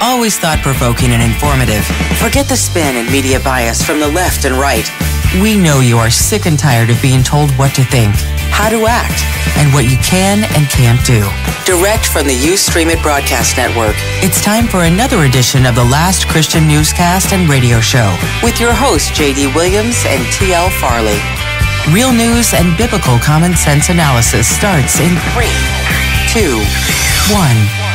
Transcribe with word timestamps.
Always 0.00 0.38
thought 0.38 0.60
provoking 0.62 1.12
and 1.12 1.22
informative. 1.22 1.84
Forget 2.20 2.48
the 2.48 2.56
spin 2.56 2.96
and 2.96 3.10
media 3.10 3.40
bias 3.40 3.82
from 3.82 3.98
the 3.98 4.08
left 4.08 4.44
and 4.44 4.54
right. 4.54 4.84
We 5.40 5.56
know 5.56 5.80
you 5.80 5.96
are 5.98 6.10
sick 6.10 6.46
and 6.46 6.58
tired 6.58 6.90
of 6.90 7.00
being 7.00 7.22
told 7.22 7.50
what 7.56 7.74
to 7.74 7.84
think, 7.84 8.14
how 8.52 8.68
to 8.68 8.86
act, 8.86 9.24
and 9.56 9.72
what 9.72 9.88
you 9.88 9.96
can 10.04 10.44
and 10.52 10.68
can't 10.68 11.00
do. 11.04 11.24
Direct 11.64 12.06
from 12.06 12.28
the 12.28 12.36
Ustream 12.36 12.92
It 12.92 13.02
Broadcast 13.02 13.56
Network, 13.56 13.96
it's 14.20 14.40
time 14.44 14.68
for 14.68 14.84
another 14.84 15.24
edition 15.24 15.64
of 15.64 15.74
the 15.74 15.84
Last 15.84 16.28
Christian 16.28 16.68
Newscast 16.68 17.32
and 17.32 17.48
Radio 17.48 17.80
Show 17.80 18.06
with 18.42 18.60
your 18.60 18.72
hosts, 18.72 19.10
J.D. 19.16 19.48
Williams 19.56 20.04
and 20.06 20.20
T.L. 20.32 20.70
Farley. 20.76 21.18
Real 21.92 22.12
news 22.12 22.52
and 22.52 22.76
biblical 22.76 23.18
common 23.18 23.54
sense 23.56 23.88
analysis 23.88 24.46
starts 24.46 25.00
in 25.00 25.16
three, 25.32 25.56
two, 26.32 26.60
one. 27.32 27.85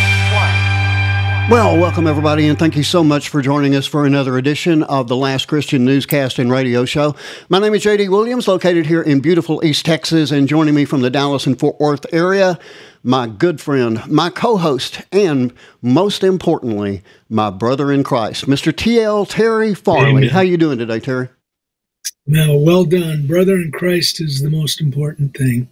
Well, 1.52 1.78
welcome 1.78 2.08
everybody, 2.08 2.48
and 2.48 2.58
thank 2.58 2.78
you 2.78 2.84
so 2.84 3.04
much 3.04 3.28
for 3.28 3.42
joining 3.42 3.76
us 3.76 3.86
for 3.86 4.06
another 4.06 4.38
edition 4.38 4.84
of 4.84 5.10
the 5.10 5.18
Last 5.18 5.50
Christian 5.50 5.84
Newscast 5.84 6.40
and 6.40 6.50
Radio 6.50 6.86
Show. 6.86 7.14
My 7.50 7.60
name 7.60 7.74
is 7.74 7.84
JD 7.84 8.08
Williams, 8.08 8.48
located 8.48 8.86
here 8.86 9.02
in 9.02 9.20
beautiful 9.20 9.62
East 9.62 9.86
Texas, 9.86 10.32
and 10.32 10.48
joining 10.48 10.74
me 10.74 10.86
from 10.86 11.02
the 11.02 11.10
Dallas 11.10 11.46
and 11.46 11.60
Fort 11.60 11.78
Worth 11.78 12.06
area, 12.14 12.58
my 13.04 13.28
good 13.28 13.60
friend, 13.60 14.02
my 14.10 14.30
co 14.30 14.56
host, 14.56 15.02
and 15.12 15.52
most 15.82 16.24
importantly, 16.24 17.04
my 17.28 17.50
brother 17.50 17.92
in 17.92 18.06
Christ, 18.06 18.46
Mr. 18.46 18.72
TL 18.72 19.28
Terry 19.28 19.74
Farley. 19.74 20.10
Amen. 20.10 20.30
How 20.30 20.40
you 20.40 20.56
doing 20.56 20.78
today, 20.78 21.02
Terry? 21.02 21.28
Now, 22.26 22.56
well 22.56 22.86
done. 22.86 23.28
Brother 23.28 23.56
in 23.56 23.74
Christ 23.74 24.22
is 24.22 24.42
the 24.42 24.50
most 24.50 24.80
important 24.80 25.36
thing. 25.36 25.68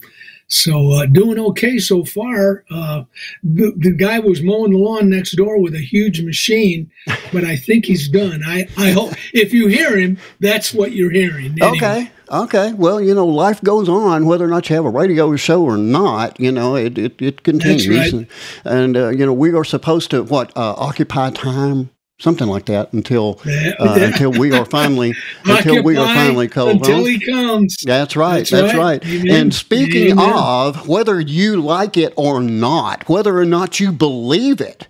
So 0.49 0.93
uh, 0.93 1.05
doing 1.05 1.39
okay 1.39 1.77
so 1.77 2.03
far. 2.03 2.65
Uh, 2.71 3.03
the, 3.43 3.71
the, 3.77 3.91
guy 3.91 4.17
was 4.19 4.41
mowing 4.41 4.71
the 4.71 4.79
lawn 4.79 5.09
next 5.09 5.35
door 5.35 5.61
with 5.61 5.75
a 5.75 5.79
huge 5.79 6.21
machine, 6.21 6.89
but 7.31 7.43
I 7.43 7.55
think 7.55 7.85
he's 7.85 8.09
done. 8.09 8.41
I, 8.43 8.67
I 8.75 8.91
hope 8.91 9.13
if 9.31 9.53
you 9.53 9.67
hear 9.67 9.97
him, 9.97 10.17
that's 10.39 10.73
what 10.73 10.91
you're 10.93 11.11
hearing. 11.11 11.55
Anyway. 11.61 11.77
Okay. 11.77 12.11
Okay. 12.31 12.73
Well, 12.73 12.99
you 12.99 13.13
know, 13.13 13.27
life 13.27 13.61
goes 13.61 13.87
on, 13.87 14.25
whether 14.25 14.45
or 14.45 14.49
not 14.49 14.69
you 14.69 14.75
have 14.75 14.85
a 14.85 14.89
radio 14.89 15.35
show 15.35 15.63
or 15.63 15.77
not. 15.77 16.39
You 16.39 16.51
know, 16.51 16.75
it 16.75 16.97
it, 16.97 17.21
it 17.21 17.43
continues, 17.43 17.87
right. 17.87 18.13
and, 18.13 18.27
and 18.65 18.97
uh, 18.97 19.09
you 19.09 19.25
know, 19.25 19.33
we 19.33 19.53
are 19.53 19.63
supposed 19.63 20.11
to 20.11 20.23
what 20.23 20.55
uh, 20.55 20.73
occupy 20.77 21.29
time 21.31 21.89
something 22.19 22.47
like 22.47 22.65
that 22.65 22.93
until 22.93 23.39
uh, 23.79 23.97
until 24.01 24.31
we 24.31 24.51
are 24.51 24.65
finally 24.65 25.15
until 25.45 25.83
we 25.83 25.97
are 25.97 26.05
finally 26.13 26.47
called 26.47 26.77
until 26.77 26.97
home. 26.97 27.05
he 27.05 27.19
comes. 27.19 27.77
That's 27.83 28.15
right. 28.15 28.37
That's, 28.37 28.51
that's 28.51 28.75
right. 28.75 29.03
right. 29.03 29.29
And 29.29 29.53
speaking 29.53 30.11
Amen. 30.11 30.33
of 30.35 30.87
whether 30.87 31.19
you 31.19 31.61
like 31.61 31.97
it 31.97 32.13
or 32.15 32.41
not, 32.41 33.09
whether 33.09 33.37
or 33.37 33.45
not 33.45 33.79
you 33.79 33.91
believe 33.91 34.61
it, 34.61 34.87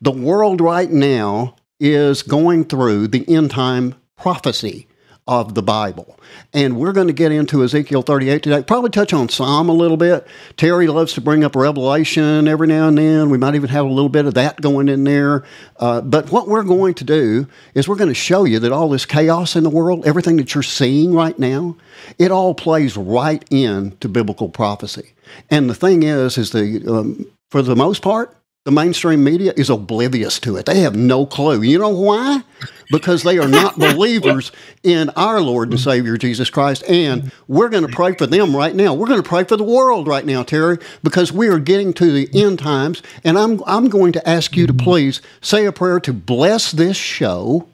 the 0.00 0.12
world 0.12 0.60
right 0.60 0.90
now 0.90 1.56
is 1.80 2.22
going 2.22 2.64
through 2.64 3.08
the 3.08 3.28
end 3.28 3.50
time 3.50 3.94
prophecy 4.16 4.86
of 5.40 5.54
the 5.54 5.62
Bible. 5.62 6.18
And 6.52 6.76
we're 6.76 6.92
going 6.92 7.06
to 7.06 7.14
get 7.14 7.32
into 7.32 7.64
Ezekiel 7.64 8.02
38 8.02 8.42
today. 8.42 8.62
Probably 8.62 8.90
touch 8.90 9.14
on 9.14 9.30
Psalm 9.30 9.70
a 9.70 9.72
little 9.72 9.96
bit. 9.96 10.26
Terry 10.58 10.86
loves 10.86 11.14
to 11.14 11.22
bring 11.22 11.42
up 11.42 11.56
Revelation 11.56 12.46
every 12.46 12.66
now 12.66 12.88
and 12.88 12.98
then. 12.98 13.30
We 13.30 13.38
might 13.38 13.54
even 13.54 13.70
have 13.70 13.86
a 13.86 13.88
little 13.88 14.10
bit 14.10 14.26
of 14.26 14.34
that 14.34 14.60
going 14.60 14.88
in 14.88 15.04
there. 15.04 15.44
Uh, 15.78 16.02
but 16.02 16.30
what 16.30 16.48
we're 16.48 16.62
going 16.64 16.92
to 16.94 17.04
do 17.04 17.46
is 17.74 17.88
we're 17.88 17.96
going 17.96 18.08
to 18.08 18.14
show 18.14 18.44
you 18.44 18.58
that 18.58 18.72
all 18.72 18.90
this 18.90 19.06
chaos 19.06 19.56
in 19.56 19.64
the 19.64 19.70
world, 19.70 20.06
everything 20.06 20.36
that 20.36 20.54
you're 20.54 20.62
seeing 20.62 21.14
right 21.14 21.38
now, 21.38 21.76
it 22.18 22.30
all 22.30 22.54
plays 22.54 22.96
right 22.96 23.42
into 23.50 24.08
biblical 24.08 24.50
prophecy. 24.50 25.14
And 25.50 25.70
the 25.70 25.74
thing 25.74 26.02
is, 26.02 26.36
is 26.36 26.50
the 26.50 26.84
um, 26.86 27.26
for 27.50 27.62
the 27.62 27.76
most 27.76 28.02
part, 28.02 28.36
the 28.64 28.70
mainstream 28.70 29.24
media 29.24 29.52
is 29.56 29.68
oblivious 29.70 30.38
to 30.38 30.56
it. 30.56 30.66
They 30.66 30.80
have 30.80 30.94
no 30.94 31.26
clue. 31.26 31.62
You 31.62 31.78
know 31.78 31.88
why? 31.88 32.44
Because 32.92 33.24
they 33.24 33.38
are 33.38 33.48
not 33.48 33.76
believers 33.78 34.52
in 34.84 35.10
our 35.10 35.40
Lord 35.40 35.70
and 35.70 35.80
Savior 35.80 36.16
Jesus 36.16 36.48
Christ. 36.48 36.84
And 36.88 37.32
we're 37.48 37.68
going 37.68 37.86
to 37.86 37.92
pray 37.92 38.14
for 38.14 38.26
them 38.26 38.54
right 38.54 38.74
now. 38.74 38.94
We're 38.94 39.08
going 39.08 39.22
to 39.22 39.28
pray 39.28 39.42
for 39.44 39.56
the 39.56 39.64
world 39.64 40.06
right 40.06 40.24
now, 40.24 40.44
Terry, 40.44 40.78
because 41.02 41.32
we 41.32 41.48
are 41.48 41.58
getting 41.58 41.92
to 41.94 42.12
the 42.12 42.28
end 42.32 42.60
times. 42.60 43.02
And 43.24 43.36
I'm, 43.36 43.62
I'm 43.66 43.88
going 43.88 44.12
to 44.12 44.28
ask 44.28 44.56
you 44.56 44.68
to 44.68 44.74
please 44.74 45.20
say 45.40 45.64
a 45.64 45.72
prayer 45.72 45.98
to 46.00 46.12
bless 46.12 46.70
this 46.70 46.96
show, 46.96 47.68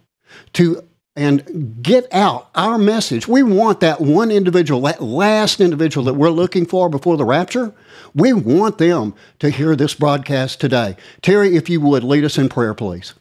to 0.54 0.88
and 1.18 1.82
get 1.82 2.06
out 2.14 2.48
our 2.54 2.78
message. 2.78 3.26
We 3.26 3.42
want 3.42 3.80
that 3.80 4.00
one 4.00 4.30
individual, 4.30 4.80
that 4.82 5.02
last 5.02 5.60
individual 5.60 6.04
that 6.04 6.14
we're 6.14 6.30
looking 6.30 6.64
for 6.64 6.88
before 6.88 7.16
the 7.16 7.24
rapture. 7.24 7.74
We 8.14 8.32
want 8.32 8.78
them 8.78 9.14
to 9.38 9.50
hear 9.50 9.76
this 9.76 9.94
broadcast 9.94 10.60
today. 10.60 10.96
Terry, 11.22 11.56
if 11.56 11.68
you 11.68 11.80
would, 11.80 12.04
lead 12.04 12.24
us 12.24 12.38
in 12.38 12.48
prayer, 12.48 12.74
please. 12.74 13.14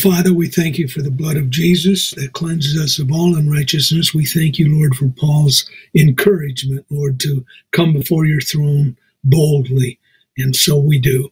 Father, 0.00 0.34
we 0.34 0.48
thank 0.48 0.76
you 0.76 0.88
for 0.88 1.02
the 1.02 1.10
blood 1.10 1.36
of 1.36 1.50
Jesus 1.50 2.10
that 2.12 2.32
cleanses 2.32 2.76
us 2.80 2.98
of 2.98 3.12
all 3.12 3.36
unrighteousness. 3.36 4.12
We 4.12 4.26
thank 4.26 4.58
you, 4.58 4.76
Lord, 4.76 4.96
for 4.96 5.08
Paul's 5.08 5.70
encouragement, 5.94 6.84
Lord, 6.90 7.20
to 7.20 7.44
come 7.70 7.92
before 7.92 8.26
your 8.26 8.40
throne 8.40 8.96
boldly. 9.22 10.00
And 10.36 10.56
so 10.56 10.76
we 10.78 10.98
do. 10.98 11.30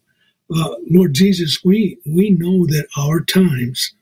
Uh, 0.54 0.76
Lord 0.88 1.12
Jesus, 1.12 1.64
we, 1.64 1.98
we 2.06 2.30
know 2.30 2.66
that 2.66 2.86
our 2.96 3.20
times 3.20 3.92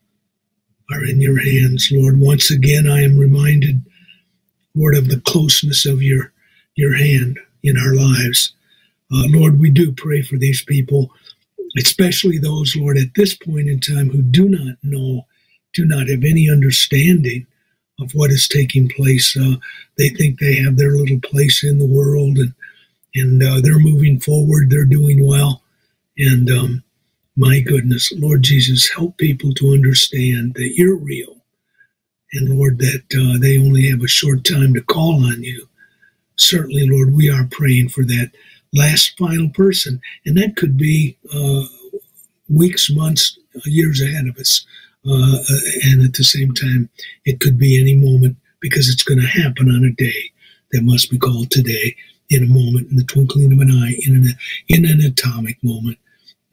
are 0.92 1.02
in 1.02 1.22
your 1.22 1.38
hands, 1.38 1.88
Lord. 1.90 2.20
Once 2.20 2.50
again, 2.50 2.86
I 2.86 3.02
am 3.02 3.18
reminded, 3.18 3.82
Lord, 4.74 4.94
of 4.94 5.08
the 5.08 5.20
closeness 5.20 5.86
of 5.86 6.02
your 6.02 6.33
your 6.76 6.94
hand 6.94 7.38
in 7.62 7.76
our 7.76 7.94
lives. 7.94 8.52
Uh, 9.12 9.24
Lord, 9.28 9.60
we 9.60 9.70
do 9.70 9.92
pray 9.92 10.22
for 10.22 10.36
these 10.36 10.62
people, 10.64 11.10
especially 11.78 12.38
those, 12.38 12.76
Lord, 12.76 12.98
at 12.98 13.14
this 13.14 13.34
point 13.34 13.68
in 13.68 13.80
time 13.80 14.10
who 14.10 14.22
do 14.22 14.48
not 14.48 14.76
know, 14.82 15.26
do 15.72 15.84
not 15.84 16.08
have 16.08 16.24
any 16.24 16.50
understanding 16.50 17.46
of 18.00 18.12
what 18.12 18.30
is 18.30 18.48
taking 18.48 18.88
place. 18.88 19.36
Uh, 19.36 19.56
they 19.98 20.08
think 20.08 20.38
they 20.38 20.56
have 20.56 20.76
their 20.76 20.92
little 20.92 21.20
place 21.20 21.62
in 21.64 21.78
the 21.78 21.86
world 21.86 22.38
and 22.38 22.54
and 23.16 23.44
uh, 23.44 23.60
they're 23.60 23.78
moving 23.78 24.18
forward. 24.18 24.70
They're 24.70 24.84
doing 24.84 25.24
well, 25.24 25.62
and 26.18 26.50
um, 26.50 26.82
my 27.36 27.60
goodness, 27.60 28.12
Lord 28.16 28.42
Jesus, 28.42 28.90
help 28.90 29.18
people 29.18 29.52
to 29.54 29.72
understand 29.72 30.54
that 30.54 30.72
you're 30.76 30.96
real. 30.96 31.44
And 32.32 32.48
Lord, 32.48 32.78
that 32.78 33.04
uh, 33.14 33.38
they 33.40 33.58
only 33.58 33.88
have 33.88 34.02
a 34.02 34.08
short 34.08 34.44
time 34.44 34.74
to 34.74 34.82
call 34.82 35.24
on 35.24 35.42
you. 35.44 35.68
Certainly, 36.36 36.88
Lord, 36.88 37.14
we 37.14 37.30
are 37.30 37.48
praying 37.50 37.90
for 37.90 38.04
that 38.04 38.30
last 38.72 39.16
final 39.18 39.48
person. 39.50 40.00
And 40.26 40.36
that 40.36 40.56
could 40.56 40.76
be 40.76 41.16
uh, 41.32 41.64
weeks, 42.48 42.90
months, 42.90 43.38
years 43.64 44.00
ahead 44.00 44.26
of 44.26 44.36
us. 44.38 44.66
Uh, 45.06 45.38
and 45.84 46.02
at 46.02 46.14
the 46.14 46.24
same 46.24 46.52
time, 46.54 46.88
it 47.24 47.40
could 47.40 47.58
be 47.58 47.80
any 47.80 47.94
moment 47.94 48.36
because 48.60 48.88
it's 48.88 49.02
going 49.04 49.20
to 49.20 49.26
happen 49.26 49.68
on 49.68 49.84
a 49.84 49.92
day 49.92 50.32
that 50.72 50.82
must 50.82 51.10
be 51.10 51.18
called 51.18 51.50
today, 51.50 51.94
in 52.30 52.42
a 52.42 52.48
moment, 52.48 52.90
in 52.90 52.96
the 52.96 53.04
twinkling 53.04 53.52
of 53.52 53.60
an 53.60 53.70
eye, 53.70 53.94
in 54.06 54.16
an, 54.16 54.26
in 54.68 54.86
an 54.86 55.00
atomic 55.04 55.62
moment. 55.62 55.98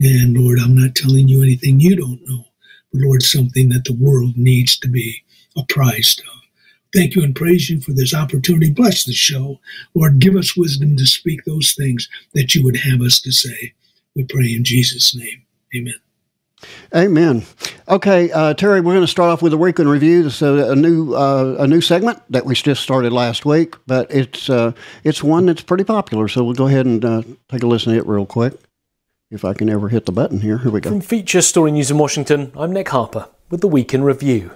And 0.00 0.36
Lord, 0.36 0.58
I'm 0.60 0.76
not 0.76 0.94
telling 0.94 1.28
you 1.28 1.42
anything 1.42 1.80
you 1.80 1.96
don't 1.96 2.20
know, 2.28 2.44
but 2.92 3.02
Lord, 3.02 3.22
something 3.22 3.70
that 3.70 3.84
the 3.84 3.94
world 3.94 4.36
needs 4.36 4.76
to 4.78 4.88
be 4.88 5.24
apprised 5.56 6.20
of. 6.20 6.41
Thank 6.94 7.14
you 7.14 7.22
and 7.22 7.34
praise 7.34 7.70
you 7.70 7.80
for 7.80 7.92
this 7.92 8.14
opportunity. 8.14 8.70
Bless 8.70 9.04
the 9.04 9.14
show. 9.14 9.58
Lord, 9.94 10.18
give 10.18 10.36
us 10.36 10.56
wisdom 10.56 10.96
to 10.96 11.06
speak 11.06 11.44
those 11.44 11.72
things 11.72 12.08
that 12.34 12.54
you 12.54 12.62
would 12.64 12.76
have 12.76 13.00
us 13.00 13.20
to 13.22 13.32
say. 13.32 13.72
We 14.14 14.24
pray 14.24 14.52
in 14.54 14.64
Jesus' 14.64 15.14
name. 15.14 15.42
Amen. 15.74 15.94
Amen. 16.94 17.42
Okay, 17.88 18.30
uh, 18.30 18.54
Terry, 18.54 18.80
we're 18.80 18.92
going 18.92 19.04
to 19.04 19.10
start 19.10 19.30
off 19.30 19.42
with 19.42 19.52
a 19.52 19.58
week 19.58 19.78
in 19.78 19.88
review. 19.88 20.22
This 20.22 20.36
is 20.36 20.42
a, 20.42 20.72
a 20.72 20.76
new 20.76 21.14
uh, 21.14 21.56
a 21.58 21.66
new 21.66 21.80
segment 21.80 22.22
that 22.30 22.44
we 22.44 22.54
just 22.54 22.82
started 22.82 23.12
last 23.12 23.44
week, 23.44 23.74
but 23.86 24.08
it's 24.14 24.48
uh, 24.48 24.72
it's 25.02 25.22
one 25.22 25.46
that's 25.46 25.62
pretty 25.62 25.84
popular. 25.84 26.28
So 26.28 26.44
we'll 26.44 26.54
go 26.54 26.68
ahead 26.68 26.86
and 26.86 27.04
uh, 27.04 27.22
take 27.48 27.62
a 27.62 27.66
listen 27.66 27.94
to 27.94 27.98
it 27.98 28.06
real 28.06 28.26
quick 28.26 28.54
if 29.30 29.44
I 29.44 29.54
can 29.54 29.70
ever 29.70 29.88
hit 29.88 30.06
the 30.06 30.12
button 30.12 30.40
here. 30.40 30.58
Here 30.58 30.70
we 30.70 30.80
go. 30.80 30.90
From 30.90 31.00
Feature 31.00 31.42
Story 31.42 31.72
News 31.72 31.90
in 31.90 31.98
Washington, 31.98 32.52
I'm 32.54 32.72
Nick 32.72 32.90
Harper 32.90 33.28
with 33.50 33.60
the 33.60 33.68
Week 33.68 33.92
in 33.92 34.04
Review. 34.04 34.52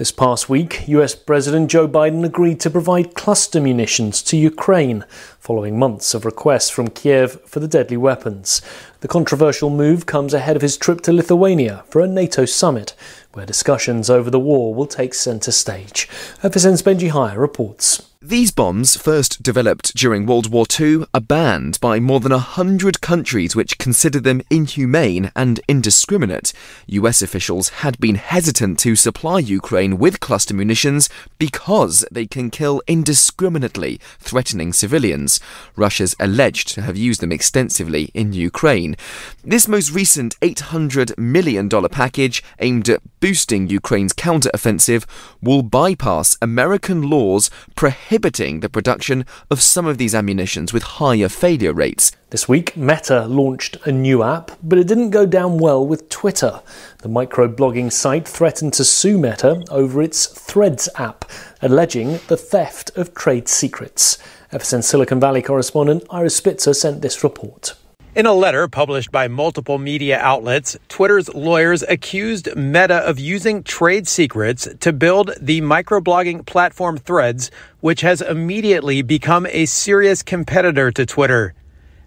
This 0.00 0.12
past 0.12 0.48
week, 0.48 0.88
US 0.88 1.14
President 1.14 1.70
Joe 1.70 1.86
Biden 1.86 2.24
agreed 2.24 2.58
to 2.60 2.70
provide 2.70 3.12
cluster 3.14 3.60
munitions 3.60 4.22
to 4.22 4.36
Ukraine, 4.38 5.04
following 5.40 5.78
months 5.78 6.14
of 6.14 6.24
requests 6.24 6.70
from 6.70 6.88
Kiev 6.88 7.40
for 7.46 7.58
the 7.58 7.66
deadly 7.66 7.96
weapons. 7.96 8.62
The 9.00 9.08
controversial 9.08 9.70
move 9.70 10.06
comes 10.06 10.34
ahead 10.34 10.54
of 10.54 10.62
his 10.62 10.76
trip 10.76 11.00
to 11.02 11.12
Lithuania 11.12 11.82
for 11.88 12.02
a 12.02 12.06
NATO 12.06 12.44
summit, 12.44 12.94
where 13.32 13.46
discussions 13.46 14.10
over 14.10 14.30
the 14.30 14.38
war 14.38 14.74
will 14.74 14.86
take 14.86 15.14
centre 15.14 15.52
stage. 15.52 16.08
FSN's 16.42 16.82
Benji 16.82 17.10
Hire 17.10 17.40
reports. 17.40 18.06
These 18.22 18.50
bombs, 18.50 18.96
first 18.98 19.42
developed 19.42 19.96
during 19.96 20.26
World 20.26 20.52
War 20.52 20.66
II, 20.78 21.04
are 21.14 21.22
banned 21.22 21.80
by 21.80 22.00
more 22.00 22.20
than 22.20 22.32
a 22.32 22.38
hundred 22.38 23.00
countries 23.00 23.56
which 23.56 23.78
consider 23.78 24.20
them 24.20 24.42
inhumane 24.50 25.32
and 25.34 25.58
indiscriminate. 25.66 26.52
US 26.86 27.22
officials 27.22 27.70
had 27.80 27.98
been 27.98 28.16
hesitant 28.16 28.78
to 28.80 28.94
supply 28.94 29.38
Ukraine 29.38 29.96
with 29.96 30.20
cluster 30.20 30.52
munitions 30.52 31.08
because 31.38 32.04
they 32.12 32.26
can 32.26 32.50
kill 32.50 32.82
indiscriminately, 32.86 33.98
threatening 34.18 34.74
civilians. 34.74 35.29
Russia's 35.76 36.16
alleged 36.18 36.66
to 36.74 36.82
have 36.82 36.96
used 36.96 37.20
them 37.20 37.30
extensively 37.30 38.10
in 38.14 38.32
Ukraine. 38.32 38.96
This 39.44 39.68
most 39.68 39.92
recent 39.92 40.40
$800 40.40 41.16
million 41.18 41.68
package, 41.68 42.42
aimed 42.58 42.88
at 42.88 43.02
boosting 43.20 43.68
Ukraine's 43.68 44.14
counteroffensive, 44.14 45.04
will 45.40 45.62
bypass 45.62 46.36
American 46.42 47.02
laws 47.02 47.50
prohibiting 47.76 48.00
prohibiting 48.40 48.60
the 48.60 48.68
production 48.68 49.26
of 49.50 49.60
some 49.60 49.86
of 49.86 49.98
these 49.98 50.14
ammunitions 50.14 50.72
with 50.72 50.82
higher 50.82 51.28
failure 51.28 51.72
rates. 51.72 52.12
This 52.30 52.48
week, 52.48 52.76
Meta 52.76 53.26
launched 53.26 53.76
a 53.84 53.92
new 53.92 54.22
app, 54.22 54.52
but 54.62 54.78
it 54.78 54.86
didn't 54.86 55.10
go 55.10 55.26
down 55.26 55.58
well 55.58 55.86
with 55.86 56.08
Twitter. 56.08 56.62
The 56.98 57.08
microblogging 57.08 57.92
site 57.92 58.26
threatened 58.26 58.72
to 58.74 58.84
sue 58.84 59.18
Meta 59.18 59.62
over 59.70 60.00
its 60.00 60.26
Threads 60.26 60.88
app, 60.96 61.24
alleging 61.60 62.20
the 62.28 62.36
theft 62.36 62.90
of 62.96 63.14
trade 63.14 63.48
secrets. 63.48 64.18
FSN 64.52 64.82
Silicon 64.82 65.20
Valley 65.20 65.42
correspondent 65.42 66.02
Iris 66.10 66.34
Spitzer 66.34 66.74
sent 66.74 67.02
this 67.02 67.22
report. 67.22 67.74
In 68.16 68.26
a 68.26 68.32
letter 68.32 68.66
published 68.66 69.12
by 69.12 69.28
multiple 69.28 69.78
media 69.78 70.18
outlets, 70.18 70.76
Twitter's 70.88 71.32
lawyers 71.32 71.84
accused 71.84 72.56
Meta 72.56 72.96
of 72.96 73.20
using 73.20 73.62
trade 73.62 74.08
secrets 74.08 74.66
to 74.80 74.92
build 74.92 75.30
the 75.40 75.60
microblogging 75.60 76.44
platform 76.46 76.98
Threads, 76.98 77.52
which 77.78 78.00
has 78.00 78.20
immediately 78.20 79.02
become 79.02 79.46
a 79.46 79.66
serious 79.66 80.20
competitor 80.24 80.90
to 80.90 81.06
Twitter. 81.06 81.54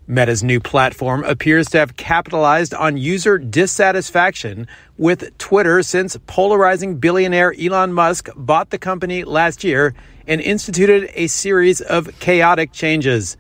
Meta's 0.06 0.44
new 0.44 0.60
platform 0.60 1.24
appears 1.24 1.70
to 1.70 1.78
have 1.78 1.96
capitalized 1.96 2.74
on 2.74 2.98
user 2.98 3.38
dissatisfaction 3.38 4.68
with 4.98 5.38
Twitter 5.38 5.82
since 5.82 6.18
polarizing 6.28 6.98
billionaire 6.98 7.56
Elon 7.58 7.94
Musk 7.94 8.28
bought 8.36 8.70
the 8.70 8.78
company 8.78 9.24
last 9.24 9.64
year 9.64 9.94
and 10.28 10.42
instituted 10.42 11.10
a 11.14 11.28
series 11.28 11.80
of 11.80 12.20
chaotic 12.20 12.74
changes. 12.74 13.38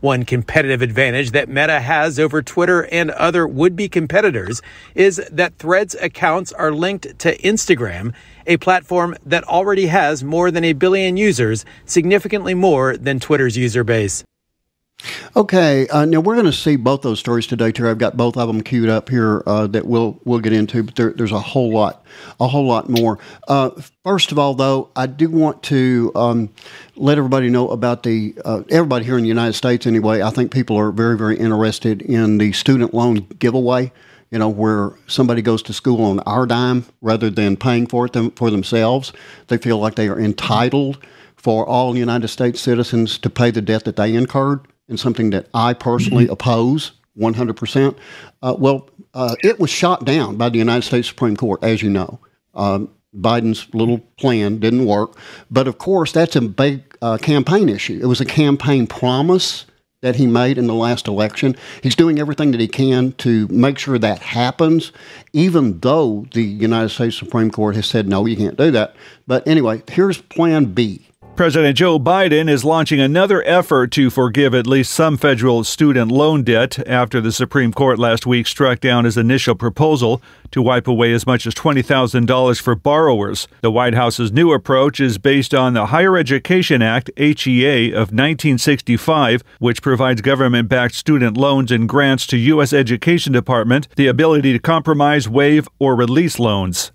One 0.00 0.24
competitive 0.24 0.82
advantage 0.82 1.30
that 1.30 1.48
Meta 1.48 1.80
has 1.80 2.18
over 2.18 2.42
Twitter 2.42 2.84
and 2.86 3.10
other 3.12 3.46
would 3.46 3.74
be 3.74 3.88
competitors 3.88 4.60
is 4.94 5.16
that 5.30 5.56
Threads 5.56 5.94
accounts 5.94 6.52
are 6.52 6.72
linked 6.72 7.18
to 7.20 7.38
Instagram, 7.38 8.12
a 8.46 8.58
platform 8.58 9.16
that 9.24 9.44
already 9.44 9.86
has 9.86 10.22
more 10.22 10.50
than 10.50 10.64
a 10.64 10.72
billion 10.74 11.16
users, 11.16 11.64
significantly 11.86 12.52
more 12.52 12.98
than 12.98 13.18
Twitter's 13.18 13.56
user 13.56 13.84
base. 13.84 14.24
Okay, 15.34 15.88
uh, 15.88 16.04
now 16.04 16.20
we're 16.20 16.34
going 16.34 16.46
to 16.46 16.52
see 16.52 16.76
both 16.76 17.02
those 17.02 17.18
stories 17.18 17.46
today, 17.46 17.72
Terry. 17.72 17.90
I've 17.90 17.98
got 17.98 18.16
both 18.16 18.36
of 18.36 18.46
them 18.48 18.62
queued 18.62 18.88
up 18.88 19.08
here 19.08 19.42
uh, 19.46 19.66
that 19.68 19.86
we'll 19.86 20.20
we'll 20.24 20.40
get 20.40 20.52
into, 20.52 20.82
but 20.82 20.94
there, 20.94 21.10
there's 21.10 21.32
a 21.32 21.40
whole 21.40 21.72
lot, 21.72 22.04
a 22.38 22.46
whole 22.46 22.66
lot 22.66 22.88
more. 22.88 23.18
Uh, 23.48 23.70
first 24.04 24.30
of 24.30 24.38
all, 24.38 24.54
though, 24.54 24.90
I 24.94 25.06
do 25.06 25.30
want 25.30 25.62
to 25.64 26.12
um, 26.14 26.50
let 26.96 27.18
everybody 27.18 27.48
know 27.48 27.68
about 27.70 28.02
the 28.02 28.34
uh, 28.44 28.62
everybody 28.68 29.04
here 29.04 29.16
in 29.16 29.22
the 29.22 29.28
United 29.28 29.54
States. 29.54 29.86
Anyway, 29.86 30.22
I 30.22 30.30
think 30.30 30.52
people 30.52 30.76
are 30.76 30.90
very 30.92 31.16
very 31.16 31.38
interested 31.38 32.02
in 32.02 32.38
the 32.38 32.52
student 32.52 32.92
loan 32.92 33.26
giveaway. 33.38 33.92
You 34.30 34.38
know, 34.38 34.48
where 34.48 34.92
somebody 35.06 35.42
goes 35.42 35.62
to 35.64 35.74
school 35.74 36.02
on 36.04 36.20
our 36.20 36.46
dime 36.46 36.86
rather 37.02 37.28
than 37.28 37.56
paying 37.56 37.86
for 37.86 38.06
it 38.06 38.14
them, 38.14 38.30
for 38.30 38.50
themselves. 38.50 39.12
They 39.48 39.58
feel 39.58 39.78
like 39.78 39.94
they 39.94 40.08
are 40.08 40.18
entitled 40.18 41.04
for 41.36 41.66
all 41.66 41.96
United 41.96 42.28
States 42.28 42.60
citizens 42.60 43.18
to 43.18 43.28
pay 43.28 43.50
the 43.50 43.60
debt 43.60 43.84
that 43.84 43.96
they 43.96 44.14
incurred 44.14 44.66
and 44.92 45.00
something 45.00 45.30
that 45.30 45.48
I 45.54 45.74
personally 45.74 46.24
mm-hmm. 46.24 46.34
oppose 46.34 46.92
100%. 47.18 47.96
Uh, 48.42 48.54
well, 48.56 48.88
uh, 49.14 49.34
it 49.42 49.58
was 49.58 49.70
shot 49.70 50.04
down 50.04 50.36
by 50.36 50.48
the 50.48 50.58
United 50.58 50.86
States 50.86 51.08
Supreme 51.08 51.36
Court, 51.36 51.64
as 51.64 51.82
you 51.82 51.90
know. 51.90 52.20
Um, 52.54 52.90
Biden's 53.14 53.72
little 53.74 53.98
plan 54.18 54.58
didn't 54.58 54.86
work. 54.86 55.16
But 55.50 55.68
of 55.68 55.78
course, 55.78 56.12
that's 56.12 56.36
a 56.36 56.40
big 56.40 56.96
uh, 57.02 57.18
campaign 57.18 57.68
issue. 57.68 57.98
It 58.02 58.06
was 58.06 58.20
a 58.20 58.24
campaign 58.24 58.86
promise 58.86 59.66
that 60.00 60.16
he 60.16 60.26
made 60.26 60.58
in 60.58 60.66
the 60.66 60.74
last 60.74 61.06
election. 61.06 61.56
He's 61.82 61.94
doing 61.94 62.18
everything 62.18 62.50
that 62.50 62.60
he 62.60 62.68
can 62.68 63.12
to 63.12 63.46
make 63.48 63.78
sure 63.78 63.98
that 63.98 64.18
happens, 64.18 64.90
even 65.32 65.78
though 65.78 66.26
the 66.32 66.42
United 66.42 66.88
States 66.88 67.16
Supreme 67.16 67.50
Court 67.50 67.76
has 67.76 67.86
said, 67.86 68.08
no, 68.08 68.26
you 68.26 68.36
can't 68.36 68.56
do 68.56 68.70
that. 68.72 68.96
But 69.26 69.46
anyway, 69.46 69.82
here's 69.88 70.20
plan 70.20 70.66
B. 70.66 71.06
President 71.42 71.76
Joe 71.76 71.98
Biden 71.98 72.48
is 72.48 72.64
launching 72.64 73.00
another 73.00 73.42
effort 73.42 73.90
to 73.90 74.10
forgive 74.10 74.54
at 74.54 74.64
least 74.64 74.92
some 74.92 75.16
federal 75.16 75.64
student 75.64 76.12
loan 76.12 76.44
debt 76.44 76.78
after 76.88 77.20
the 77.20 77.32
Supreme 77.32 77.72
Court 77.72 77.98
last 77.98 78.24
week 78.26 78.46
struck 78.46 78.78
down 78.78 79.04
his 79.04 79.16
initial 79.16 79.56
proposal 79.56 80.22
to 80.52 80.62
wipe 80.62 80.86
away 80.86 81.12
as 81.12 81.26
much 81.26 81.44
as 81.44 81.52
$20,000 81.54 82.62
for 82.62 82.76
borrowers. 82.76 83.48
The 83.60 83.72
White 83.72 83.94
House's 83.94 84.30
new 84.30 84.52
approach 84.52 85.00
is 85.00 85.18
based 85.18 85.52
on 85.52 85.74
the 85.74 85.86
Higher 85.86 86.16
Education 86.16 86.80
Act, 86.80 87.10
HEA, 87.16 87.90
of 87.90 88.12
1965, 88.12 89.42
which 89.58 89.82
provides 89.82 90.20
government 90.20 90.68
backed 90.68 90.94
student 90.94 91.36
loans 91.36 91.72
and 91.72 91.88
grants 91.88 92.24
to 92.28 92.36
U.S. 92.36 92.72
Education 92.72 93.32
Department 93.32 93.88
the 93.96 94.06
ability 94.06 94.52
to 94.52 94.60
compromise, 94.60 95.28
waive, 95.28 95.66
or 95.80 95.96
release 95.96 96.38
loans. 96.38 96.92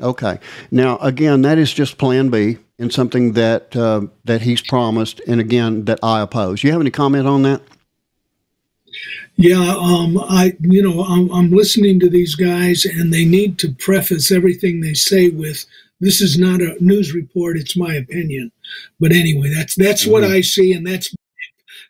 Okay. 0.00 0.38
Now, 0.70 0.98
again, 0.98 1.42
that 1.42 1.58
is 1.58 1.72
just 1.72 1.98
Plan 1.98 2.28
B 2.28 2.58
and 2.78 2.92
something 2.92 3.32
that 3.34 3.74
uh, 3.76 4.06
that 4.24 4.42
he's 4.42 4.60
promised, 4.60 5.20
and 5.26 5.40
again 5.40 5.84
that 5.84 6.00
I 6.02 6.20
oppose. 6.20 6.64
You 6.64 6.72
have 6.72 6.80
any 6.80 6.90
comment 6.90 7.26
on 7.26 7.42
that? 7.42 7.62
Yeah, 9.36 9.74
um, 9.78 10.18
I 10.18 10.56
you 10.60 10.82
know 10.82 11.04
I'm, 11.04 11.30
I'm 11.32 11.50
listening 11.50 12.00
to 12.00 12.10
these 12.10 12.34
guys, 12.34 12.84
and 12.84 13.12
they 13.12 13.24
need 13.24 13.58
to 13.60 13.72
preface 13.72 14.30
everything 14.30 14.80
they 14.80 14.94
say 14.94 15.30
with 15.30 15.64
this 16.00 16.20
is 16.20 16.38
not 16.38 16.60
a 16.60 16.76
news 16.80 17.14
report; 17.14 17.56
it's 17.56 17.76
my 17.76 17.94
opinion. 17.94 18.50
But 18.98 19.12
anyway, 19.12 19.50
that's 19.54 19.74
that's 19.74 20.02
mm-hmm. 20.02 20.12
what 20.12 20.24
I 20.24 20.40
see, 20.40 20.72
and 20.72 20.86
that's 20.86 21.14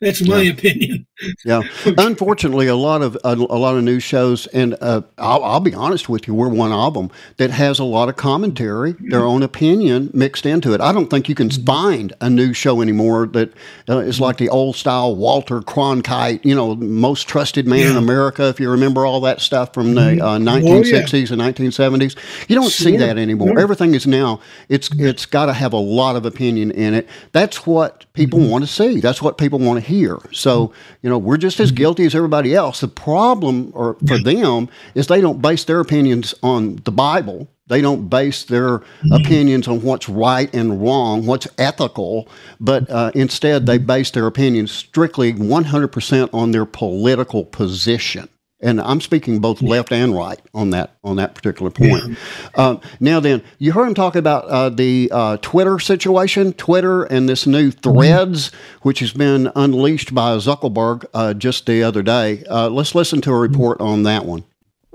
that's 0.01 0.21
my 0.21 0.41
yeah. 0.41 0.51
opinion. 0.51 1.04
Yeah, 1.43 1.61
unfortunately, 1.85 2.67
a 2.67 2.75
lot 2.75 3.01
of 3.01 3.15
a, 3.23 3.33
a 3.33 3.35
lot 3.35 3.75
of 3.75 3.83
news 3.83 4.03
shows, 4.03 4.47
and 4.47 4.75
uh, 4.81 5.01
I'll, 5.17 5.43
I'll, 5.43 5.59
be 5.59 5.73
honest 5.73 6.09
with 6.09 6.27
you, 6.27 6.33
we're 6.33 6.49
one 6.49 6.71
of 6.71 6.93
them 6.93 7.09
that 7.37 7.51
has 7.51 7.79
a 7.79 7.83
lot 7.83 8.09
of 8.09 8.15
commentary, 8.15 8.95
their 8.99 9.23
own 9.23 9.43
opinion 9.43 10.11
mixed 10.13 10.45
into 10.45 10.73
it. 10.73 10.81
I 10.81 10.91
don't 10.91 11.09
think 11.09 11.27
you 11.27 11.35
can 11.35 11.49
find 11.49 12.13
a 12.21 12.29
news 12.29 12.57
show 12.57 12.81
anymore 12.81 13.27
that 13.27 13.53
uh, 13.89 13.99
is 13.99 14.19
like 14.19 14.37
the 14.37 14.49
old 14.49 14.75
style 14.75 15.15
Walter 15.15 15.61
Cronkite, 15.61 16.43
you 16.45 16.55
know, 16.55 16.75
most 16.75 17.27
trusted 17.27 17.67
man 17.67 17.79
yeah. 17.79 17.91
in 17.91 17.97
America. 17.97 18.47
If 18.47 18.59
you 18.59 18.69
remember 18.69 19.05
all 19.05 19.21
that 19.21 19.41
stuff 19.41 19.73
from 19.73 19.95
the 19.95 20.01
mm-hmm. 20.01 20.21
uh, 20.21 20.37
1960s 20.37 21.31
oh, 21.31 21.35
yeah. 21.35 21.45
and 21.45 21.55
1970s, 21.55 22.49
you 22.49 22.55
don't 22.55 22.69
sure. 22.69 22.91
see 22.91 22.97
that 22.97 23.17
anymore. 23.17 23.49
Sure. 23.49 23.59
Everything 23.59 23.95
is 23.95 24.05
now 24.05 24.39
it's 24.69 24.89
it's 24.99 25.25
got 25.25 25.47
to 25.47 25.53
have 25.53 25.73
a 25.73 25.77
lot 25.77 26.15
of 26.15 26.25
opinion 26.25 26.71
in 26.71 26.93
it. 26.93 27.07
That's 27.31 27.65
what 27.65 28.05
people 28.13 28.39
mm-hmm. 28.39 28.49
want 28.49 28.63
to 28.63 28.71
see. 28.71 28.99
That's 28.99 29.21
what 29.21 29.37
people 29.37 29.59
want 29.59 29.83
to 29.83 29.85
hear. 29.85 30.17
So 30.31 30.73
you 31.01 31.09
know, 31.09 31.14
we're 31.17 31.37
just 31.37 31.59
as 31.59 31.71
guilty 31.71 32.05
as 32.05 32.15
everybody 32.15 32.53
else. 32.53 32.81
The 32.81 32.87
problem 32.87 33.71
or 33.73 33.95
for 34.07 34.17
them 34.17 34.69
is 34.93 35.07
they 35.07 35.21
don't 35.21 35.41
base 35.41 35.63
their 35.63 35.79
opinions 35.79 36.33
on 36.43 36.77
the 36.85 36.91
Bible. 36.91 37.47
They 37.67 37.81
don't 37.81 38.09
base 38.09 38.43
their 38.43 38.83
opinions 39.11 39.67
on 39.67 39.81
what's 39.81 40.07
right 40.07 40.53
and 40.53 40.81
wrong, 40.81 41.25
what's 41.25 41.47
ethical, 41.57 42.27
but 42.59 42.87
uh, 42.91 43.11
instead 43.15 43.65
they 43.65 43.79
base 43.79 44.11
their 44.11 44.27
opinions 44.27 44.71
strictly 44.71 45.33
100% 45.33 46.29
on 46.31 46.51
their 46.51 46.65
political 46.65 47.43
position 47.43 48.29
and 48.61 48.79
I'm 48.81 49.01
speaking 49.01 49.39
both 49.39 49.61
left 49.61 49.91
and 49.91 50.15
right 50.15 50.39
on 50.53 50.69
that 50.71 50.97
on 51.03 51.17
that 51.17 51.35
particular 51.35 51.71
point. 51.71 52.03
Yeah. 52.07 52.15
Uh, 52.55 52.79
now, 52.99 53.19
then, 53.19 53.43
you 53.59 53.73
heard 53.73 53.87
him 53.87 53.93
talk 53.93 54.15
about 54.15 54.45
uh, 54.45 54.69
the 54.69 55.09
uh, 55.13 55.37
Twitter 55.37 55.79
situation, 55.79 56.53
Twitter, 56.53 57.03
and 57.03 57.27
this 57.27 57.45
new 57.45 57.71
Threads, 57.71 58.51
which 58.81 58.99
has 58.99 59.13
been 59.13 59.51
unleashed 59.55 60.13
by 60.13 60.35
Zuckerberg 60.37 61.05
uh, 61.13 61.33
just 61.33 61.65
the 61.65 61.83
other 61.83 62.01
day. 62.01 62.43
Uh, 62.49 62.69
let's 62.69 62.95
listen 62.95 63.21
to 63.21 63.31
a 63.31 63.39
report 63.39 63.79
on 63.81 64.03
that 64.03 64.25
one. 64.25 64.45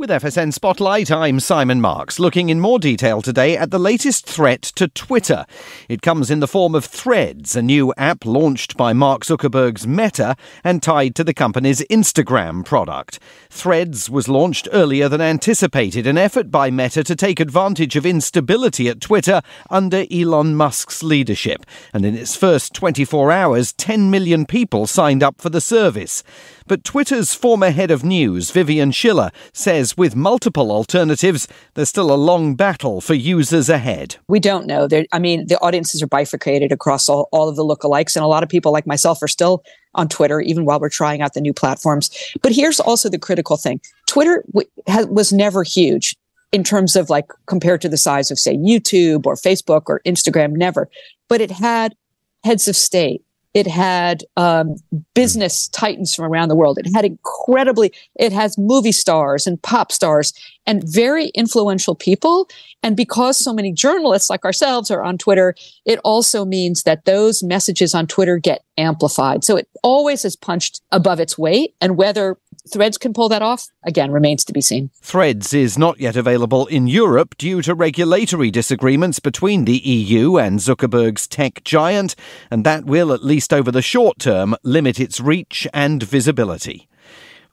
With 0.01 0.09
FSN 0.09 0.55
Spotlight, 0.55 1.11
I'm 1.11 1.41
Simon 1.41 1.83
Marks, 1.83 2.19
looking 2.19 2.49
in 2.49 2.59
more 2.59 2.79
detail 2.79 3.21
today 3.21 3.55
at 3.55 3.71
the 3.71 3.79
latest 3.79 4.25
threat 4.25 4.63
to 4.63 4.89
Twitter. 4.89 5.45
It 5.91 6.01
comes 6.01 6.31
in 6.31 6.41
the 6.41 6.49
form 6.49 6.75
of 6.75 6.87
Threads, 6.87 7.55
a 7.55 7.61
new 7.61 7.93
app 7.99 8.25
launched 8.25 8.79
by 8.79 8.95
Mark 8.95 9.25
Zuckerberg's 9.25 9.87
Meta 9.87 10.37
and 10.65 10.83
tied 10.83 11.15
to 11.17 11.23
the 11.23 11.35
company's 11.35 11.83
Instagram 11.91 12.65
product. 12.65 13.19
Threads 13.51 14.09
was 14.09 14.29
launched 14.29 14.69
earlier 14.73 15.09
than 15.09 15.21
anticipated, 15.21 16.07
an 16.07 16.17
effort 16.17 16.53
by 16.53 16.71
Meta 16.71 17.03
to 17.03 17.17
take 17.17 17.41
advantage 17.41 17.97
of 17.97 18.07
instability 18.07 18.89
at 18.89 19.01
Twitter 19.01 19.43
under 19.69 20.05
Elon 20.11 20.55
Musk's 20.55 21.03
leadership. 21.03 21.67
And 21.93 22.07
in 22.07 22.17
its 22.17 22.37
first 22.37 22.73
24 22.75 23.33
hours, 23.33 23.73
10 23.73 24.09
million 24.09 24.47
people 24.47 24.87
signed 24.87 25.25
up 25.25 25.41
for 25.41 25.51
the 25.51 25.61
service. 25.61 26.23
But 26.69 26.85
Twitter's 26.85 27.35
former 27.35 27.71
head 27.71 27.91
of 27.91 28.05
news, 28.05 28.53
Vivian 28.53 28.93
Schiller, 28.93 29.33
says 29.53 29.97
with 29.97 30.15
multiple 30.15 30.71
alternatives, 30.71 31.49
there's 31.75 31.89
still 31.89 32.13
a 32.13 32.15
long 32.15 32.55
battle 32.55 33.01
for 33.01 33.15
users 33.15 33.69
ahead. 33.69 34.17
We 34.29 34.39
don't 34.39 34.67
know. 34.67 34.87
There, 34.87 35.05
I 35.13 35.19
mean, 35.19 35.49
the 35.49 35.59
audiences 35.59 36.01
are 36.01 36.07
bifurcated 36.07 36.71
across 36.71 37.09
all, 37.09 37.29
all 37.33 37.49
of 37.49 37.57
the 37.57 37.65
lookalikes, 37.65 38.15
and 38.15 38.25
a 38.25 38.29
lot 38.29 38.45
of 38.45 38.49
people 38.49 38.71
like 38.71 38.87
myself 38.87 39.21
are 39.21 39.29
still 39.29 39.65
on 39.95 40.09
Twitter, 40.09 40.41
even 40.41 40.65
while 40.65 40.81
we're 40.81 40.89
trying 40.89 41.21
out 41.23 41.35
the 41.35 41.41
new 41.41 41.53
platforms. 41.53 42.11
But 42.43 42.53
here's 42.53 42.81
also 42.81 43.09
the 43.09 43.19
critical 43.19 43.57
thing 43.57 43.81
Twitter 44.07 44.45
w- 44.53 44.69
ha- 44.89 45.07
was 45.11 45.33
never 45.33 45.63
huge 45.63 46.17
in 46.53 46.65
terms 46.65 46.97
of 46.97 47.11
like 47.11 47.27
compared 47.47 47.81
to 47.83 47.89
the 47.89 47.97
size 47.97 48.31
of, 48.31 48.39
say, 48.39 48.57
YouTube 48.57 49.27
or 49.27 49.35
Facebook 49.35 49.83
or 49.87 50.01
Instagram, 50.07 50.53
never. 50.53 50.89
But 51.29 51.41
it 51.41 51.51
had 51.51 51.95
heads 52.43 52.69
of 52.69 52.77
state 52.77 53.23
it 53.53 53.67
had 53.67 54.25
um, 54.37 54.77
business 55.15 55.69
titans 55.69 56.15
from 56.15 56.25
around 56.25 56.49
the 56.49 56.55
world. 56.55 56.79
It 56.79 56.93
had 56.95 57.05
incredibly, 57.05 57.93
it 58.15 58.33
has 58.33 58.57
movie 58.57 58.93
stars 58.93 59.47
and 59.47 59.61
pop 59.61 59.91
stars 59.91 60.33
and 60.67 60.83
very 60.85 61.27
influential 61.29 61.95
people. 61.95 62.49
And 62.83 62.97
because 62.97 63.43
so 63.43 63.53
many 63.53 63.73
journalists 63.73 64.31
like 64.31 64.45
ourselves 64.45 64.91
are 64.91 65.03
on 65.03 65.19
Twitter, 65.19 65.55
it 65.85 65.99
also 66.05 66.45
means 66.45 66.85
that 66.85 67.05
those 67.05 67.43
messages 67.43 67.95
on 67.95 68.07
Twitter 68.07 68.39
get 68.39 68.65
amplified. 68.79 69.45
So 69.45 69.57
it 69.57 69.69
always 69.83 70.25
is 70.25 70.37
punched 70.37 70.81
above 70.91 71.21
its 71.21 71.37
weight. 71.37 71.75
And 71.81 71.97
whether 71.97 72.37
Threads 72.69 72.99
can 72.99 73.13
pull 73.13 73.29
that 73.31 73.43
off, 73.43 73.69
again, 73.85 74.11
remains 74.11 74.45
to 74.45 74.53
be 74.53 74.61
seen. 74.61 74.91
Threads 75.01 75.55
is 75.55 75.79
not 75.79 75.99
yet 75.99 76.15
available 76.17 76.67
in 76.67 76.87
Europe 76.87 77.37
due 77.39 77.63
to 77.63 77.75
regulatory 77.75 78.51
disagreements 78.51 79.19
between 79.19 79.65
the 79.65 79.79
EU 79.79 80.37
and 80.37 80.59
Zuckerberg's 80.59 81.27
tech 81.27 81.65
giant, 81.65 82.15
and 82.51 82.65
that 82.65 82.85
will, 82.85 83.13
at 83.13 83.25
least 83.25 83.53
over 83.53 83.73
the 83.73 83.83
short 83.83 84.19
term, 84.19 84.55
limit 84.63 85.01
its 85.01 85.21
reach 85.21 85.67
and 85.73 86.03
visibility. 86.03 86.90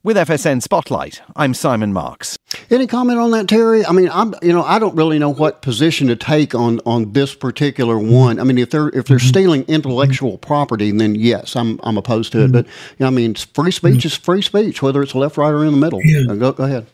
With 0.03 0.15
FSN 0.15 0.61
Spotlight, 0.61 1.21
I'm 1.35 1.55
Simon 1.55 1.91
Marks. 1.91 2.37
Any 2.69 2.85
comment 2.85 3.19
on 3.19 3.31
that, 3.31 3.47
Terry? 3.47 3.83
I 3.83 3.91
mean, 3.91 4.09
I'm 4.11 4.35
you 4.43 4.53
know 4.53 4.63
I 4.63 4.77
don't 4.77 4.95
really 4.95 5.17
know 5.17 5.33
what 5.33 5.63
position 5.63 6.07
to 6.07 6.15
take 6.15 6.53
on 6.53 6.79
on 6.85 7.13
this 7.13 7.33
particular 7.33 7.97
one. 7.97 8.39
I 8.39 8.43
mean, 8.43 8.59
if 8.59 8.69
they're 8.69 8.89
if 8.89 9.05
they're 9.07 9.17
mm-hmm. 9.17 9.27
stealing 9.27 9.63
intellectual 9.63 10.37
property, 10.37 10.91
then 10.91 11.15
yes, 11.15 11.55
I'm 11.55 11.79
I'm 11.83 11.97
opposed 11.97 12.31
to 12.33 12.41
it. 12.41 12.43
Mm-hmm. 12.43 12.53
But 12.53 12.65
you 12.67 12.71
know, 12.99 13.07
I 13.07 13.09
mean, 13.09 13.33
free 13.33 13.71
speech 13.71 14.05
is 14.05 14.15
free 14.15 14.43
speech, 14.43 14.83
whether 14.83 15.01
it's 15.01 15.15
left, 15.15 15.35
right, 15.35 15.49
or 15.49 15.65
in 15.65 15.71
the 15.71 15.79
middle. 15.79 15.99
Yeah. 16.03 16.31
Uh, 16.31 16.35
go, 16.35 16.51
go 16.51 16.63
ahead. 16.65 16.85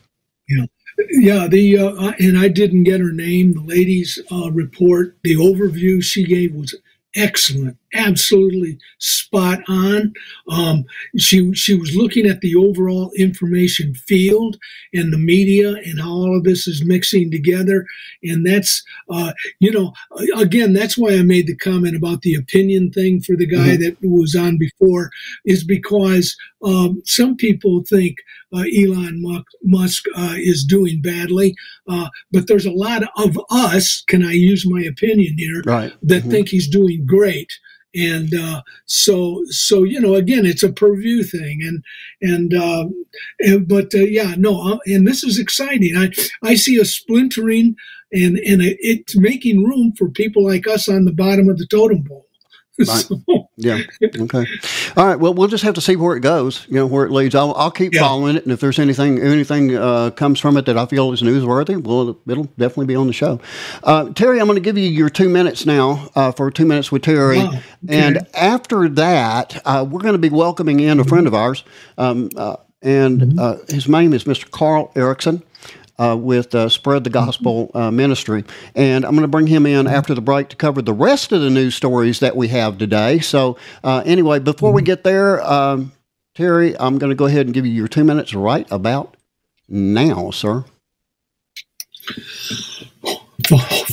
Yeah. 0.48 0.64
Yeah, 1.10 1.46
the 1.46 1.78
uh, 1.78 2.12
and 2.18 2.38
I 2.38 2.48
didn't 2.48 2.84
get 2.84 3.00
her 3.00 3.12
name. 3.12 3.52
The 3.52 3.62
lady's 3.62 4.18
uh, 4.32 4.50
report, 4.50 5.18
the 5.22 5.36
overview 5.36 6.02
she 6.02 6.24
gave 6.24 6.54
was 6.54 6.74
excellent, 7.14 7.76
absolutely 7.94 8.78
spot 8.98 9.60
on. 9.68 10.12
Um, 10.50 10.84
she 11.16 11.52
she 11.54 11.74
was 11.74 11.94
looking 11.94 12.26
at 12.26 12.40
the 12.40 12.54
overall 12.56 13.10
information 13.16 13.94
field 13.94 14.56
and 14.92 15.12
the 15.12 15.18
media 15.18 15.70
and 15.70 16.00
how 16.00 16.10
all 16.10 16.36
of 16.36 16.44
this 16.44 16.66
is 16.66 16.84
mixing 16.84 17.30
together, 17.30 17.86
and 18.22 18.46
that's 18.46 18.82
uh, 19.10 19.32
you 19.60 19.70
know 19.70 19.92
again 20.36 20.72
that's 20.72 20.98
why 20.98 21.14
I 21.14 21.22
made 21.22 21.46
the 21.46 21.56
comment 21.56 21.96
about 21.96 22.22
the 22.22 22.34
opinion 22.34 22.90
thing 22.90 23.20
for 23.20 23.36
the 23.36 23.46
guy 23.46 23.76
mm-hmm. 23.76 23.82
that 23.82 23.96
was 24.02 24.34
on 24.34 24.58
before 24.58 25.10
is 25.44 25.64
because 25.64 26.36
um, 26.64 27.02
some 27.04 27.36
people 27.36 27.84
think 27.84 28.18
uh, 28.54 28.64
Elon 28.76 29.44
Musk 29.62 30.04
uh, 30.16 30.34
is 30.36 30.64
doing 30.64 31.02
badly, 31.02 31.54
uh, 31.88 32.08
but 32.32 32.46
there's 32.46 32.66
a 32.66 32.72
lot 32.72 33.02
of 33.16 33.38
us. 33.50 34.02
Can 34.06 34.24
I 34.24 34.32
use 34.32 34.66
my 34.66 34.82
opinion 34.82 35.36
here? 35.36 35.62
Right. 35.66 35.92
That 36.02 36.22
mm-hmm. 36.22 36.30
think 36.30 36.48
he's 36.48 36.68
doing 36.68 37.04
great 37.04 37.52
and 37.94 38.34
uh, 38.34 38.62
so 38.86 39.44
so 39.48 39.82
you 39.84 40.00
know 40.00 40.14
again 40.14 40.44
it's 40.44 40.62
a 40.62 40.72
purview 40.72 41.22
thing 41.22 41.60
and 41.62 41.84
and, 42.22 42.54
uh, 42.54 42.86
and 43.40 43.68
but 43.68 43.94
uh, 43.94 43.98
yeah 43.98 44.34
no 44.36 44.60
uh, 44.60 44.78
and 44.86 45.06
this 45.06 45.22
is 45.24 45.38
exciting. 45.38 45.96
I 45.96 46.10
i 46.42 46.54
see 46.54 46.78
a 46.78 46.84
splintering 46.84 47.76
and 48.12 48.38
and 48.38 48.62
it's 48.62 49.16
making 49.16 49.64
room 49.64 49.92
for 49.96 50.08
people 50.08 50.44
like 50.44 50.66
us 50.66 50.88
on 50.88 51.04
the 51.04 51.12
bottom 51.12 51.48
of 51.48 51.58
the 51.58 51.66
totem 51.66 52.04
pole 52.04 52.26
Right. 52.78 53.08
yeah. 53.56 53.82
Okay. 54.02 54.46
All 54.96 55.06
right. 55.06 55.14
Well, 55.14 55.32
we'll 55.32 55.48
just 55.48 55.62
have 55.62 55.74
to 55.74 55.80
see 55.80 55.94
where 55.94 56.16
it 56.16 56.20
goes. 56.20 56.66
You 56.68 56.74
know, 56.74 56.86
where 56.86 57.04
it 57.04 57.12
leads. 57.12 57.34
I'll, 57.34 57.54
I'll 57.54 57.70
keep 57.70 57.94
yeah. 57.94 58.00
following 58.00 58.36
it, 58.36 58.42
and 58.42 58.52
if 58.52 58.60
there's 58.60 58.80
anything 58.80 59.20
anything 59.20 59.76
uh, 59.76 60.10
comes 60.10 60.40
from 60.40 60.56
it 60.56 60.66
that 60.66 60.76
I 60.76 60.86
feel 60.86 61.12
is 61.12 61.22
newsworthy, 61.22 61.80
well, 61.80 62.18
it'll 62.26 62.44
definitely 62.58 62.86
be 62.86 62.96
on 62.96 63.06
the 63.06 63.12
show. 63.12 63.40
Uh, 63.84 64.10
Terry, 64.12 64.40
I'm 64.40 64.46
going 64.46 64.56
to 64.56 64.60
give 64.60 64.76
you 64.76 64.88
your 64.88 65.08
two 65.08 65.28
minutes 65.28 65.66
now 65.66 66.08
uh, 66.16 66.32
for 66.32 66.50
two 66.50 66.66
minutes 66.66 66.90
with 66.90 67.02
Terry, 67.02 67.38
wow. 67.38 67.48
okay. 67.48 67.62
and 67.88 68.26
after 68.34 68.88
that, 68.88 69.62
uh, 69.64 69.86
we're 69.88 70.00
going 70.00 70.14
to 70.14 70.18
be 70.18 70.30
welcoming 70.30 70.80
in 70.80 70.98
a 70.98 71.04
friend 71.04 71.28
of 71.28 71.34
ours, 71.34 71.62
um, 71.96 72.30
uh, 72.36 72.56
and 72.82 73.20
mm-hmm. 73.20 73.38
Uh, 73.38 73.56
his 73.68 73.88
name 73.88 74.12
is 74.12 74.24
Mr. 74.24 74.50
Carl 74.50 74.90
Erickson 74.96 75.42
uh, 75.98 76.16
with 76.18 76.54
uh, 76.54 76.68
Spread 76.68 77.04
the 77.04 77.10
Gospel 77.10 77.70
uh, 77.74 77.90
Ministry. 77.90 78.44
And 78.74 79.04
I'm 79.04 79.12
going 79.12 79.22
to 79.22 79.28
bring 79.28 79.46
him 79.46 79.66
in 79.66 79.86
after 79.86 80.14
the 80.14 80.20
break 80.20 80.48
to 80.50 80.56
cover 80.56 80.82
the 80.82 80.92
rest 80.92 81.32
of 81.32 81.40
the 81.40 81.50
news 81.50 81.74
stories 81.74 82.20
that 82.20 82.36
we 82.36 82.48
have 82.48 82.78
today. 82.78 83.20
So, 83.20 83.56
uh, 83.82 84.02
anyway, 84.04 84.38
before 84.38 84.72
we 84.72 84.82
get 84.82 85.04
there, 85.04 85.42
um, 85.44 85.92
Terry, 86.34 86.76
I'm 86.78 86.98
going 86.98 87.10
to 87.10 87.16
go 87.16 87.26
ahead 87.26 87.46
and 87.46 87.54
give 87.54 87.64
you 87.64 87.72
your 87.72 87.88
two 87.88 88.04
minutes 88.04 88.34
right 88.34 88.66
about 88.70 89.16
now, 89.68 90.30
sir. 90.30 90.64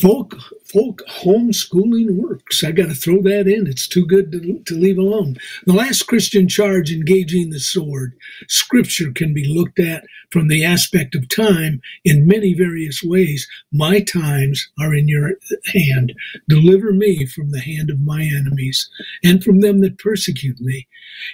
Folk, 0.01 0.37
folk 0.71 1.01
homeschooling 1.09 2.17
works. 2.17 2.63
I 2.63 2.71
got 2.71 2.87
to 2.87 2.95
throw 2.95 3.21
that 3.23 3.47
in. 3.47 3.67
It's 3.67 3.87
too 3.87 4.05
good 4.05 4.31
to, 4.31 4.59
to 4.65 4.75
leave 4.75 4.97
alone. 4.97 5.37
The 5.65 5.73
last 5.73 6.07
Christian 6.07 6.47
charge 6.47 6.91
engaging 6.91 7.49
the 7.49 7.59
sword. 7.59 8.13
Scripture 8.47 9.11
can 9.11 9.33
be 9.33 9.47
looked 9.47 9.79
at 9.79 10.05
from 10.31 10.47
the 10.47 10.63
aspect 10.65 11.15
of 11.15 11.29
time 11.29 11.81
in 12.05 12.27
many 12.27 12.53
various 12.53 13.03
ways. 13.03 13.47
My 13.71 14.01
times 14.01 14.69
are 14.79 14.93
in 14.93 15.07
your 15.07 15.33
hand. 15.73 16.13
Deliver 16.47 16.93
me 16.93 17.25
from 17.25 17.51
the 17.51 17.61
hand 17.61 17.89
of 17.89 17.99
my 17.99 18.23
enemies 18.23 18.89
and 19.23 19.43
from 19.43 19.61
them 19.61 19.81
that 19.81 19.97
persecute 19.99 20.59
me. 20.61 20.87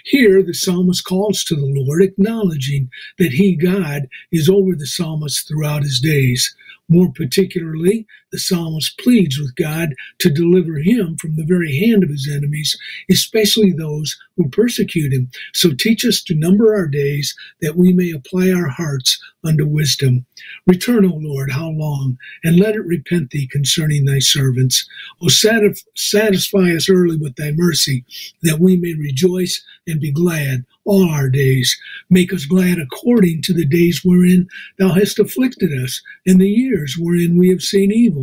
Here, 0.04 0.42
the 0.42 0.54
psalmist 0.54 1.04
calls 1.04 1.44
to 1.44 1.54
the 1.54 1.66
Lord, 1.66 2.02
acknowledging 2.02 2.90
that 3.18 3.32
he, 3.32 3.54
God, 3.54 4.08
is 4.32 4.48
over 4.48 4.74
the 4.74 4.86
psalmist 4.86 5.46
throughout 5.46 5.82
his 5.82 6.00
days. 6.00 6.54
More 6.88 7.12
particularly, 7.12 8.06
the 8.30 8.38
psalmist 8.38 8.98
pleads 8.98 9.38
with 9.38 9.54
God 9.56 9.94
to 10.18 10.30
deliver 10.30 10.78
him 10.78 11.16
from 11.16 11.36
the 11.36 11.46
very 11.46 11.76
hand 11.78 12.02
of 12.04 12.10
his 12.10 12.30
enemies, 12.32 12.76
especially 13.10 13.72
those 13.72 14.16
who 14.36 14.48
persecute 14.50 15.12
him. 15.12 15.30
So 15.54 15.70
teach 15.72 16.04
us 16.04 16.22
to 16.24 16.34
number 16.34 16.74
our 16.74 16.86
days 16.86 17.34
that 17.60 17.76
we 17.76 17.92
may 17.92 18.10
apply 18.10 18.50
our 18.50 18.68
hearts 18.68 19.18
unto 19.44 19.66
wisdom. 19.66 20.26
Return, 20.66 21.04
O 21.06 21.14
Lord, 21.14 21.50
how 21.52 21.68
long? 21.68 22.18
And 22.44 22.58
let 22.58 22.74
it 22.74 22.84
repent 22.84 23.30
thee 23.30 23.46
concerning 23.46 24.04
thy 24.04 24.18
servants. 24.18 24.86
O 25.22 25.28
satisfy 25.28 26.74
us 26.74 26.90
early 26.90 27.16
with 27.16 27.36
thy 27.36 27.52
mercy, 27.52 28.04
that 28.42 28.58
we 28.60 28.76
may 28.76 28.94
rejoice 28.94 29.62
and 29.86 30.00
be 30.00 30.12
glad 30.12 30.64
all 30.84 31.08
our 31.08 31.28
days. 31.28 31.76
Make 32.10 32.32
us 32.32 32.46
glad 32.46 32.78
according 32.78 33.42
to 33.42 33.52
the 33.54 33.66
days 33.66 34.02
wherein 34.04 34.48
thou 34.78 34.90
hast 34.90 35.18
afflicted 35.18 35.72
us, 35.72 36.02
and 36.26 36.40
the 36.40 36.48
years 36.48 36.96
wherein 36.98 37.38
we 37.38 37.48
have 37.50 37.62
seen 37.62 37.92
evil. 37.92 38.17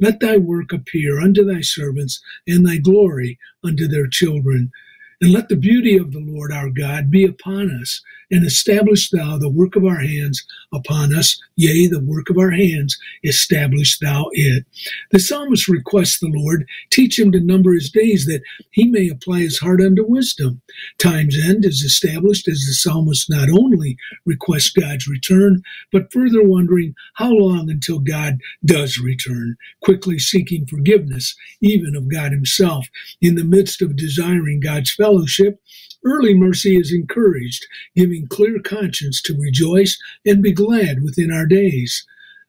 Let 0.00 0.20
thy 0.20 0.38
work 0.38 0.72
appear 0.72 1.20
unto 1.20 1.44
thy 1.44 1.60
servants, 1.60 2.22
and 2.46 2.66
thy 2.66 2.78
glory 2.78 3.38
unto 3.62 3.86
their 3.86 4.06
children. 4.06 4.72
And 5.20 5.32
let 5.32 5.48
the 5.48 5.56
beauty 5.56 5.96
of 5.96 6.12
the 6.12 6.20
Lord 6.20 6.52
our 6.52 6.70
God 6.70 7.10
be 7.10 7.24
upon 7.24 7.70
us, 7.70 8.02
and 8.30 8.44
establish 8.44 9.10
thou 9.10 9.38
the 9.38 9.48
work 9.48 9.76
of 9.76 9.84
our 9.84 10.00
hands 10.00 10.44
upon 10.72 11.14
us, 11.14 11.40
yea, 11.56 11.86
the 11.86 12.00
work 12.00 12.30
of 12.30 12.38
our 12.38 12.50
hands, 12.50 12.98
establish 13.22 13.98
thou 13.98 14.28
it. 14.32 14.64
The 15.12 15.20
psalmist 15.20 15.68
requests 15.68 16.18
the 16.18 16.32
Lord 16.32 16.66
teach 16.90 17.18
him 17.18 17.32
to 17.32 17.40
number 17.40 17.74
his 17.74 17.90
days 17.90 18.26
that 18.26 18.42
he 18.72 18.86
may 18.86 19.08
apply 19.08 19.40
his 19.40 19.58
heart 19.58 19.80
unto 19.80 20.04
wisdom. 20.06 20.60
Time's 20.98 21.38
end 21.38 21.64
is 21.64 21.82
established 21.82 22.48
as 22.48 22.64
the 22.66 22.74
psalmist 22.74 23.30
not 23.30 23.48
only 23.50 23.96
requests 24.26 24.70
God's 24.70 25.06
return, 25.06 25.62
but 25.92 26.12
further 26.12 26.42
wondering 26.42 26.94
how 27.14 27.30
long 27.30 27.70
until 27.70 27.98
God 28.00 28.38
does 28.64 28.98
return, 28.98 29.56
quickly 29.82 30.18
seeking 30.18 30.66
forgiveness, 30.66 31.34
even 31.60 31.96
of 31.96 32.10
God 32.10 32.32
himself, 32.32 32.88
in 33.20 33.36
the 33.36 33.44
midst 33.44 33.82
of 33.82 33.96
desiring 33.96 34.60
God's 34.60 34.94
fellowship 35.04 35.60
Early 36.04 36.34
mercy 36.34 36.76
is 36.76 36.92
encouraged, 36.92 37.66
giving 37.96 38.26
clear 38.26 38.60
conscience 38.60 39.22
to 39.22 39.34
rejoice 39.34 39.98
and 40.26 40.42
be 40.42 40.52
glad 40.52 41.02
within 41.02 41.32
our 41.32 41.46
days. 41.46 42.06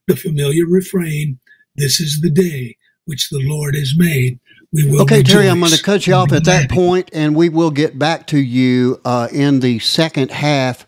The 0.07 0.17
familiar 0.17 0.65
refrain, 0.65 1.39
This 1.75 2.01
is 2.01 2.19
the 2.21 2.29
day 2.29 2.77
which 3.05 3.29
the 3.29 3.39
Lord 3.39 3.75
has 3.75 3.93
made. 3.97 4.39
We 4.74 4.83
will 4.83 5.03
okay, 5.03 5.19
rejoice. 5.19 5.33
Terry, 5.33 5.50
I'm 5.50 5.59
going 5.59 5.71
to 5.71 5.81
cut 5.81 6.05
you 6.05 6.15
off 6.15 6.33
at 6.33 6.43
that 6.45 6.69
point, 6.69 7.09
and 7.13 7.33
we 7.33 7.47
will 7.47 7.71
get 7.71 7.97
back 7.97 8.27
to 8.27 8.38
you 8.38 9.00
uh, 9.05 9.29
in 9.31 9.62
the 9.62 9.79
second 9.79 10.31
half 10.31 10.85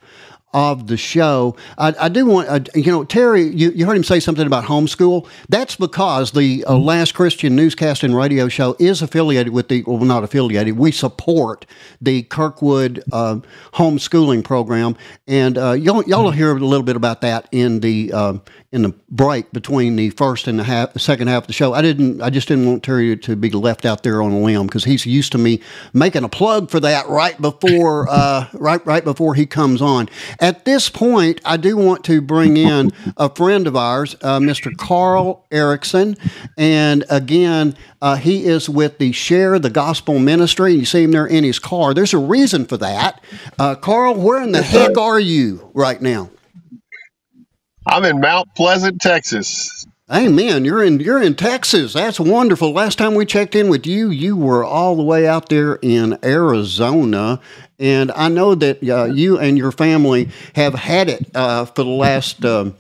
of 0.54 0.88
the 0.88 0.98
show. 0.98 1.56
I, 1.78 1.94
I 2.00 2.10
do 2.10 2.26
want, 2.26 2.48
uh, 2.48 2.60
you 2.74 2.92
know, 2.92 3.04
Terry, 3.04 3.44
you, 3.44 3.72
you, 3.72 3.86
heard 3.86 3.98
him 3.98 4.04
say 4.04 4.20
something 4.20 4.48
about 4.48 4.64
homeschool. 4.64 5.28
That's 5.50 5.76
because 5.76 6.32
the 6.32 6.64
uh, 6.66 6.78
Last 6.78 7.14
Christian 7.14 7.56
newscast 7.56 8.04
and 8.04 8.16
radio 8.16 8.48
show 8.48 8.76
is 8.80 9.02
affiliated 9.02 9.52
with 9.52 9.68
the, 9.68 9.84
well, 9.86 10.00
not 10.00 10.24
affiliated, 10.24 10.78
we 10.78 10.92
support 10.92 11.66
the 12.02 12.24
Kirkwood 12.24 13.04
uh, 13.12 13.40
homeschooling 13.74 14.44
program. 14.44 14.96
And 15.28 15.58
uh, 15.58 15.74
y'all, 15.74 16.04
y'all 16.04 16.24
will 16.24 16.32
hear 16.32 16.56
a 16.56 16.60
little 16.60 16.86
bit 16.86 16.96
about 16.96 17.22
that 17.22 17.50
in 17.52 17.82
the 17.82 18.12
uh, 18.14 18.38
in 18.78 18.84
the 18.84 18.94
break 19.10 19.52
between 19.52 19.96
the 19.98 20.12
first 20.12 20.48
and 20.48 20.60
the 20.60 20.64
half, 20.64 20.94
the 20.94 21.00
second 21.00 21.28
half 21.28 21.44
of 21.44 21.48
the 21.48 21.54
show. 21.54 21.74
I 21.74 21.82
didn't, 21.82 22.22
I 22.22 22.30
just 22.30 22.48
didn't 22.48 22.68
want 22.68 22.84
Terry 22.84 23.18
to 23.18 23.36
be 23.36 23.50
left 23.50 23.86
out 23.86 24.04
there 24.04 24.22
on 24.22 24.32
a 24.32 24.40
limb 24.40 24.68
because 24.68 24.86
he's 24.86 25.06
used 25.06 25.34
to 25.34 25.38
me 25.38 25.62
making 25.94 26.24
a 26.24 26.30
plug 26.30 26.70
for 26.70 26.80
that 26.80 27.10
right 27.10 27.40
before, 27.42 28.08
uh, 28.10 28.48
right, 28.54 28.86
right 28.86 29.04
before 29.04 29.36
he 29.36 29.46
comes 29.46 29.82
on. 29.82 30.08
At 30.40 30.64
this 30.64 30.90
point, 30.90 31.42
I 31.44 31.58
do 31.58 31.76
want 31.76 32.06
to 32.06 32.22
bring 32.22 32.56
in 32.56 32.92
a 33.18 33.34
friend 33.34 33.68
of 33.68 33.76
ours, 33.76 34.16
uh, 34.22 34.40
Mr. 34.40 34.76
Carl 34.78 35.46
Erickson, 35.52 36.16
and 36.58 37.04
again, 37.10 37.76
uh, 38.02 38.16
he 38.16 38.46
is 38.46 38.70
with 38.70 39.00
the 39.00 39.12
Share 39.12 39.58
the 39.58 39.72
Gospel 39.72 40.20
Ministry. 40.20 40.74
You 40.74 40.86
see 40.86 41.04
him 41.04 41.12
there 41.12 41.26
in 41.26 41.44
his 41.44 41.58
car. 41.58 41.96
There's 41.96 42.14
a 42.14 42.20
reason 42.20 42.66
for 42.66 42.78
that. 42.78 43.22
Uh, 43.58 43.74
Carl, 43.76 44.16
where 44.16 44.42
in 44.42 44.52
the 44.52 44.62
heck 44.62 44.98
are 44.98 45.20
you 45.20 45.72
right 45.74 46.00
now? 46.00 46.30
I'm 47.98 48.06
in 48.06 48.20
Mount 48.20 48.54
Pleasant, 48.54 49.02
Texas. 49.02 49.88
Hey 50.08 50.28
man, 50.28 50.64
you're 50.64 50.84
in 50.84 51.00
you're 51.00 51.20
in 51.20 51.34
Texas. 51.34 51.94
That's 51.94 52.20
wonderful. 52.20 52.72
Last 52.72 53.00
time 53.00 53.16
we 53.16 53.26
checked 53.26 53.56
in 53.56 53.70
with 53.70 53.88
you, 53.88 54.12
you 54.12 54.38
were 54.38 54.64
all 54.64 54.96
the 54.96 55.02
way 55.02 55.28
out 55.28 55.50
there 55.50 55.80
in 55.82 56.16
Arizona, 56.24 57.40
and 57.80 58.12
I 58.12 58.28
know 58.30 58.54
that 58.54 58.88
uh, 58.88 59.06
you 59.06 59.40
and 59.40 59.58
your 59.58 59.72
family 59.72 60.30
have 60.54 60.76
had 60.76 61.10
it 61.10 61.36
uh, 61.36 61.66
for 61.66 61.84
the 61.84 61.90
last 61.90 62.46
um, 62.46 62.76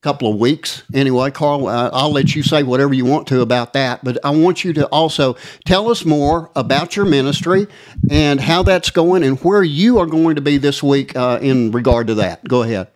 couple 0.00 0.32
of 0.32 0.38
weeks. 0.38 0.82
Anyway, 0.94 1.30
Carl, 1.30 1.66
uh, 1.66 1.90
I'll 1.92 2.12
let 2.12 2.34
you 2.34 2.42
say 2.42 2.62
whatever 2.62 2.94
you 2.94 3.04
want 3.04 3.28
to 3.28 3.42
about 3.42 3.74
that, 3.74 4.02
but 4.02 4.16
I 4.24 4.30
want 4.30 4.64
you 4.64 4.72
to 4.72 4.86
also 4.86 5.36
tell 5.66 5.90
us 5.90 6.06
more 6.06 6.50
about 6.56 6.96
your 6.96 7.04
ministry 7.04 7.66
and 8.08 8.40
how 8.40 8.62
that's 8.62 8.88
going 8.88 9.24
and 9.24 9.38
where 9.40 9.62
you 9.62 9.98
are 9.98 10.06
going 10.06 10.36
to 10.36 10.40
be 10.40 10.56
this 10.56 10.82
week 10.82 11.14
uh, 11.14 11.38
in 11.42 11.70
regard 11.70 12.06
to 12.06 12.14
that. 12.14 12.48
Go 12.48 12.62
ahead. 12.62 12.88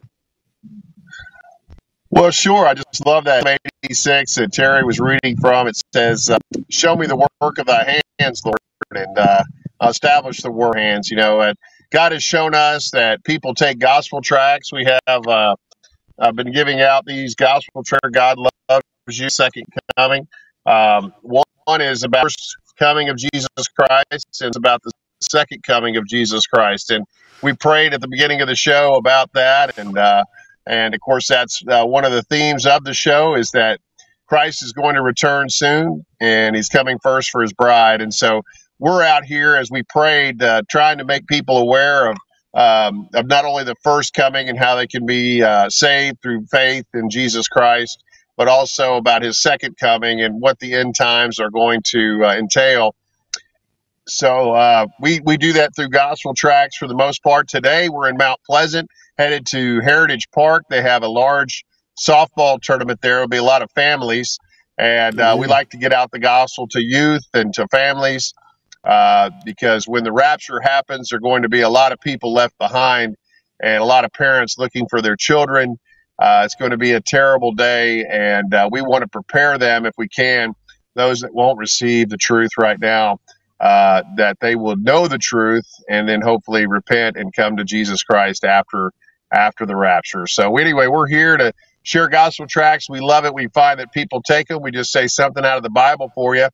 Well, 2.11 2.31
sure. 2.31 2.67
I 2.67 2.75
just 2.75 3.05
love 3.05 3.25
that 3.25 3.61
86 3.85 4.35
that 4.37 4.53
Terry 4.53 4.83
was 4.83 4.99
reading 4.99 5.37
from. 5.37 5.69
It 5.69 5.81
says, 5.93 6.31
uh, 6.31 6.39
Show 6.71 6.97
me 6.97 7.07
the 7.07 7.17
work 7.17 7.59
of 7.59 7.67
thy 7.67 8.01
hands, 8.19 8.43
Lord, 8.45 8.59
and 8.93 9.19
uh, 9.19 9.45
establish 9.83 10.41
the 10.41 10.51
war 10.51 10.75
hands. 10.75 11.11
You 11.11 11.19
know, 11.19 11.41
and 11.41 11.57
God 11.91 12.13
has 12.13 12.23
shown 12.23 12.55
us 12.55 12.91
that 12.93 13.25
people 13.25 13.55
take 13.55 13.79
gospel 13.79 14.23
tracts. 14.23 14.73
We 14.73 14.87
have 14.87 15.27
uh, 15.27 15.57
I've 16.19 16.35
been 16.35 16.53
giving 16.53 16.81
out 16.81 17.05
these 17.07 17.35
gospel 17.35 17.83
tracts. 17.83 18.11
God 18.13 18.39
loves 18.39 19.19
you, 19.19 19.29
second 19.29 19.65
coming. 19.97 20.27
Um, 20.67 21.13
one, 21.23 21.45
one 21.65 21.81
is 21.81 22.03
about 22.03 22.25
the 22.25 22.31
first 22.31 22.57
coming 22.79 23.09
of 23.09 23.17
Jesus 23.17 23.49
Christ, 23.79 24.41
and 24.41 24.49
it's 24.49 24.57
about 24.57 24.83
the 24.83 24.91
second 25.21 25.63
coming 25.63 25.97
of 25.97 26.07
Jesus 26.07 26.47
Christ. 26.47 26.91
And 26.91 27.05
we 27.43 27.53
prayed 27.53 27.95
at 27.95 28.01
the 28.01 28.09
beginning 28.09 28.41
of 28.41 28.49
the 28.49 28.57
show 28.57 28.95
about 28.97 29.33
that, 29.35 29.79
and 29.79 29.97
uh, 29.97 30.25
and 30.69 30.95
of 30.95 31.01
course, 31.01 31.27
that's 31.27 31.63
uh, 31.67 31.85
one 31.85 32.05
of 32.05 32.13
the 32.13 32.23
themes 32.23 32.67
of 32.67 32.85
the 32.85 32.95
show 32.95 33.35
is 33.35 33.51
that 33.53 33.81
Christ 34.27 34.63
is 34.63 34.73
going 34.73 34.95
to 34.95 35.03
return 35.03 35.49
soon 35.49 36.05
and 36.21 36.55
he's 36.55 36.69
coming 36.69 36.99
first 37.03 37.31
for 37.31 37.41
his 37.41 37.53
bride. 37.55 38.03
And 38.03 38.13
so 38.13 38.43
we're 38.79 39.03
out 39.03 39.25
here 39.25 39.57
as 39.57 39.71
we 39.71 39.83
prayed, 39.83 40.43
uh, 40.43 40.63
trying 40.71 40.99
to 40.99 41.05
make 41.05 41.27
people 41.27 41.57
aware 41.57 42.11
of, 42.11 42.17
um, 42.55 43.09
of 43.15 43.27
not 43.27 43.47
only 43.47 43.65
the 43.65 43.75
first 43.83 44.13
coming 44.13 44.49
and 44.49 44.59
how 44.59 44.77
they 44.77 44.87
can 44.87 45.07
be 45.07 45.43
uh, 45.43 45.71
saved 45.71 46.21
through 46.23 46.45
faith 46.47 46.85
in 46.93 47.09
Jesus 47.09 47.49
Christ, 47.49 48.03
but 48.37 48.47
also 48.47 48.97
about 48.97 49.23
his 49.23 49.39
second 49.39 49.79
coming 49.79 50.21
and 50.21 50.41
what 50.41 50.59
the 50.59 50.75
end 50.75 50.95
times 50.95 51.41
are 51.41 51.51
going 51.51 51.81
to 51.87 52.25
uh, 52.25 52.35
entail. 52.37 52.95
So 54.07 54.53
uh, 54.53 54.87
we, 55.01 55.21
we 55.25 55.37
do 55.39 55.55
that 55.55 55.75
through 55.75 55.89
gospel 55.89 56.35
tracts 56.35 56.77
for 56.77 56.87
the 56.87 56.95
most 56.95 57.23
part. 57.23 57.49
Today 57.49 57.89
we're 57.89 58.09
in 58.09 58.17
Mount 58.17 58.41
Pleasant 58.47 58.89
headed 59.19 59.47
to 59.47 59.81
Heritage 59.81 60.31
Park. 60.31 60.65
They 60.71 60.81
have 60.81 61.03
a 61.03 61.09
large 61.09 61.65
softball 61.99 62.61
tournament 62.61 63.01
there. 63.03 63.17
There'll 63.17 63.29
be 63.29 63.37
a 63.37 63.43
lot 63.43 63.63
of 63.63 63.71
families, 63.73 64.39
and 64.79 65.21
uh, 65.21 65.35
we 65.37 65.43
mm-hmm. 65.43 65.51
like 65.51 65.71
to 65.71 65.77
get 65.77 65.93
out 65.93 66.13
the 66.13 66.21
gospel 66.21 66.69
to 66.69 66.81
youth 66.81 67.27
and 67.35 67.53
to 67.55 67.67
families 67.69 68.33
uh, 68.85 69.31
because 69.45 69.87
when 69.87 70.05
the 70.05 70.13
rapture 70.13 70.61
happens, 70.61 71.09
there 71.09 71.19
are 71.19 71.21
going 71.21 71.43
to 71.43 71.49
be 71.49 71.61
a 71.61 71.69
lot 71.69 71.93
of 71.93 72.01
people 72.01 72.33
left 72.33 72.57
behind 72.59 73.17
and 73.61 73.83
a 73.83 73.85
lot 73.85 74.05
of 74.05 74.13
parents 74.13 74.57
looking 74.57 74.87
for 74.89 75.03
their 75.03 75.17
children. 75.17 75.79
Uh, 76.19 76.43
it's 76.45 76.55
going 76.55 76.71
to 76.71 76.77
be 76.77 76.93
a 76.93 77.01
terrible 77.01 77.53
day, 77.53 78.05
and 78.07 78.53
uh, 78.55 78.69
we 78.71 78.81
want 78.81 79.03
to 79.03 79.09
prepare 79.09 79.59
them 79.59 79.87
if 79.87 79.95
we 79.99 80.09
can. 80.09 80.53
Those 80.95 81.21
that 81.21 81.35
won't 81.35 81.59
receive 81.59 82.09
the 82.09 82.17
truth 82.17 82.53
right 82.59 82.79
now, 82.81 83.21
uh, 83.61 84.03
that 84.17 84.39
they 84.41 84.57
will 84.57 84.77
know 84.77 85.07
the 85.07 85.19
truth 85.19 85.67
and 85.89 86.09
then 86.09 86.21
hopefully 86.21 86.67
repent 86.67 87.17
and 87.17 87.33
come 87.33 87.57
to 87.57 87.65
Jesus 87.65 88.03
Christ 88.03 88.45
after 88.45 88.93
after 89.33 89.67
the 89.67 89.77
rapture. 89.77 90.27
So 90.27 90.57
anyway, 90.59 90.87
we're 90.89 91.09
here 91.09 91.37
to 91.37 91.53
share 91.83 92.09
gospel 92.09 92.47
tracts. 92.49 92.91
We 92.91 93.01
love 93.01 93.25
it. 93.25 93.35
We 93.35 93.49
find 93.49 93.81
that 93.81 93.93
people 93.93 94.23
take 94.23 94.49
them. 94.49 94.63
We 94.63 94.71
just 94.71 94.93
say 94.93 95.07
something 95.07 95.45
out 95.45 95.57
of 95.57 95.63
the 95.63 95.71
Bible 95.71 96.11
for 96.15 96.37
you. 96.37 96.49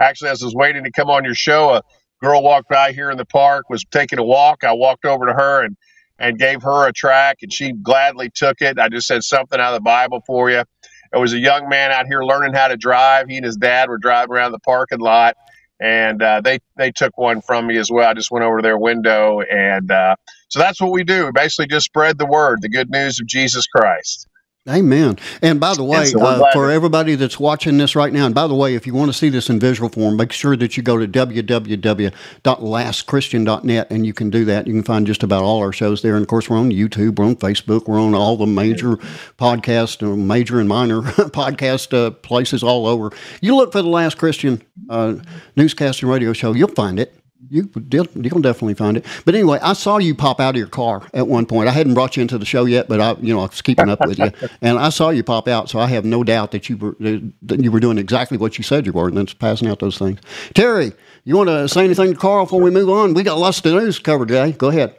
Actually, 0.00 0.30
as 0.30 0.42
I 0.42 0.46
was 0.46 0.54
waiting 0.54 0.84
to 0.84 0.90
come 0.92 1.10
on 1.10 1.24
your 1.24 1.34
show, 1.34 1.74
a 1.74 1.82
girl 2.22 2.42
walked 2.42 2.68
by 2.68 2.92
here 2.92 3.10
in 3.10 3.16
the 3.18 3.24
park, 3.24 3.70
was 3.70 3.84
taking 3.90 4.18
a 4.18 4.24
walk. 4.24 4.64
I 4.64 4.72
walked 4.72 5.04
over 5.04 5.26
to 5.26 5.32
her 5.32 5.64
and 5.64 5.76
and 6.18 6.38
gave 6.38 6.62
her 6.62 6.88
a 6.88 6.92
track, 6.92 7.38
and 7.42 7.52
she 7.52 7.72
gladly 7.72 8.30
took 8.34 8.62
it. 8.62 8.78
I 8.78 8.88
just 8.88 9.06
said 9.06 9.22
something 9.22 9.60
out 9.60 9.74
of 9.74 9.80
the 9.80 9.84
Bible 9.84 10.22
for 10.26 10.50
you. 10.50 10.64
There 11.12 11.20
was 11.20 11.34
a 11.34 11.38
young 11.38 11.68
man 11.68 11.92
out 11.92 12.06
here 12.06 12.22
learning 12.24 12.54
how 12.54 12.68
to 12.68 12.76
drive. 12.78 13.28
He 13.28 13.36
and 13.36 13.44
his 13.44 13.56
dad 13.56 13.88
were 13.90 13.98
driving 13.98 14.34
around 14.34 14.52
the 14.52 14.58
parking 14.60 15.00
lot, 15.00 15.36
and 15.80 16.22
uh, 16.22 16.40
they 16.40 16.60
they 16.76 16.90
took 16.92 17.18
one 17.18 17.42
from 17.42 17.66
me 17.66 17.78
as 17.78 17.90
well. 17.90 18.08
I 18.08 18.14
just 18.14 18.30
went 18.30 18.44
over 18.44 18.58
to 18.58 18.62
their 18.62 18.78
window, 18.78 19.42
and 19.42 19.90
uh, 19.90 20.16
so 20.48 20.58
that's 20.58 20.80
what 20.80 20.92
we 20.92 21.04
do. 21.04 21.26
We 21.26 21.32
basically 21.32 21.66
just 21.66 21.86
spread 21.86 22.18
the 22.18 22.26
word, 22.26 22.62
the 22.62 22.68
good 22.68 22.90
news 22.90 23.20
of 23.20 23.26
Jesus 23.26 23.66
Christ. 23.66 24.28
Amen. 24.68 25.16
And 25.42 25.60
by 25.60 25.74
the 25.74 25.84
way, 25.84 26.06
so 26.06 26.20
uh, 26.20 26.50
for 26.52 26.72
everybody 26.72 27.14
that's 27.14 27.38
watching 27.38 27.78
this 27.78 27.94
right 27.94 28.12
now, 28.12 28.26
and 28.26 28.34
by 28.34 28.48
the 28.48 28.54
way, 28.54 28.74
if 28.74 28.84
you 28.84 28.94
want 28.94 29.12
to 29.12 29.16
see 29.16 29.28
this 29.28 29.48
in 29.48 29.60
visual 29.60 29.88
form, 29.88 30.16
make 30.16 30.32
sure 30.32 30.56
that 30.56 30.76
you 30.76 30.82
go 30.82 30.98
to 30.98 31.06
www.lastchristian.net 31.06 33.90
and 33.92 34.04
you 34.04 34.12
can 34.12 34.28
do 34.28 34.44
that. 34.46 34.66
You 34.66 34.72
can 34.72 34.82
find 34.82 35.06
just 35.06 35.22
about 35.22 35.44
all 35.44 35.60
our 35.60 35.72
shows 35.72 36.02
there. 36.02 36.16
And 36.16 36.22
of 36.22 36.28
course, 36.28 36.50
we're 36.50 36.58
on 36.58 36.72
YouTube, 36.72 37.20
we're 37.20 37.26
on 37.26 37.36
Facebook, 37.36 37.86
we're 37.86 38.00
on 38.00 38.12
all 38.14 38.36
the 38.36 38.46
major 38.46 38.96
podcast, 39.38 40.02
uh, 40.02 40.16
major 40.16 40.58
and 40.58 40.68
minor 40.68 41.02
podcast 41.02 41.96
uh, 41.96 42.10
places 42.10 42.64
all 42.64 42.88
over. 42.88 43.12
You 43.40 43.54
look 43.54 43.70
for 43.70 43.82
the 43.82 43.88
Last 43.88 44.18
Christian 44.18 44.62
uh, 44.90 45.14
newscast 45.54 46.02
and 46.02 46.10
radio 46.10 46.32
show, 46.32 46.54
you'll 46.54 46.66
find 46.68 46.98
it 46.98 47.14
you 47.50 47.70
you'll 47.90 48.04
definitely 48.40 48.74
find 48.74 48.96
it. 48.96 49.04
But 49.24 49.34
anyway, 49.34 49.58
I 49.62 49.72
saw 49.72 49.98
you 49.98 50.14
pop 50.14 50.40
out 50.40 50.54
of 50.54 50.58
your 50.58 50.66
car 50.66 51.02
at 51.14 51.26
one 51.26 51.46
point. 51.46 51.68
I 51.68 51.72
hadn't 51.72 51.94
brought 51.94 52.16
you 52.16 52.22
into 52.22 52.38
the 52.38 52.44
show 52.44 52.64
yet, 52.64 52.88
but 52.88 53.00
I, 53.00 53.14
you 53.20 53.34
know, 53.34 53.40
I 53.40 53.46
was 53.46 53.62
keeping 53.62 53.88
up 53.88 54.00
with 54.06 54.18
you, 54.18 54.30
and 54.60 54.78
I 54.78 54.88
saw 54.90 55.10
you 55.10 55.22
pop 55.22 55.48
out. 55.48 55.68
So 55.68 55.78
I 55.78 55.86
have 55.88 56.04
no 56.04 56.24
doubt 56.24 56.50
that 56.52 56.68
you 56.68 56.76
were 56.76 56.96
that 57.00 57.62
you 57.62 57.70
were 57.70 57.80
doing 57.80 57.98
exactly 57.98 58.38
what 58.38 58.58
you 58.58 58.64
said 58.64 58.86
you 58.86 58.92
were, 58.92 59.08
and 59.08 59.16
that's 59.16 59.34
passing 59.34 59.68
out 59.68 59.78
those 59.78 59.98
things. 59.98 60.20
Terry, 60.54 60.92
you 61.24 61.36
want 61.36 61.48
to 61.48 61.68
say 61.68 61.84
anything 61.84 62.12
to 62.12 62.18
Carl 62.18 62.44
before 62.44 62.60
we 62.60 62.70
move 62.70 62.88
on? 62.90 63.14
We 63.14 63.22
got 63.22 63.38
lots 63.38 63.58
of 63.58 63.64
news 63.66 63.98
covered 63.98 64.28
today. 64.28 64.52
Go 64.52 64.68
ahead. 64.68 64.94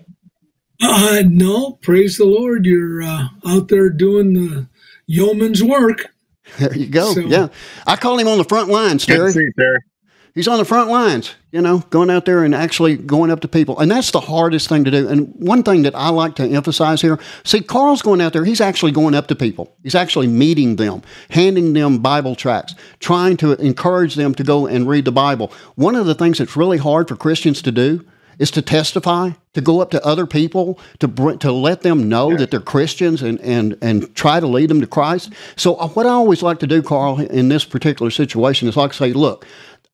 Uh, 0.81 1.23
no, 1.25 1.73
praise 1.81 2.17
the 2.17 2.25
Lord. 2.25 2.65
You're 2.65 3.01
uh, 3.01 3.27
out 3.47 3.67
there 3.67 3.89
doing 3.89 4.33
the 4.33 4.67
yeoman's 5.07 5.63
work. 5.63 6.13
There 6.59 6.73
you 6.73 6.87
go. 6.87 7.13
So, 7.13 7.21
yeah, 7.21 7.47
I 7.85 7.95
call 7.97 8.17
him 8.19 8.27
on 8.27 8.37
the 8.37 8.43
front 8.43 8.69
lines, 8.69 9.05
Terry. 9.05 9.31
See, 9.31 9.49
Terry 9.57 9.79
he's 10.37 10.47
on 10.47 10.59
the 10.59 10.65
front 10.65 10.89
lines, 10.89 11.33
you 11.51 11.61
know, 11.61 11.79
going 11.89 12.09
out 12.09 12.25
there 12.25 12.43
and 12.43 12.53
actually 12.53 12.95
going 12.95 13.31
up 13.31 13.39
to 13.41 13.47
people. 13.47 13.79
And 13.79 13.89
that's 13.89 14.11
the 14.11 14.19
hardest 14.19 14.69
thing 14.69 14.83
to 14.83 14.91
do. 14.91 15.07
And 15.07 15.33
one 15.35 15.63
thing 15.63 15.81
that 15.81 15.95
I 15.95 16.09
like 16.09 16.35
to 16.35 16.43
emphasize 16.43 17.01
here 17.01 17.19
see, 17.43 17.61
Carl's 17.61 18.01
going 18.01 18.21
out 18.21 18.33
there, 18.33 18.45
he's 18.45 18.61
actually 18.61 18.91
going 18.91 19.15
up 19.15 19.27
to 19.27 19.35
people. 19.35 19.75
He's 19.83 19.95
actually 19.95 20.27
meeting 20.27 20.75
them, 20.75 21.01
handing 21.31 21.73
them 21.73 21.99
Bible 21.99 22.35
tracts, 22.35 22.75
trying 22.99 23.37
to 23.37 23.53
encourage 23.53 24.15
them 24.15 24.35
to 24.35 24.43
go 24.43 24.67
and 24.67 24.87
read 24.87 25.05
the 25.05 25.11
Bible. 25.11 25.51
One 25.75 25.95
of 25.95 26.05
the 26.05 26.15
things 26.15 26.37
that's 26.37 26.55
really 26.55 26.77
hard 26.77 27.07
for 27.07 27.15
Christians 27.15 27.61
to 27.63 27.71
do 27.71 28.05
is 28.39 28.51
to 28.51 28.61
testify, 28.61 29.31
to 29.53 29.61
go 29.61 29.81
up 29.81 29.89
to 29.89 30.05
other 30.05 30.27
people, 30.27 30.79
to 30.99 31.07
to 31.37 31.51
let 31.51 31.81
them 31.81 32.07
know 32.07 32.35
that 32.37 32.51
they're 32.51 32.59
Christians 32.59 33.23
and, 33.23 33.41
and, 33.41 33.75
and 33.81 34.13
try 34.15 34.39
to 34.39 34.45
lead 34.45 34.69
them 34.69 34.79
to 34.81 34.87
Christ. 34.87 35.33
So, 35.55 35.75
uh, 35.77 35.87
what 35.89 36.05
I 36.05 36.09
always 36.09 36.43
like 36.43 36.59
to 36.59 36.67
do, 36.67 36.83
Carl, 36.83 37.19
in 37.19 37.49
this 37.49 37.65
particular 37.65 38.11
situation 38.11 38.67
is 38.67 38.77
like 38.77 38.93
say, 38.93 39.11
look, 39.11 39.47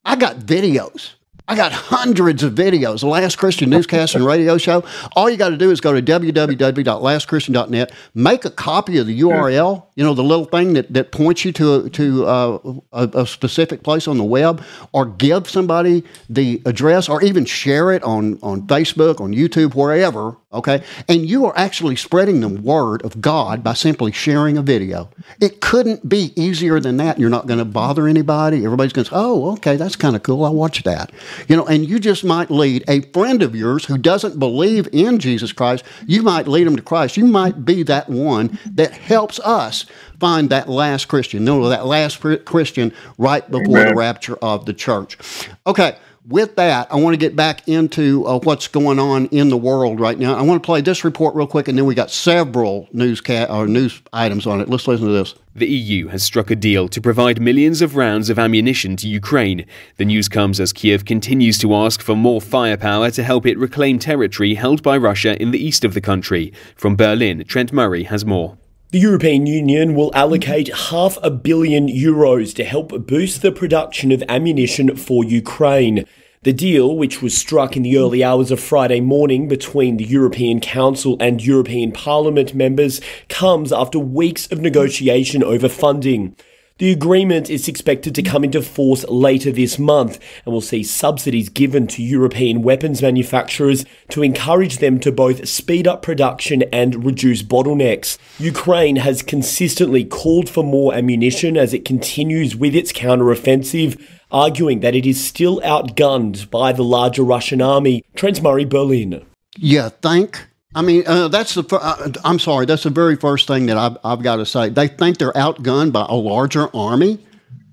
I 0.06 0.16
got 0.16 0.38
videos. 0.38 1.14
I 1.46 1.58
got 1.58 1.74
hundreds 1.74 2.42
of 2.42 2.54
videos. 2.54 3.02
The 3.02 3.08
Last 3.08 3.38
Christian 3.38 3.70
Newscast 3.70 4.16
and 4.16 4.26
Radio 4.26 4.58
Show. 4.58 4.86
All 5.14 5.30
you 5.30 5.36
got 5.36 5.50
to 5.50 5.58
do 5.58 5.72
is 5.72 5.82
go 5.82 5.92
to 5.94 6.02
www.lastchristian.net, 6.02 7.92
make 8.14 8.46
a 8.46 8.50
copy 8.50 8.98
of 8.98 9.08
the 9.08 9.20
URL, 9.20 9.84
you 9.96 10.06
know, 10.06 10.14
the 10.14 10.24
little 10.24 10.46
thing 10.46 10.72
that, 10.74 10.94
that 10.94 11.12
points 11.12 11.44
you 11.44 11.52
to, 11.52 11.90
to 11.90 12.26
uh, 12.26 12.60
a, 12.94 13.10
a, 13.14 13.28
specific 13.28 13.84
place 13.84 14.08
on 14.08 14.18
the 14.18 14.24
web, 14.24 14.64
or 14.94 15.06
give 15.06 15.50
somebody 15.50 16.06
the 16.30 16.62
address, 16.66 17.10
or 17.10 17.22
even 17.22 17.44
share 17.44 17.92
it 17.92 18.04
on, 18.04 18.40
on 18.42 18.66
Facebook, 18.68 19.20
on 19.20 19.34
YouTube, 19.34 19.76
wherever, 19.76 20.38
Okay. 20.54 20.84
And 21.10 21.28
you 21.28 21.46
are 21.46 21.58
actually 21.58 21.96
spreading 21.96 22.40
the 22.40 22.48
word 22.48 23.02
of 23.04 23.20
God 23.20 23.64
by 23.64 23.74
simply 23.74 24.12
sharing 24.12 24.58
a 24.58 24.62
video. 24.62 25.10
It 25.42 25.62
couldn't 25.62 26.08
be 26.08 26.32
easier 26.36 26.80
than 26.80 26.98
that. 26.98 27.20
You're 27.20 27.30
not 27.30 27.48
going 27.48 27.60
to 27.60 27.66
bother 27.66 28.08
anybody. 28.08 28.64
Everybody's 28.64 28.94
going 28.94 29.06
to 29.06 29.10
say, 29.10 29.16
oh, 29.18 29.54
okay, 29.54 29.76
that's 29.76 29.96
kind 29.96 30.16
of 30.16 30.24
cool. 30.24 30.46
I'll 30.46 30.54
watch 30.54 30.84
that. 30.84 31.12
You 31.48 31.58
know, 31.58 31.66
and 31.66 31.88
you 31.88 32.00
just 32.00 32.24
might 32.24 32.52
lead 32.52 32.84
a 32.88 33.02
friend 33.12 33.42
of 33.42 33.56
yours 33.56 33.86
who 33.86 33.98
doesn't 33.98 34.38
believe 34.38 34.88
in 34.92 35.20
Jesus 35.20 35.52
Christ. 35.52 35.84
You 36.06 36.22
might 36.22 36.48
lead 36.48 36.68
them 36.68 36.76
to 36.76 36.84
Christ. 36.84 37.18
You 37.18 37.26
might 37.26 37.66
be 37.66 37.84
that 37.84 38.10
one 38.10 38.60
that 38.74 38.92
helps 38.92 39.40
us 39.40 39.86
find 40.20 40.50
that 40.52 40.70
last 40.70 41.08
Christian. 41.08 41.44
No, 41.44 41.68
that 41.70 41.86
last 41.86 42.22
Christian 42.46 42.94
right 43.18 43.50
before 43.50 43.78
Amen. 43.78 43.88
the 43.90 43.96
rapture 43.96 44.36
of 44.36 44.66
the 44.66 44.74
church. 44.74 45.18
Okay 45.66 45.96
with 46.26 46.56
that, 46.56 46.92
I 46.92 46.96
want 46.96 47.14
to 47.14 47.18
get 47.18 47.36
back 47.36 47.68
into 47.68 48.26
uh, 48.26 48.40
what's 48.40 48.68
going 48.68 49.00
on 49.00 49.26
in 49.28 49.50
the 49.50 49.58
world 49.58 50.00
right 50.00 50.18
now. 50.18 50.36
I 50.36 50.42
want 50.42 50.62
to 50.62 50.66
play 50.66 50.82
this 50.82 51.04
report 51.04 51.36
real 51.36 51.48
quick, 51.48 51.68
and 51.68 51.78
then 51.78 51.86
we 51.86 51.96
got 51.96 52.12
several 52.12 52.88
news 52.94 53.20
ca- 53.20 53.46
or 53.46 53.68
news 53.68 54.02
items 54.14 54.48
on 54.48 54.62
it. 54.62 54.70
Let's 54.70 54.88
listen 54.88 55.08
to 55.08 55.14
this. 55.14 55.36
The 55.56 55.68
EU 55.68 56.08
has 56.08 56.24
struck 56.24 56.50
a 56.50 56.56
deal 56.56 56.88
to 56.88 57.02
provide 57.02 57.42
millions 57.42 57.82
of 57.82 57.96
rounds 57.96 58.30
of 58.30 58.40
ammunition 58.40 58.96
to 58.98 59.08
Ukraine. 59.08 59.66
The 59.98 60.06
news 60.06 60.30
comes 60.30 60.60
as 60.60 60.74
Kiev 60.74 61.06
continues 61.06 61.58
to 61.60 61.76
ask 61.76 62.02
for 62.02 62.16
more 62.16 62.42
firepower 62.42 63.12
to 63.12 63.24
help 63.24 63.46
it 63.46 63.58
reclaim 63.58 64.00
territory 64.00 64.56
held 64.56 64.82
by 64.82 64.98
Russia 64.98 65.40
in 65.42 65.52
the 65.52 65.64
east 65.64 65.84
of 65.84 65.94
the 65.94 66.02
country. 66.02 66.54
From 66.76 66.96
Berlin, 66.96 67.44
Trent 67.48 67.72
Murray 67.72 68.04
has 68.04 68.26
more. 68.26 68.58
The 68.94 69.00
European 69.00 69.48
Union 69.48 69.96
will 69.96 70.12
allocate 70.14 70.72
half 70.72 71.18
a 71.24 71.32
billion 71.32 71.88
euros 71.88 72.54
to 72.54 72.64
help 72.64 73.08
boost 73.08 73.42
the 73.42 73.52
production 73.52 74.12
of 74.12 74.22
ammunition 74.30 74.96
for 74.96 75.24
Ukraine. 75.24 76.06
The 76.44 76.54
deal, 76.54 76.96
which 76.96 77.20
was 77.20 77.36
struck 77.36 77.76
in 77.76 77.82
the 77.82 77.98
early 77.98 78.24
hours 78.24 78.52
of 78.52 78.60
Friday 78.60 79.00
morning 79.00 79.48
between 79.48 79.98
the 79.98 80.04
European 80.04 80.60
Council 80.60 81.18
and 81.20 81.44
European 81.44 81.92
Parliament 81.92 82.54
members, 82.54 83.02
comes 83.30 83.74
after 83.74 83.98
weeks 83.98 84.46
of 84.52 84.62
negotiation 84.62 85.44
over 85.44 85.70
funding. 85.70 86.36
The 86.84 86.92
agreement 86.92 87.50
is 87.50 87.70
expected 87.70 88.14
to 88.16 88.22
come 88.22 88.44
into 88.44 88.62
force 88.62 89.06
later 89.08 89.54
this 89.54 89.80
month 89.80 90.20
and 90.44 90.52
will 90.52 90.60
see 90.60 90.84
subsidies 90.84 91.48
given 91.48 91.88
to 91.88 92.04
European 92.04 92.62
weapons 92.62 93.02
manufacturers 93.02 93.86
to 94.10 94.22
encourage 94.22 94.80
them 94.80 95.00
to 95.00 95.10
both 95.10 95.48
speed 95.48 95.88
up 95.88 96.02
production 96.02 96.64
and 96.74 97.06
reduce 97.06 97.42
bottlenecks. 97.42 98.18
Ukraine 98.38 98.98
has 98.98 99.22
consistently 99.22 100.04
called 100.04 100.50
for 100.50 100.62
more 100.62 100.94
ammunition 100.94 101.56
as 101.56 101.74
it 101.74 101.86
continues 101.86 102.54
with 102.54 102.76
its 102.76 102.92
counteroffensive, 102.92 103.98
arguing 104.30 104.82
that 104.82 104.94
it 104.94 105.06
is 105.06 105.26
still 105.26 105.62
outgunned 105.62 106.50
by 106.50 106.74
the 106.74 106.84
larger 106.84 107.24
Russian 107.24 107.62
army. 107.62 108.04
Trent 108.14 108.44
Murray, 108.44 108.66
Berlin. 108.66 109.26
Yeah, 109.56 109.88
thank 109.88 110.50
I 110.76 110.82
mean, 110.82 111.04
uh, 111.06 111.28
that's 111.28 111.54
the. 111.54 111.64
Uh, 111.72 112.12
I'm 112.24 112.40
sorry. 112.40 112.66
That's 112.66 112.84
the 112.84 112.90
very 112.90 113.16
first 113.16 113.48
thing 113.48 113.68
that 113.68 113.78
I've, 113.78 113.98
I've 114.04 114.24
got 114.24 114.38
to 114.38 114.46
say. 114.46 114.70
They 114.70 114.88
think 114.88 115.18
they're 115.18 115.34
outgunned 115.34 115.92
by 115.92 116.06
a 116.10 116.16
larger 116.16 116.76
army. 116.76 117.20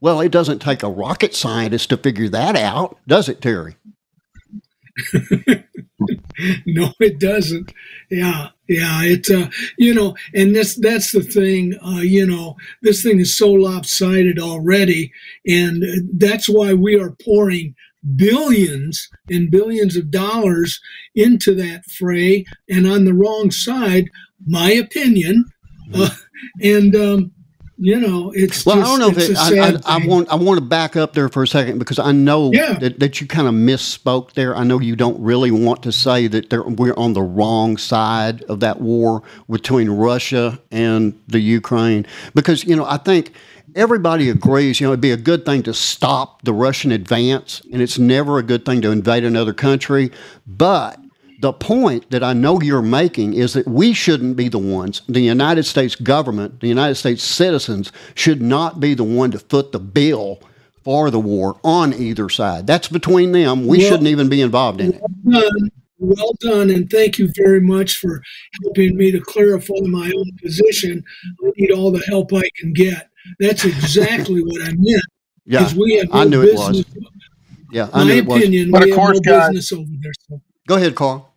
Well, 0.00 0.20
it 0.20 0.30
doesn't 0.30 0.60
take 0.60 0.82
a 0.82 0.88
rocket 0.88 1.34
scientist 1.34 1.90
to 1.90 1.96
figure 1.96 2.28
that 2.30 2.56
out, 2.56 2.98
does 3.06 3.28
it, 3.28 3.42
Terry? 3.42 3.76
no, 6.66 6.92
it 7.00 7.18
doesn't. 7.18 7.72
Yeah, 8.10 8.48
yeah. 8.68 9.02
It's 9.02 9.30
uh, 9.30 9.48
you 9.78 9.94
know, 9.94 10.16
and 10.34 10.54
this 10.54 10.74
that's 10.74 11.12
the 11.12 11.22
thing. 11.22 11.78
Uh, 11.84 12.00
you 12.00 12.26
know, 12.26 12.56
this 12.82 13.02
thing 13.02 13.20
is 13.20 13.36
so 13.36 13.50
lopsided 13.50 14.38
already, 14.38 15.12
and 15.46 15.84
that's 16.18 16.48
why 16.48 16.74
we 16.74 16.98
are 16.98 17.16
pouring 17.24 17.74
billions 18.16 19.08
and 19.28 19.50
billions 19.50 19.96
of 19.96 20.10
dollars 20.10 20.80
into 21.14 21.54
that 21.54 21.84
fray 21.86 22.44
and 22.68 22.86
on 22.86 23.04
the 23.04 23.14
wrong 23.14 23.50
side, 23.50 24.10
my 24.46 24.70
opinion. 24.70 25.44
Uh, 25.92 26.10
and, 26.62 26.94
um, 26.94 27.32
you 27.82 27.98
know, 27.98 28.30
it's 28.36 28.66
well. 28.66 28.76
Just, 28.76 28.86
I 28.86 28.90
don't 28.90 29.00
know 29.00 29.20
if 29.20 29.30
it, 29.30 29.36
I, 29.38 29.94
I, 29.94 30.02
I, 30.02 30.06
want. 30.06 30.28
I 30.28 30.34
want 30.34 30.60
to 30.60 30.64
back 30.64 30.96
up 30.96 31.14
there 31.14 31.30
for 31.30 31.42
a 31.42 31.48
second 31.48 31.78
because 31.78 31.98
I 31.98 32.12
know 32.12 32.52
yeah. 32.52 32.74
that, 32.74 33.00
that 33.00 33.22
you 33.22 33.26
kind 33.26 33.48
of 33.48 33.54
misspoke 33.54 34.34
there. 34.34 34.54
I 34.54 34.64
know 34.64 34.80
you 34.80 34.96
don't 34.96 35.18
really 35.18 35.50
want 35.50 35.82
to 35.84 35.92
say 35.92 36.26
that 36.26 36.52
we're 36.52 36.94
on 36.98 37.14
the 37.14 37.22
wrong 37.22 37.78
side 37.78 38.42
of 38.44 38.60
that 38.60 38.82
war 38.82 39.22
between 39.48 39.88
Russia 39.88 40.60
and 40.70 41.18
the 41.26 41.40
Ukraine 41.40 42.06
because 42.34 42.64
you 42.64 42.76
know 42.76 42.84
I 42.84 42.98
think 42.98 43.32
everybody 43.74 44.30
agrees, 44.30 44.80
you 44.80 44.86
know, 44.86 44.92
it'd 44.92 45.00
be 45.00 45.10
a 45.10 45.16
good 45.16 45.44
thing 45.44 45.62
to 45.64 45.74
stop 45.74 46.42
the 46.42 46.52
Russian 46.52 46.92
advance, 46.92 47.62
and 47.72 47.80
it's 47.82 47.98
never 47.98 48.38
a 48.38 48.42
good 48.42 48.64
thing 48.64 48.80
to 48.82 48.90
invade 48.90 49.24
another 49.24 49.52
country. 49.52 50.10
But 50.46 50.98
the 51.40 51.52
point 51.52 52.10
that 52.10 52.22
I 52.22 52.32
know 52.32 52.60
you're 52.60 52.82
making 52.82 53.34
is 53.34 53.54
that 53.54 53.66
we 53.66 53.92
shouldn't 53.92 54.36
be 54.36 54.48
the 54.48 54.58
ones, 54.58 55.02
the 55.08 55.20
United 55.20 55.64
States 55.64 55.94
government, 55.94 56.60
the 56.60 56.68
United 56.68 56.96
States 56.96 57.22
citizens 57.22 57.92
should 58.14 58.42
not 58.42 58.78
be 58.78 58.94
the 58.94 59.04
one 59.04 59.30
to 59.30 59.38
foot 59.38 59.72
the 59.72 59.78
bill 59.78 60.40
for 60.84 61.10
the 61.10 61.20
war 61.20 61.58
on 61.64 61.94
either 61.94 62.28
side. 62.28 62.66
That's 62.66 62.88
between 62.88 63.32
them. 63.32 63.66
We 63.66 63.78
well, 63.78 63.88
shouldn't 63.88 64.08
even 64.08 64.28
be 64.28 64.42
involved 64.42 64.80
in 64.80 64.94
it. 64.94 65.02
Well 65.24 65.40
done. 65.40 65.70
well 65.98 66.34
done, 66.40 66.70
and 66.70 66.90
thank 66.90 67.18
you 67.18 67.30
very 67.36 67.60
much 67.60 67.96
for 67.96 68.22
helping 68.62 68.96
me 68.96 69.10
to 69.10 69.20
clarify 69.20 69.74
my 69.82 70.12
own 70.14 70.30
position. 70.42 71.04
I 71.44 71.50
need 71.56 71.70
all 71.70 71.90
the 71.90 72.04
help 72.06 72.32
I 72.32 72.48
can 72.56 72.72
get. 72.72 73.09
That's 73.38 73.64
exactly 73.64 74.42
what 74.42 74.62
I 74.62 74.72
meant. 74.72 75.02
Yeah, 75.46 75.72
we 75.76 75.96
have 75.96 76.10
no 76.10 76.20
I 76.20 76.24
knew 76.24 76.42
business. 76.42 76.80
it 76.80 76.86
was. 76.96 77.06
Yeah, 77.72 77.88
I 77.92 78.04
my 78.04 78.14
knew 78.14 78.22
opinion, 78.22 78.68
it 78.68 78.72
was. 78.72 78.80
But 78.80 78.88
of 78.90 78.96
course, 78.96 79.20
no 79.24 79.32
guys, 79.32 79.48
business 79.48 79.72
over 79.72 79.90
there. 80.00 80.12
So. 80.28 80.40
Go 80.66 80.76
ahead, 80.76 80.94
Carl. 80.94 81.32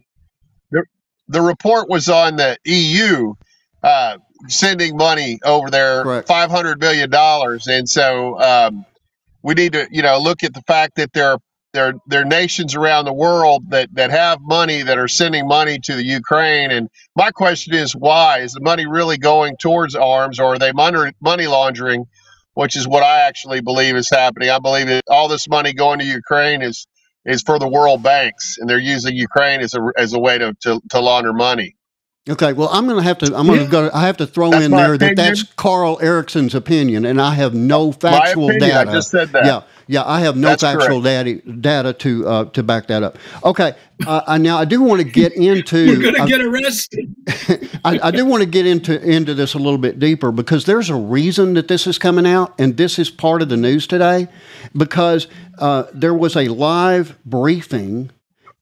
The, 0.71 0.83
the 1.27 1.41
report 1.41 1.89
was 1.89 2.09
on 2.09 2.35
the 2.35 2.57
EU 2.65 3.33
uh, 3.81 4.17
sending 4.47 4.97
money 4.97 5.39
over 5.43 5.69
there, 5.69 6.23
five 6.23 6.49
hundred 6.51 6.79
million 6.79 7.09
dollars, 7.09 7.67
and 7.67 7.87
so 7.89 8.39
um, 8.41 8.85
we 9.41 9.53
need 9.53 9.73
to, 9.73 9.87
you 9.91 10.01
know, 10.01 10.17
look 10.19 10.43
at 10.43 10.53
the 10.53 10.61
fact 10.61 10.95
that 10.95 11.13
there 11.13 11.31
are 11.31 11.39
there 11.73 11.93
there 12.07 12.21
are 12.21 12.25
nations 12.25 12.75
around 12.75 13.05
the 13.05 13.13
world 13.13 13.69
that 13.71 13.93
that 13.95 14.11
have 14.11 14.39
money 14.41 14.83
that 14.83 14.97
are 14.97 15.07
sending 15.07 15.47
money 15.47 15.79
to 15.79 15.95
the 15.95 16.03
Ukraine. 16.03 16.71
And 16.71 16.89
my 17.15 17.31
question 17.31 17.73
is, 17.73 17.95
why 17.95 18.39
is 18.39 18.53
the 18.53 18.61
money 18.61 18.85
really 18.85 19.17
going 19.17 19.57
towards 19.57 19.95
arms, 19.95 20.39
or 20.39 20.53
are 20.53 20.59
they 20.59 20.71
money 20.71 21.11
money 21.19 21.47
laundering? 21.47 22.05
Which 22.53 22.75
is 22.75 22.87
what 22.87 23.01
I 23.01 23.21
actually 23.21 23.61
believe 23.61 23.95
is 23.95 24.09
happening. 24.09 24.51
I 24.51 24.59
believe 24.59 24.87
that 24.87 25.03
all 25.09 25.27
this 25.27 25.49
money 25.49 25.73
going 25.73 25.97
to 25.99 26.05
Ukraine 26.05 26.61
is 26.61 26.85
is 27.25 27.41
for 27.41 27.57
the 27.57 27.67
world 27.67 28.03
banks, 28.03 28.57
and 28.59 28.69
they're 28.69 28.77
using 28.77 29.15
Ukraine 29.15 29.61
as 29.61 29.73
a 29.73 29.91
as 29.97 30.13
a 30.13 30.19
way 30.19 30.37
to 30.37 30.55
to, 30.61 30.79
to 30.91 30.99
launder 30.99 31.33
money. 31.33 31.75
Okay, 32.29 32.53
well, 32.53 32.69
I'm 32.71 32.85
going 32.85 32.97
to 32.97 33.03
have 33.03 33.17
to. 33.17 33.35
I'm 33.35 33.47
going 33.47 33.65
to 33.65 33.69
go. 33.69 33.89
I 33.93 34.05
have 34.05 34.15
to 34.17 34.27
throw 34.27 34.51
That's 34.51 34.65
in 34.65 34.71
there 34.71 34.97
that 34.97 35.15
that's 35.17 35.43
Carl 35.43 35.99
Erickson's 36.01 36.55
opinion, 36.55 37.03
and 37.03 37.19
I 37.19 37.33
have 37.33 37.53
no 37.53 37.91
factual 37.91 38.49
opinion, 38.49 38.71
I 38.71 38.83
data. 38.85 38.91
just 38.91 39.09
said 39.09 39.29
that. 39.33 39.45
Yeah, 39.45 39.63
yeah, 39.87 40.03
I 40.05 40.21
have 40.21 40.37
no 40.37 40.49
That's 40.49 40.63
factual 40.63 41.01
data 41.01 41.35
data 41.35 41.93
to 41.93 42.27
uh, 42.27 42.45
to 42.45 42.63
back 42.63 42.87
that 42.87 43.03
up. 43.03 43.17
Okay, 43.43 43.73
uh, 44.05 44.21
uh, 44.27 44.37
now 44.37 44.57
I 44.57 44.65
do 44.65 44.81
want 44.81 45.01
to 45.01 45.07
get 45.07 45.33
into. 45.35 45.87
We're 45.87 46.11
going 46.11 46.15
to 46.15 46.25
get 46.25 46.41
arrested. 46.41 47.15
I, 47.85 47.99
I 48.03 48.11
do 48.11 48.25
want 48.25 48.41
to 48.41 48.49
get 48.49 48.65
into 48.65 49.01
into 49.01 49.33
this 49.33 49.53
a 49.53 49.57
little 49.57 49.77
bit 49.77 49.99
deeper 49.99 50.31
because 50.31 50.65
there's 50.65 50.89
a 50.89 50.95
reason 50.95 51.53
that 51.55 51.67
this 51.67 51.87
is 51.87 51.97
coming 51.97 52.25
out, 52.25 52.53
and 52.57 52.77
this 52.77 52.97
is 52.97 53.09
part 53.09 53.41
of 53.41 53.49
the 53.49 53.57
news 53.57 53.87
today, 53.87 54.27
because 54.75 55.27
uh, 55.59 55.85
there 55.93 56.13
was 56.13 56.35
a 56.35 56.47
live 56.47 57.17
briefing 57.25 58.11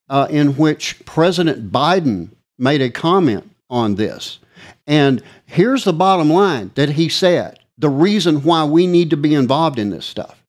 uh, 0.09 0.27
in 0.29 0.57
which 0.57 1.03
President 1.05 1.71
Biden 1.71 2.29
made 2.57 2.81
a 2.81 2.89
comment 2.89 3.49
on 3.69 3.95
this, 3.95 4.39
and 4.87 5.21
here's 5.45 5.83
the 5.83 5.93
bottom 5.93 6.29
line 6.29 6.71
that 6.75 6.89
he 6.89 7.09
said: 7.09 7.59
the 7.77 7.89
reason 7.89 8.43
why 8.43 8.63
we 8.63 8.87
need 8.87 9.09
to 9.09 9.17
be 9.17 9.33
involved 9.33 9.79
in 9.79 9.89
this 9.89 10.05
stuff, 10.05 10.40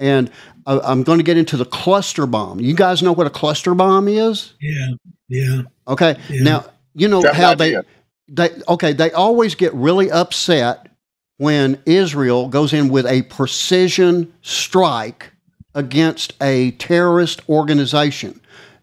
and 0.00 0.30
uh, 0.66 0.80
I'm 0.82 1.04
going 1.04 1.18
to 1.18 1.24
get 1.24 1.36
into 1.36 1.56
the 1.56 1.64
cluster 1.64 2.26
bomb. 2.26 2.58
You 2.60 2.74
guys 2.74 3.02
know 3.02 3.12
what 3.12 3.26
a 3.26 3.30
cluster 3.30 3.74
bomb 3.74 4.08
is? 4.08 4.54
Yeah, 4.60 4.88
yeah. 5.28 5.62
Okay. 5.86 6.16
Yeah. 6.28 6.42
Now 6.42 6.64
you 6.94 7.06
know 7.06 7.22
Got 7.22 7.36
how 7.36 7.54
they 7.54 7.76
idea. 7.76 7.84
they 8.28 8.50
okay 8.68 8.92
they 8.92 9.12
always 9.12 9.54
get 9.54 9.72
really 9.74 10.10
upset 10.10 10.88
when 11.36 11.80
Israel 11.86 12.48
goes 12.48 12.72
in 12.72 12.88
with 12.88 13.06
a 13.06 13.22
precision 13.22 14.32
strike 14.42 15.30
against 15.74 16.34
a 16.42 16.72
terrorist 16.72 17.48
organization. 17.48 18.40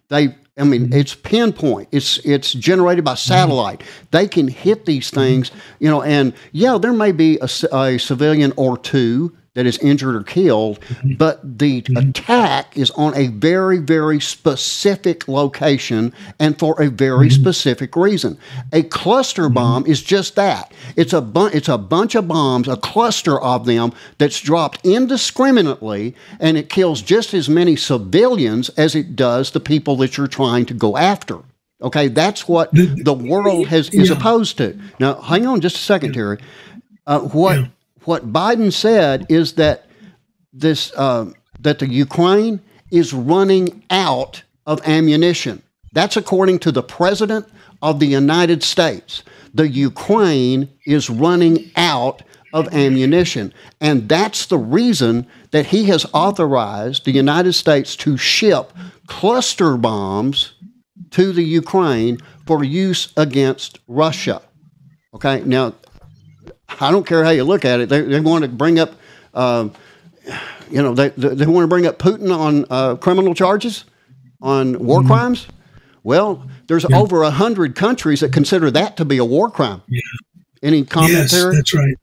They 0.10 0.36
I 0.58 0.64
mean 0.64 0.92
it's 0.94 1.14
pinpoint. 1.16 1.90
It's 1.92 2.18
it's 2.26 2.54
generated 2.54 3.04
by 3.06 3.16
satellite. 3.16 3.84
They 4.12 4.28
can 4.28 4.48
hit 4.48 4.86
these 4.86 5.10
things, 5.12 5.52
you 5.80 5.90
know, 5.90 6.02
and 6.02 6.34
yeah, 6.52 6.78
there 6.78 6.94
may 6.94 7.12
be 7.12 7.38
a, 7.42 7.50
a 7.76 7.98
civilian 8.00 8.54
or 8.56 8.78
two 8.78 9.36
that 9.58 9.66
is 9.66 9.80
injured 9.80 10.16
or 10.16 10.22
killed, 10.22 10.80
mm-hmm. 10.82 11.16
but 11.16 11.42
the 11.58 11.82
mm-hmm. 11.82 12.10
attack 12.10 12.78
is 12.78 12.92
on 12.92 13.18
a 13.18 13.26
very, 13.30 13.80
very 13.80 14.20
specific 14.20 15.28
location 15.28 16.14
and 16.40 16.60
for 16.60 16.80
a 16.80 16.92
very 16.92 17.28
mm-hmm. 17.28 17.42
specific 17.42 17.96
reason. 17.96 18.38
A 18.72 18.84
cluster 18.84 19.50
bomb 19.50 19.84
is 19.88 20.04
just 20.04 20.36
that. 20.36 20.72
It's 20.96 21.12
a 21.12 21.22
bu- 21.22 21.48
it's 21.48 21.70
a 21.70 21.78
bunch 21.80 22.14
of 22.14 22.28
bombs, 22.28 22.68
a 22.68 22.78
cluster 22.78 23.42
of 23.42 23.66
them 23.66 23.94
that's 24.20 24.40
dropped 24.40 24.86
indiscriminately, 24.86 26.14
and 26.40 26.56
it 26.56 26.70
kills 26.70 27.02
just 27.02 27.34
as 27.34 27.50
many 27.50 27.76
civilians 27.76 28.70
as 28.70 28.94
it 28.94 29.16
does 29.16 29.50
the 29.50 29.60
people 29.60 29.96
that 29.98 30.18
you're 30.18 30.28
trying 30.28 30.68
to 30.68 30.76
go 30.76 30.98
after. 30.98 31.40
Okay, 31.82 32.10
that's 32.10 32.48
what 32.48 32.70
the 32.74 33.14
world 33.14 33.68
has 33.70 33.90
is 33.90 34.10
yeah. 34.10 34.16
opposed 34.16 34.60
to. 34.60 34.80
Now, 35.00 35.16
hang 35.16 35.48
on 35.48 35.62
just 35.62 35.78
a 35.78 35.80
second, 35.80 36.14
Terry. 36.14 36.38
Uh, 37.08 37.22
what 37.22 37.58
yeah. 37.58 37.68
What 38.08 38.32
Biden 38.32 38.72
said 38.72 39.26
is 39.28 39.56
that 39.56 39.86
this 40.54 40.94
uh, 40.96 41.30
that 41.60 41.80
the 41.80 41.90
Ukraine 41.90 42.62
is 42.90 43.14
running 43.14 43.84
out 43.90 44.44
of 44.66 44.80
ammunition. 44.88 45.62
That's 45.92 46.16
according 46.16 46.60
to 46.60 46.72
the 46.72 46.82
president 46.82 47.46
of 47.82 48.00
the 48.00 48.06
United 48.06 48.64
States. 48.64 49.24
The 49.54 49.68
Ukraine 49.68 50.70
is 50.86 51.10
running 51.10 51.70
out 51.76 52.24
of 52.54 52.74
ammunition, 52.74 53.54
and 53.82 54.08
that's 54.08 54.46
the 54.46 54.58
reason 54.58 55.28
that 55.52 55.66
he 55.66 55.84
has 55.86 56.06
authorized 56.14 57.04
the 57.04 57.12
United 57.12 57.54
States 57.54 57.98
to 57.98 58.16
ship 58.16 58.72
cluster 59.08 59.76
bombs 59.76 60.54
to 61.12 61.34
the 61.34 61.44
Ukraine 61.44 62.20
for 62.46 62.64
use 62.64 63.12
against 63.18 63.80
Russia. 63.86 64.42
Okay, 65.14 65.42
now 65.46 65.74
I 66.80 66.92
don't 66.92 67.06
care 67.06 67.24
how 67.24 67.32
you 67.32 67.44
look 67.44 67.66
at 67.66 67.80
it. 67.80 67.90
They, 67.90 68.02
they 68.02 68.20
want 68.20 68.44
to 68.44 68.50
bring 68.50 68.80
up, 68.80 68.94
uh, 69.34 69.70
you 70.70 70.82
know, 70.82 70.94
they, 70.94 71.10
they 71.10 71.46
want 71.46 71.64
to 71.64 71.68
bring 71.68 71.86
up 71.86 71.98
Putin 71.98 72.36
on 72.36 72.66
uh, 72.70 72.96
criminal 72.96 73.34
charges, 73.34 73.86
on 74.42 74.78
war 74.80 75.00
mm-hmm. 75.00 75.08
crimes. 75.08 75.48
Well, 76.04 76.48
there's 76.68 76.86
yeah. 76.90 76.98
over 76.98 77.24
a 77.24 77.32
hundred 77.32 77.76
countries 77.76 78.20
that 78.20 78.32
consider 78.32 78.72
that 78.72 78.98
to 78.98 79.06
be 79.06 79.18
a 79.18 79.26
war 79.26 79.50
crime. 79.50 79.82
Yeah. 79.88 80.02
Any 80.62 80.84
commentary? 80.84 81.22
Yes, 81.22 81.56
that's 81.56 81.74
right. 81.74 81.96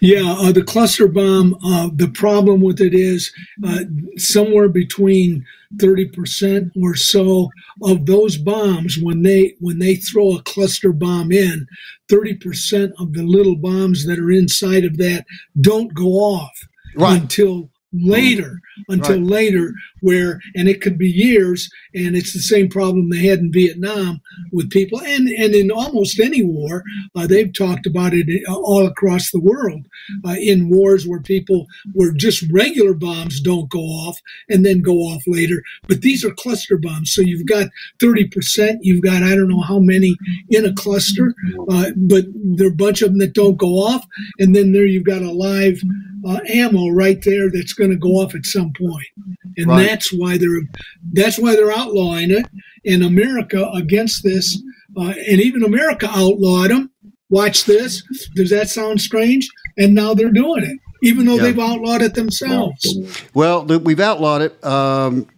Yeah, 0.00 0.32
uh, 0.38 0.52
the 0.52 0.64
cluster 0.64 1.08
bomb. 1.08 1.56
Uh, 1.64 1.90
the 1.94 2.08
problem 2.08 2.60
with 2.62 2.80
it 2.80 2.94
is 2.94 3.32
uh, 3.66 3.80
somewhere 4.16 4.68
between 4.68 5.44
thirty 5.80 6.06
percent 6.06 6.72
or 6.80 6.94
so 6.94 7.50
of 7.82 8.06
those 8.06 8.38
bombs, 8.38 8.98
when 8.98 9.22
they 9.22 9.56
when 9.60 9.78
they 9.80 9.96
throw 9.96 10.36
a 10.36 10.42
cluster 10.42 10.92
bomb 10.92 11.32
in, 11.32 11.66
thirty 12.08 12.34
percent 12.34 12.92
of 12.98 13.14
the 13.14 13.24
little 13.24 13.56
bombs 13.56 14.06
that 14.06 14.18
are 14.18 14.30
inside 14.32 14.84
of 14.84 14.98
that 14.98 15.26
don't 15.60 15.94
go 15.94 16.12
off 16.12 16.68
right. 16.96 17.20
until 17.20 17.70
later 17.92 18.60
until 18.88 19.16
right. 19.16 19.22
later 19.22 19.74
where 20.00 20.40
and 20.54 20.68
it 20.68 20.80
could 20.80 20.96
be 20.96 21.08
years 21.08 21.68
and 21.94 22.16
it's 22.16 22.32
the 22.32 22.40
same 22.40 22.68
problem 22.68 23.10
they 23.10 23.26
had 23.26 23.38
in 23.38 23.52
vietnam 23.52 24.20
with 24.50 24.70
people 24.70 25.00
and 25.02 25.28
and 25.28 25.54
in 25.54 25.70
almost 25.70 26.18
any 26.18 26.42
war 26.42 26.82
uh, 27.14 27.26
they've 27.26 27.52
talked 27.52 27.86
about 27.86 28.14
it 28.14 28.26
uh, 28.48 28.54
all 28.54 28.86
across 28.86 29.30
the 29.30 29.40
world 29.40 29.86
uh, 30.26 30.36
in 30.40 30.70
wars 30.70 31.06
where 31.06 31.20
people 31.20 31.66
where 31.92 32.12
just 32.12 32.42
regular 32.50 32.94
bombs 32.94 33.40
don't 33.40 33.70
go 33.70 33.80
off 33.80 34.18
and 34.48 34.64
then 34.64 34.80
go 34.80 34.94
off 34.94 35.22
later 35.26 35.62
but 35.86 36.00
these 36.00 36.24
are 36.24 36.34
cluster 36.34 36.78
bombs 36.78 37.12
so 37.12 37.20
you've 37.20 37.46
got 37.46 37.68
30% 38.02 38.78
you've 38.80 39.02
got 39.02 39.22
i 39.22 39.30
don't 39.30 39.48
know 39.48 39.60
how 39.60 39.78
many 39.78 40.16
in 40.48 40.64
a 40.64 40.72
cluster 40.72 41.34
uh, 41.70 41.90
but 41.96 42.24
there 42.56 42.68
are 42.68 42.70
a 42.70 42.74
bunch 42.74 43.02
of 43.02 43.10
them 43.10 43.18
that 43.18 43.34
don't 43.34 43.58
go 43.58 43.74
off 43.74 44.04
and 44.38 44.56
then 44.56 44.72
there 44.72 44.86
you've 44.86 45.04
got 45.04 45.22
a 45.22 45.30
live 45.30 45.82
uh, 46.26 46.40
ammo 46.48 46.88
right 46.88 47.22
there 47.24 47.50
that's 47.50 47.72
going 47.82 47.90
to 47.90 47.96
go 47.96 48.20
off 48.20 48.34
at 48.34 48.44
some 48.44 48.72
point, 48.78 49.06
and 49.56 49.66
right. 49.66 49.86
that's 49.86 50.12
why 50.12 50.38
they're 50.38 50.60
that's 51.12 51.38
why 51.38 51.56
they're 51.56 51.72
outlawing 51.72 52.30
it. 52.30 52.46
And 52.84 53.02
America 53.02 53.68
against 53.74 54.22
this, 54.22 54.60
uh, 54.96 55.14
and 55.28 55.40
even 55.40 55.62
America 55.62 56.08
outlawed 56.10 56.70
them. 56.70 56.90
Watch 57.30 57.64
this. 57.64 58.02
Does 58.34 58.50
that 58.50 58.68
sound 58.68 59.00
strange? 59.00 59.48
And 59.78 59.94
now 59.94 60.12
they're 60.12 60.30
doing 60.30 60.64
it, 60.64 60.78
even 61.02 61.24
though 61.24 61.36
yeah. 61.36 61.44
they've 61.44 61.58
outlawed 61.58 62.02
it 62.02 62.14
themselves. 62.14 63.22
Well, 63.32 63.64
we've 63.64 64.00
outlawed 64.00 64.42
it. 64.42 64.64
Um, 64.64 65.28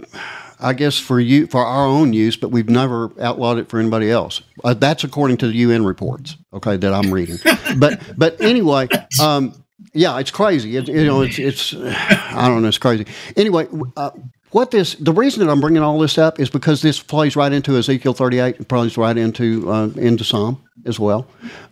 I 0.60 0.72
guess 0.72 0.98
for 0.98 1.20
you 1.20 1.46
for 1.46 1.64
our 1.64 1.86
own 1.86 2.12
use, 2.12 2.36
but 2.36 2.48
we've 2.48 2.68
never 2.68 3.12
outlawed 3.20 3.58
it 3.58 3.68
for 3.68 3.78
anybody 3.78 4.10
else. 4.10 4.40
Uh, 4.64 4.74
that's 4.74 5.04
according 5.04 5.36
to 5.38 5.46
the 5.46 5.54
UN 5.54 5.84
reports, 5.84 6.36
okay, 6.52 6.76
that 6.76 6.92
I'm 6.92 7.12
reading. 7.12 7.38
but 7.78 8.00
but 8.16 8.40
anyway, 8.40 8.88
um, 9.20 9.63
yeah, 9.94 10.18
it's 10.18 10.30
crazy. 10.30 10.76
It, 10.76 10.88
you 10.88 11.06
know, 11.06 11.22
it's 11.22 11.38
it's 11.38 11.74
I 11.74 12.48
don't 12.48 12.62
know, 12.62 12.68
it's 12.68 12.78
crazy. 12.78 13.06
Anyway, 13.36 13.68
uh, 13.96 14.10
what 14.50 14.70
this 14.70 14.94
the 14.96 15.12
reason 15.12 15.44
that 15.44 15.50
I'm 15.50 15.60
bringing 15.60 15.82
all 15.82 15.98
this 15.98 16.18
up 16.18 16.38
is 16.38 16.50
because 16.50 16.82
this 16.82 17.00
plays 17.00 17.36
right 17.36 17.52
into 17.52 17.76
Ezekiel 17.76 18.12
38, 18.12 18.60
it 18.60 18.68
plays 18.68 18.96
right 18.96 19.16
into 19.16 19.70
uh, 19.70 19.88
into 19.96 20.24
Psalm 20.24 20.62
as 20.84 20.98
well. 20.98 21.26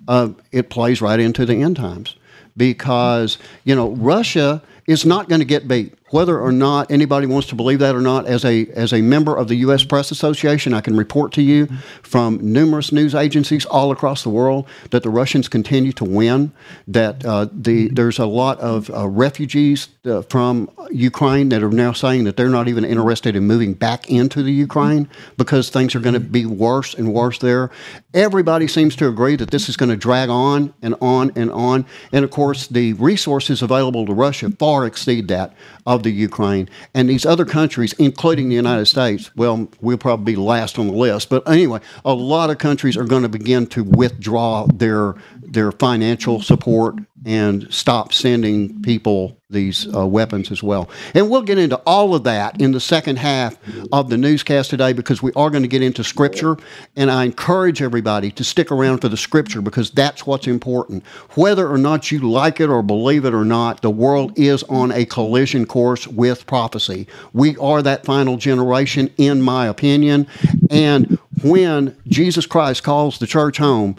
Uh, 0.09 0.31
it 0.53 0.71
plays 0.71 1.03
right 1.03 1.21
into 1.21 1.45
the 1.45 1.63
end 1.63 1.77
times 1.77 2.17
because 2.57 3.39
you 3.65 3.75
know 3.75 3.91
Russia 3.91 4.63
is 4.87 5.05
not 5.05 5.29
going 5.29 5.41
to 5.41 5.45
get 5.45 5.69
beat 5.69 5.95
whether 6.13 6.39
or 6.39 6.53
not 6.53 6.91
anybody 6.91 7.27
wants 7.27 7.49
to 7.49 7.55
believe 7.55 7.79
that 7.79 7.95
or 7.95 8.01
not, 8.01 8.27
as 8.27 8.45
a 8.45 8.67
as 8.67 8.93
a 8.93 9.01
member 9.01 9.35
of 9.35 9.49
the 9.49 9.57
U.S. 9.57 9.83
Press 9.83 10.11
Association, 10.11 10.75
I 10.75 10.83
can 10.83 10.97
report 10.97 11.33
to 11.33 11.43
you 11.43 11.67
from 12.03 12.39
numerous 12.53 12.93
news 12.93 13.15
agencies 13.15 13.65
all 13.65 13.91
across 13.91 14.23
the 14.23 14.29
world 14.29 14.69
that 14.91 15.03
the 15.03 15.09
Russians 15.09 15.49
continue 15.49 15.93
to 15.93 16.05
win. 16.05 16.53
That 16.87 17.25
uh, 17.25 17.49
the 17.51 17.89
there's 17.89 18.19
a 18.19 18.27
lot 18.27 18.61
of 18.61 18.91
uh, 18.91 19.09
refugees 19.09 19.89
uh, 20.05 20.21
from 20.23 20.71
Ukraine 20.91 21.49
that 21.49 21.63
are 21.63 21.71
now 21.71 21.93
saying 21.93 22.25
that 22.25 22.37
they're 22.37 22.51
not 22.51 22.69
even 22.69 22.85
interested 22.85 23.35
in 23.35 23.45
moving 23.45 23.73
back 23.73 24.11
into 24.11 24.43
the 24.43 24.53
Ukraine 24.53 25.09
because 25.39 25.71
things 25.71 25.95
are 25.95 26.01
going 26.01 26.15
to 26.15 26.21
be 26.21 26.45
worse 26.45 26.93
and 26.95 27.15
worse 27.15 27.39
there. 27.39 27.71
Everybody 28.13 28.69
seems 28.69 28.95
to 28.97 29.09
agree 29.09 29.37
that 29.37 29.51
this 29.51 29.71
is 29.71 29.79
going 29.79 29.89
to 29.89 29.97
drag 29.97 30.29
on 30.29 30.75
and 30.83 30.95
on 31.01 31.33
and 31.37 31.51
on. 31.53 31.87
And 32.13 32.23
of 32.23 32.31
course, 32.31 32.67
the 32.67 32.93
resources 32.95 33.63
available 33.63 34.05
to 34.05 34.13
Russia 34.13 34.51
far 34.51 34.85
exceed 34.85 35.29
that 35.29 35.55
of 35.87 36.02
the 36.03 36.11
Ukraine. 36.11 36.69
And 36.95 37.09
these 37.09 37.27
other 37.27 37.45
countries, 37.45 37.93
including 37.95 38.49
the 38.49 38.55
United 38.55 38.87
States, 38.87 39.35
well, 39.37 39.69
we'll 39.81 39.99
probably 39.99 40.35
be 40.35 40.37
last 40.37 40.79
on 40.79 40.89
the 40.89 40.95
list. 40.95 41.29
But 41.29 41.49
anyway, 41.49 41.81
a 42.05 42.15
lot 42.15 42.51
of 42.51 42.59
countries 42.59 42.97
are 42.97 43.05
going 43.05 43.23
to 43.23 43.29
begin 43.29 43.67
to 43.69 43.85
withdraw 43.85 44.67
their 44.67 45.15
their 45.43 45.73
financial 45.73 46.41
support 46.41 46.97
and 47.25 47.73
stop 47.73 48.13
sending 48.13 48.81
people 48.83 49.37
these 49.53 49.93
uh, 49.95 50.07
weapons 50.07 50.51
as 50.51 50.63
well. 50.63 50.89
And 51.15 51.31
we'll 51.31 51.43
get 51.43 51.59
into 51.59 51.77
all 51.87 52.15
of 52.15 52.25
that 52.25 52.61
in 52.61 52.73
the 52.73 52.81
second 52.81 53.17
half 53.19 53.57
of 53.93 54.11
the 54.11 54.17
newscast 54.17 54.71
today 54.71 54.93
because 54.93 55.23
we 55.23 55.33
are 55.35 55.51
going 55.51 55.63
to 55.63 55.69
get 55.69 55.83
into 55.83 56.03
Scripture. 56.03 56.57
And 56.97 57.11
I 57.11 57.25
encourage 57.25 57.83
everybody 57.83 58.31
to 58.33 58.45
stick 58.45 58.71
around 58.71 58.99
for 58.99 59.09
the 59.09 59.17
Scripture 59.17 59.63
because 59.63 59.91
that's 59.91 60.27
what's 60.27 60.47
important. 60.47 61.05
Whether 61.35 61.69
or 61.69 61.79
not 61.79 62.11
you 62.11 62.21
like 62.21 62.61
it 62.61 62.69
or 62.69 62.83
believe 62.83 63.25
it 63.25 63.35
or 63.35 63.45
not, 63.45 63.83
the 63.83 63.91
world 63.91 64.39
is 64.39 64.63
on 64.65 64.93
a 64.93 65.05
collision 65.05 65.67
course 65.67 66.07
with 66.09 66.47
prophecy. 66.47 67.07
We 67.33 67.57
are 67.59 67.83
that 67.83 68.05
final 68.05 68.37
generation, 68.37 69.11
in 69.17 69.43
my 69.43 69.67
opinion. 69.67 70.27
And 70.71 71.19
when 71.43 71.97
Jesus 72.09 72.47
Christ 72.47 72.83
calls 72.83 73.19
the 73.19 73.27
church 73.27 73.59
home, 73.59 73.97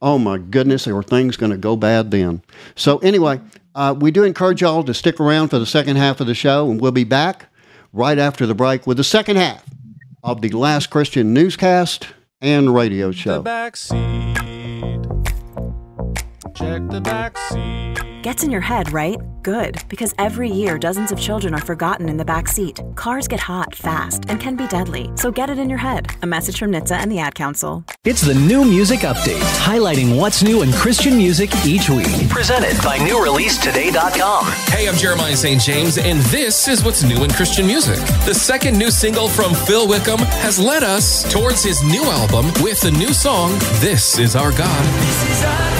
oh 0.00 0.18
my 0.18 0.38
goodness, 0.38 0.86
were 0.86 1.02
things 1.02 1.36
going 1.36 1.52
to 1.52 1.58
go 1.58 1.76
bad 1.76 2.10
then. 2.10 2.42
So, 2.76 2.98
anyway, 2.98 3.40
uh, 3.78 3.94
we 3.94 4.10
do 4.10 4.24
encourage 4.24 4.60
y'all 4.60 4.82
to 4.82 4.92
stick 4.92 5.20
around 5.20 5.50
for 5.50 5.60
the 5.60 5.66
second 5.66 5.94
half 5.94 6.20
of 6.20 6.26
the 6.26 6.34
show, 6.34 6.68
and 6.68 6.80
we'll 6.80 6.90
be 6.90 7.04
back 7.04 7.46
right 7.92 8.18
after 8.18 8.44
the 8.44 8.54
break 8.54 8.88
with 8.88 8.96
the 8.96 9.04
second 9.04 9.36
half 9.36 9.64
of 10.24 10.40
the 10.40 10.48
Last 10.48 10.90
Christian 10.90 11.32
newscast 11.32 12.08
and 12.40 12.74
radio 12.74 13.12
show. 13.12 13.42
The. 13.42 13.70
Check 16.56 16.88
the. 16.88 18.07
Gets 18.22 18.42
in 18.42 18.50
your 18.50 18.60
head, 18.60 18.92
right? 18.92 19.16
Good, 19.44 19.80
because 19.88 20.12
every 20.18 20.50
year 20.50 20.76
dozens 20.76 21.12
of 21.12 21.20
children 21.20 21.54
are 21.54 21.60
forgotten 21.60 22.08
in 22.08 22.16
the 22.16 22.24
back 22.24 22.48
seat. 22.48 22.80
Cars 22.96 23.28
get 23.28 23.38
hot 23.38 23.76
fast 23.76 24.24
and 24.26 24.40
can 24.40 24.56
be 24.56 24.66
deadly, 24.66 25.12
so 25.14 25.30
get 25.30 25.50
it 25.50 25.58
in 25.58 25.68
your 25.70 25.78
head. 25.78 26.08
A 26.22 26.26
message 26.26 26.58
from 26.58 26.72
NHTSA 26.72 26.96
and 26.96 27.12
the 27.12 27.20
Ad 27.20 27.36
Council. 27.36 27.84
It's 28.04 28.20
the 28.20 28.34
New 28.34 28.64
Music 28.64 29.00
Update, 29.00 29.38
highlighting 29.62 30.18
what's 30.18 30.42
new 30.42 30.62
in 30.62 30.72
Christian 30.72 31.16
music 31.16 31.50
each 31.64 31.88
week. 31.90 32.28
Presented 32.28 32.76
by 32.82 32.98
NewReleaseToday.com. 32.98 34.46
Hey, 34.72 34.88
I'm 34.88 34.96
Jeremiah 34.96 35.36
St. 35.36 35.62
James, 35.62 35.96
and 35.96 36.18
this 36.22 36.66
is 36.66 36.82
what's 36.84 37.04
new 37.04 37.22
in 37.22 37.30
Christian 37.30 37.68
music. 37.68 37.98
The 38.26 38.34
second 38.34 38.76
new 38.76 38.90
single 38.90 39.28
from 39.28 39.54
Phil 39.54 39.86
Wickham 39.86 40.18
has 40.42 40.58
led 40.58 40.82
us 40.82 41.22
towards 41.32 41.62
his 41.62 41.84
new 41.84 42.02
album 42.02 42.46
with 42.64 42.80
the 42.80 42.90
new 42.90 43.12
song, 43.12 43.52
This 43.78 44.18
Is 44.18 44.34
Our 44.34 44.50
God. 44.50 45.77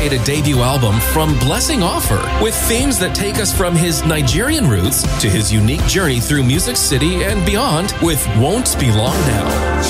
Anticipated 0.00 0.24
debut 0.24 0.62
album 0.62 0.98
from 0.98 1.38
Blessing 1.40 1.80
Offor 1.80 2.42
with 2.42 2.54
themes 2.54 2.98
that 3.00 3.14
take 3.14 3.34
us 3.34 3.54
from 3.54 3.76
his 3.76 4.02
Nigerian 4.02 4.66
roots 4.66 5.02
to 5.20 5.28
his 5.28 5.52
unique 5.52 5.84
journey 5.84 6.20
through 6.20 6.42
Music 6.42 6.74
City 6.76 7.22
and 7.22 7.44
beyond 7.44 7.92
with 8.00 8.26
Won't 8.38 8.80
Be 8.80 8.90
Long 8.90 9.14
Now. 9.26 9.82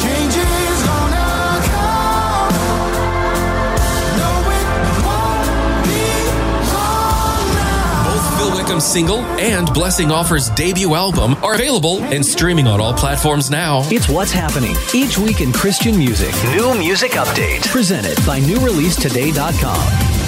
Changes. 8.70 8.80
Wickham's 8.80 8.84
single 8.84 9.18
and 9.38 9.72
Blessing 9.72 10.08
Offor's 10.08 10.50
debut 10.50 10.94
album 10.94 11.34
are 11.42 11.54
available 11.54 12.02
and 12.04 12.24
streaming 12.24 12.66
on 12.66 12.80
all 12.80 12.94
platforms 12.94 13.50
now. 13.50 13.82
It's 13.90 14.08
what's 14.08 14.32
happening 14.32 14.74
each 14.94 15.18
week 15.18 15.40
in 15.40 15.52
Christian 15.52 15.96
music. 15.98 16.34
New 16.54 16.74
Music 16.78 17.12
Update. 17.12 17.66
Presented 17.70 18.16
by 18.26 18.40
NewReleaseToday.com. 18.40 20.19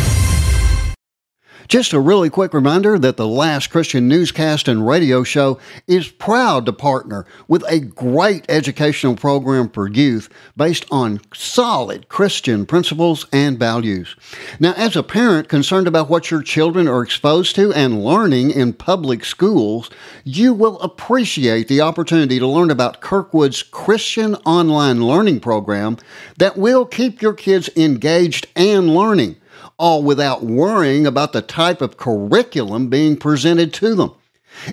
Just 1.73 1.95
a 1.95 2.01
really 2.01 2.29
quick 2.29 2.53
reminder 2.53 2.99
that 2.99 3.17
the 3.17 3.27
Last 3.27 3.69
Christian 3.69 4.07
newscast 4.07 4.69
and 4.69 4.87
radio 4.87 5.25
show 5.25 5.59
is 5.87 6.11
proud 6.11 6.67
to 6.67 6.73
partner 6.75 7.25
with 7.49 7.65
a 7.67 7.81
great 7.81 8.45
educational 8.51 9.17
program 9.17 9.71
for 9.71 9.89
youth 9.89 10.29
based 10.55 10.85
on 10.91 11.23
solid 11.33 12.11
Christian 12.11 12.67
principles 12.67 13.25
and 13.33 13.59
values. 13.59 14.15
Now, 14.61 14.75
as 14.77 14.97
a 14.97 15.03
parent 15.03 15.49
concerned 15.49 15.89
about 15.89 16.11
what 16.11 16.31
your 16.31 16.43
children 16.43 16.87
are 16.87 17.03
exposed 17.03 17.55
to 17.55 17.73
and 17.73 18.05
learning 18.05 18.51
in 18.51 18.75
public 18.75 19.25
schools, 19.25 19.89
you 20.25 20.53
will 20.53 20.79
appreciate 20.81 21.69
the 21.69 21.81
opportunity 21.81 22.39
to 22.39 22.47
learn 22.47 22.71
about 22.71 23.01
Kirkwood's 23.01 23.63
Christian 23.63 24.35
online 24.45 25.07
learning 25.07 25.41
program 25.41 25.97
that 26.37 26.59
will 26.59 26.85
keep 26.85 27.23
your 27.23 27.33
kids 27.33 27.71
engaged 27.75 28.47
and 28.57 28.95
learning 28.95 29.37
all 29.79 30.03
without 30.03 30.45
worrying 30.45 31.07
about 31.07 31.33
the 31.33 31.43
type 31.43 31.81
of 31.81 31.97
curriculum 31.97 32.89
being 32.89 33.17
presented 33.17 33.73
to 33.75 33.95
them. 33.95 34.13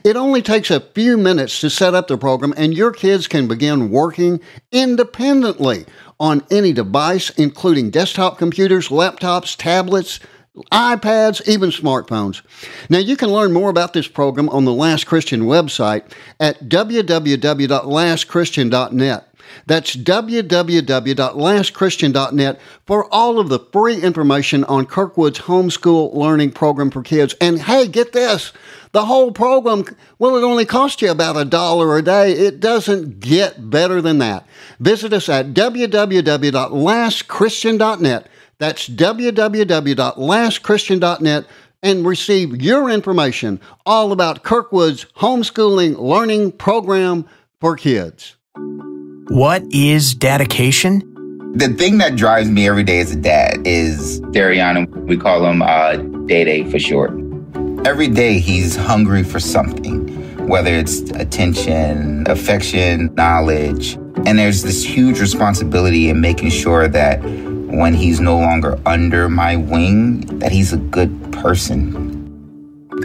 It 0.04 0.16
only 0.16 0.42
takes 0.42 0.70
a 0.70 0.82
few 0.82 1.18
minutes 1.18 1.62
to 1.62 1.70
set 1.70 1.96
up 1.96 2.08
the 2.08 2.18
program, 2.18 2.54
and 2.58 2.74
your 2.74 2.92
kids 2.92 3.28
can 3.28 3.48
begin 3.48 3.90
working 3.90 4.42
independently 4.72 5.86
on 6.20 6.44
any 6.52 6.74
device, 6.74 7.30
including 7.32 7.90
desktop 7.90 8.38
computers, 8.38 8.90
laptops, 8.90 9.56
tablets, 9.56 10.20
iPads, 10.72 11.48
even 11.48 11.70
smartphones. 11.70 12.42
Now, 12.90 12.98
you 13.00 13.18
can 13.18 13.30
learn 13.30 13.54
more 13.54 13.70
about 13.70 13.94
this 13.94 14.08
program 14.08 14.50
on 14.50 14.66
the 14.66 14.74
Last 14.74 15.06
Christian 15.06 15.44
website 15.44 16.12
at 16.40 16.70
www.lastchristian.net. 16.70 19.26
That's 19.66 19.96
www.lastchristian.net 19.96 22.62
for 22.86 23.12
all 23.12 23.40
of 23.40 23.50
the 23.50 23.58
free 23.60 24.00
information 24.00 24.64
on 24.66 24.86
Kirkwood's 24.86 25.40
homeschool 25.40 26.14
learning 26.14 26.52
program 26.52 26.92
for 26.92 27.02
kids. 27.02 27.34
And 27.42 27.60
hey, 27.62 27.88
get 27.88 28.12
this 28.12 28.54
the 28.92 29.06
whole 29.06 29.32
program, 29.32 29.86
well, 30.18 30.36
it 30.36 30.44
only 30.44 30.66
costs 30.66 31.00
you 31.02 31.10
about 31.12 31.38
a 31.38 31.46
dollar 31.46 31.96
a 31.98 32.02
day. 32.02 32.32
It 32.32 32.60
doesn't 32.60 33.20
get 33.20 33.70
better 33.70 34.02
than 34.02 34.18
that. 34.18 34.48
Visit 34.80 35.14
us 35.14 35.30
at 35.30 35.54
www.lastchristian.net. 35.54 38.28
That's 38.60 38.88
www.lastchristian.net 38.90 41.46
and 41.82 42.06
receive 42.06 42.62
your 42.62 42.90
information 42.90 43.62
all 43.86 44.12
about 44.12 44.44
Kirkwood's 44.44 45.06
homeschooling 45.18 45.98
learning 45.98 46.52
program 46.52 47.26
for 47.62 47.78
kids. 47.78 48.36
What 49.30 49.64
is 49.72 50.14
dedication? 50.14 51.06
The 51.56 51.70
thing 51.70 52.00
that 52.00 52.18
drives 52.18 52.50
me 52.50 52.68
every 52.68 52.84
day 52.84 53.00
as 53.00 53.12
a 53.12 53.16
dad 53.16 53.66
is 53.66 54.20
Dariana. 54.22 54.90
We 55.06 55.16
call 55.18 55.46
him 55.46 55.62
uh, 55.62 55.96
Day 56.28 56.44
Day 56.44 56.70
for 56.70 56.80
short. 56.80 57.12
Every 57.86 58.10
day 58.10 58.40
he's 58.40 58.76
hungry 58.76 59.24
for 59.24 59.40
something, 59.40 60.10
whether 60.50 60.74
it's 60.74 61.00
attention, 61.12 62.30
affection, 62.30 63.16
knowledge. 63.16 63.94
And 64.26 64.38
there's 64.38 64.64
this 64.64 64.84
huge 64.84 65.22
responsibility 65.22 66.10
in 66.10 66.20
making 66.20 66.50
sure 66.50 66.90
that 66.90 67.24
when 67.70 67.94
he's 67.94 68.20
no 68.20 68.38
longer 68.38 68.80
under 68.86 69.30
my 69.30 69.56
wing, 69.56 70.22
that 70.40 70.52
he's 70.52 70.74
a 70.74 70.78
good 70.78 71.32
person. 71.32 72.18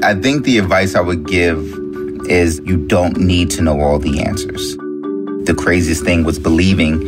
I 0.02 0.14
think 0.14 0.44
the 0.44 0.58
advice 0.58 0.94
I 0.94 1.00
would 1.00 1.26
give 1.26 1.58
is 2.28 2.60
you 2.64 2.86
don't 2.86 3.18
need 3.18 3.50
to 3.50 3.62
know 3.62 3.80
all 3.80 3.98
the 3.98 4.22
answers 4.22 4.76
the 5.46 5.54
craziest 5.54 6.04
thing 6.04 6.24
was 6.24 6.38
believing 6.38 7.00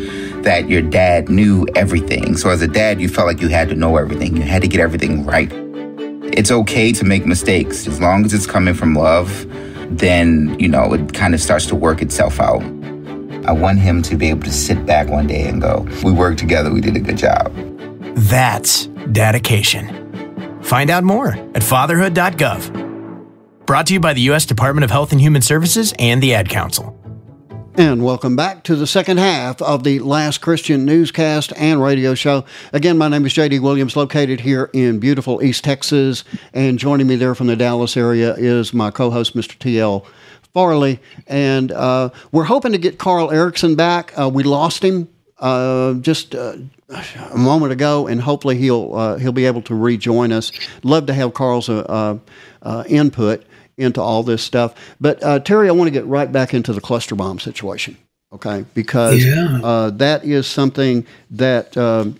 that 0.42 0.68
your 0.68 0.82
dad 0.82 1.28
knew 1.28 1.66
everything. 1.74 2.36
So 2.36 2.50
as 2.50 2.62
a 2.62 2.68
dad, 2.68 3.00
you 3.00 3.08
felt 3.08 3.26
like 3.26 3.40
you 3.40 3.48
had 3.48 3.68
to 3.70 3.74
know 3.74 3.96
everything. 3.96 4.36
You 4.36 4.42
had 4.42 4.62
to 4.62 4.68
get 4.68 4.80
everything 4.80 5.24
right. 5.24 5.50
It's 6.32 6.50
okay 6.50 6.92
to 6.92 7.04
make 7.04 7.24
mistakes. 7.24 7.86
As 7.86 8.00
long 8.00 8.24
as 8.24 8.34
it's 8.34 8.46
coming 8.46 8.74
from 8.74 8.94
love, 8.94 9.46
then, 9.90 10.58
you 10.60 10.68
know, 10.68 10.92
it 10.92 11.14
kind 11.14 11.34
of 11.34 11.40
starts 11.40 11.66
to 11.66 11.74
work 11.74 12.02
itself 12.02 12.40
out. 12.40 12.62
I 13.46 13.52
want 13.52 13.78
him 13.78 14.02
to 14.02 14.16
be 14.16 14.28
able 14.28 14.42
to 14.42 14.52
sit 14.52 14.84
back 14.84 15.08
one 15.08 15.28
day 15.28 15.48
and 15.48 15.62
go, 15.62 15.86
we 16.02 16.12
worked 16.12 16.38
together, 16.38 16.72
we 16.72 16.80
did 16.80 16.96
a 16.96 17.00
good 17.00 17.16
job. 17.16 17.52
That's 18.16 18.86
dedication. 19.12 20.62
Find 20.62 20.90
out 20.90 21.04
more 21.04 21.28
at 21.54 21.62
fatherhood.gov. 21.62 22.84
Brought 23.66 23.86
to 23.86 23.94
you 23.94 24.00
by 24.00 24.14
the 24.14 24.20
U.S. 24.22 24.46
Department 24.46 24.84
of 24.84 24.90
Health 24.90 25.12
and 25.12 25.20
Human 25.20 25.42
Services 25.42 25.94
and 25.98 26.22
the 26.22 26.34
Ad 26.34 26.48
Council. 26.48 26.92
And 27.78 28.02
welcome 28.02 28.36
back 28.36 28.64
to 28.64 28.74
the 28.74 28.86
second 28.86 29.18
half 29.18 29.60
of 29.60 29.84
the 29.84 29.98
Last 29.98 30.38
Christian 30.40 30.86
newscast 30.86 31.52
and 31.56 31.82
radio 31.82 32.14
show. 32.14 32.44
Again, 32.72 32.96
my 32.96 33.08
name 33.08 33.26
is 33.26 33.34
JD 33.34 33.60
Williams, 33.60 33.96
located 33.96 34.40
here 34.40 34.70
in 34.72 34.98
beautiful 34.98 35.42
East 35.42 35.62
Texas. 35.62 36.24
And 36.54 36.78
joining 36.78 37.06
me 37.06 37.16
there 37.16 37.34
from 37.34 37.48
the 37.48 37.56
Dallas 37.56 37.96
area 37.96 38.34
is 38.34 38.72
my 38.72 38.90
co 38.90 39.10
host, 39.10 39.36
Mr. 39.36 39.58
T.L. 39.58 40.06
Farley. 40.56 41.00
And 41.26 41.70
uh, 41.70 42.08
we're 42.32 42.44
hoping 42.44 42.72
to 42.72 42.78
get 42.78 42.98
Carl 42.98 43.30
Erickson 43.30 43.74
back. 43.74 44.18
Uh, 44.18 44.30
we 44.32 44.42
lost 44.42 44.82
him 44.82 45.06
uh, 45.38 45.92
just 46.00 46.34
uh, 46.34 46.56
a 47.30 47.36
moment 47.36 47.72
ago, 47.72 48.06
and 48.06 48.22
hopefully 48.22 48.56
he'll 48.56 48.94
uh, 48.94 49.16
he'll 49.18 49.32
be 49.32 49.44
able 49.44 49.60
to 49.60 49.74
rejoin 49.74 50.32
us. 50.32 50.50
Love 50.82 51.04
to 51.08 51.12
have 51.12 51.34
Carl's 51.34 51.68
uh, 51.68 52.18
input 52.88 53.44
into 53.76 54.00
all 54.00 54.22
this 54.22 54.42
stuff. 54.42 54.74
But 54.98 55.22
uh, 55.22 55.40
Terry, 55.40 55.68
I 55.68 55.72
want 55.72 55.88
to 55.88 55.92
get 55.92 56.06
right 56.06 56.32
back 56.32 56.54
into 56.54 56.72
the 56.72 56.80
cluster 56.80 57.14
bomb 57.14 57.38
situation, 57.38 57.98
okay? 58.32 58.64
Because 58.72 59.22
yeah. 59.22 59.60
uh, 59.62 59.90
that 59.90 60.24
is 60.24 60.46
something 60.46 61.06
that 61.32 61.76
um, 61.76 62.18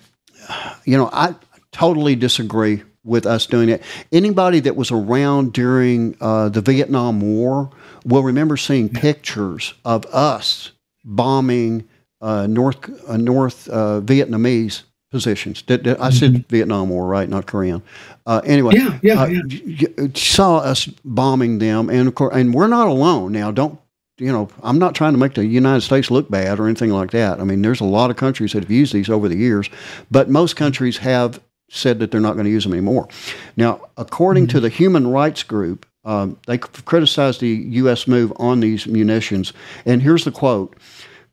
you 0.84 0.98
know 0.98 1.08
I 1.10 1.36
totally 1.72 2.16
disagree 2.16 2.82
with 3.06 3.24
us 3.24 3.46
doing 3.46 3.68
it. 3.68 3.82
Anybody 4.12 4.60
that 4.60 4.76
was 4.76 4.90
around 4.90 5.52
during 5.52 6.16
uh, 6.20 6.48
the 6.48 6.60
Vietnam 6.60 7.20
War 7.20 7.70
will 8.04 8.22
remember 8.22 8.56
seeing 8.56 8.88
pictures 8.88 9.74
of 9.84 10.04
us 10.06 10.72
bombing 11.04 11.88
uh, 12.20 12.46
North 12.46 13.08
uh, 13.08 13.16
North 13.16 13.68
uh, 13.68 14.00
Vietnamese 14.00 14.82
positions. 15.10 15.62
Did, 15.62 15.84
did, 15.84 15.98
I 15.98 16.10
said 16.10 16.32
mm-hmm. 16.32 16.48
Vietnam 16.48 16.88
War, 16.88 17.06
right? 17.06 17.28
Not 17.28 17.46
Korean. 17.46 17.82
Uh, 18.26 18.40
anyway, 18.44 18.74
yeah, 18.74 18.98
yeah, 19.02 19.22
uh, 19.22 19.26
yeah. 19.26 20.08
saw 20.14 20.58
us 20.58 20.86
bombing 21.04 21.58
them, 21.58 21.88
and 21.88 22.08
of 22.08 22.14
course, 22.14 22.34
and 22.34 22.52
we're 22.52 22.66
not 22.66 22.88
alone 22.88 23.32
now. 23.32 23.50
Don't 23.50 23.78
you 24.18 24.32
know? 24.32 24.48
I'm 24.62 24.78
not 24.78 24.94
trying 24.94 25.12
to 25.12 25.18
make 25.18 25.34
the 25.34 25.46
United 25.46 25.82
States 25.82 26.10
look 26.10 26.30
bad 26.30 26.58
or 26.58 26.66
anything 26.66 26.90
like 26.90 27.12
that. 27.12 27.40
I 27.40 27.44
mean, 27.44 27.62
there's 27.62 27.80
a 27.80 27.84
lot 27.84 28.10
of 28.10 28.16
countries 28.16 28.52
that 28.52 28.62
have 28.62 28.70
used 28.70 28.92
these 28.92 29.08
over 29.08 29.28
the 29.28 29.36
years, 29.36 29.70
but 30.10 30.28
most 30.28 30.56
countries 30.56 30.98
have 30.98 31.40
said 31.68 31.98
that 31.98 32.10
they're 32.10 32.20
not 32.20 32.34
going 32.34 32.44
to 32.44 32.50
use 32.50 32.64
them 32.64 32.72
anymore. 32.72 33.08
Now, 33.56 33.88
according 33.96 34.44
mm-hmm. 34.44 34.58
to 34.58 34.60
the 34.60 34.68
Human 34.68 35.08
Rights 35.08 35.42
Group, 35.42 35.86
um, 36.04 36.38
they 36.46 36.58
criticized 36.58 37.40
the 37.40 37.48
U.S. 37.48 38.06
move 38.06 38.32
on 38.36 38.60
these 38.60 38.86
munitions, 38.86 39.52
and 39.84 40.02
here's 40.02 40.24
the 40.24 40.30
quote: 40.30 40.76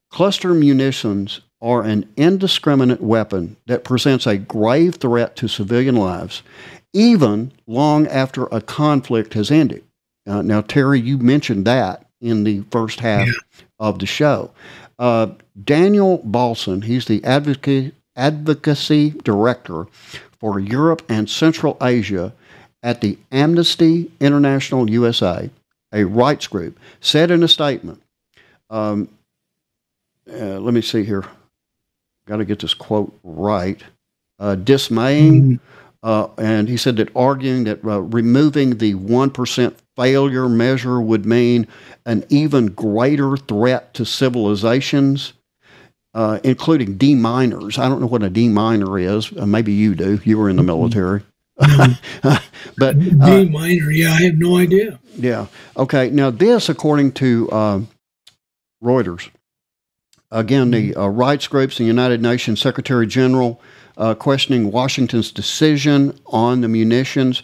"Cluster 0.09 0.53
munitions 0.53 1.41
are 1.61 1.83
an 1.83 2.11
indiscriminate 2.17 3.01
weapon 3.01 3.55
that 3.67 3.85
presents 3.85 4.27
a 4.27 4.37
grave 4.37 4.95
threat 4.95 5.35
to 5.37 5.47
civilian 5.47 5.95
lives, 5.95 6.43
even 6.91 7.51
long 7.67 8.05
after 8.07 8.45
a 8.47 8.59
conflict 8.59 9.33
has 9.33 9.49
ended. 9.49 9.83
Uh, 10.27 10.41
now, 10.41 10.61
Terry, 10.61 10.99
you 10.99 11.17
mentioned 11.17 11.65
that 11.65 12.05
in 12.19 12.43
the 12.43 12.63
first 12.69 12.99
half 12.99 13.27
yeah. 13.27 13.33
of 13.79 13.99
the 13.99 14.05
show. 14.05 14.51
Uh, 14.99 15.27
Daniel 15.63 16.17
Balson, 16.19 16.81
he's 16.81 17.05
the 17.05 17.23
advocacy, 17.23 17.93
advocacy 18.15 19.12
director 19.12 19.88
for 20.39 20.60
Europe 20.60 21.04
and 21.10 21.30
Central 21.30 21.78
Asia 21.82 22.34
at 22.82 23.02
the 23.02 23.17
Amnesty 23.32 24.12
International 24.19 24.89
USA, 24.89 25.49
a 25.93 26.04
rights 26.04 26.47
group, 26.47 26.78
said 26.99 27.32
in 27.32 27.43
a 27.43 27.47
statement, 27.47 28.02
um, 28.69 29.08
uh, 30.30 30.60
let 30.60 30.73
me 30.73 30.82
see 30.82 31.04
here 31.04 31.26
got 32.26 32.38
to 32.38 32.45
get 32.45 32.60
this 32.60 32.73
quote 32.73 33.17
right, 33.23 33.82
uh, 34.39 34.56
dismaying. 34.56 35.43
Mm-hmm. 35.43 35.56
Uh, 36.04 36.28
and 36.38 36.67
he 36.67 36.76
said 36.76 36.97
that 36.97 37.15
arguing 37.15 37.63
that 37.63 37.84
uh, 37.86 38.02
removing 38.02 38.78
the 38.78 38.93
1% 38.93 39.73
failure 39.95 40.49
measure 40.49 40.99
would 40.99 41.26
mean 41.26 41.65
an 42.06 42.26
even 42.30 42.67
greater 42.67 43.38
threat 43.38 43.93
to 43.93 44.06
civilizations, 44.06 45.34
uh, 46.13 46.39
including 46.43 46.97
deminers. 46.97 47.78
I 47.78 47.89
don't 47.89 48.02
know 48.02 48.08
what 48.08 48.23
a 48.23 48.30
D 48.30 48.49
minor 48.49 48.97
is. 48.97 49.32
Uh, 49.36 49.45
maybe 49.45 49.73
you 49.73 49.95
do. 49.95 50.19
You 50.23 50.38
were 50.38 50.49
in 50.49 50.56
the 50.56 50.62
mm-hmm. 50.62 50.67
military. 50.67 51.21
Mm-hmm. 51.60 52.30
but 52.78 52.95
uh, 52.95 53.43
minor, 53.45 53.91
yeah, 53.91 54.12
I 54.12 54.23
have 54.23 54.36
no 54.36 54.58
idea. 54.58 54.99
Yeah. 55.15 55.47
Okay. 55.78 56.10
Now, 56.10 56.32
this, 56.32 56.69
according 56.69 57.13
to 57.13 57.49
uh, 57.52 57.82
Reuters, 58.84 59.30
Again, 60.34 60.71
the 60.71 60.95
uh, 60.95 61.06
rights 61.06 61.47
groups, 61.47 61.78
the 61.78 61.84
United 61.84 62.19
Nations 62.19 62.60
Secretary 62.60 63.06
General, 63.06 63.62
uh, 63.95 64.15
questioning 64.15 64.71
Washington's 64.71 65.32
decision 65.32 66.19
on 66.26 66.62
the 66.62 66.67
munitions, 66.67 67.43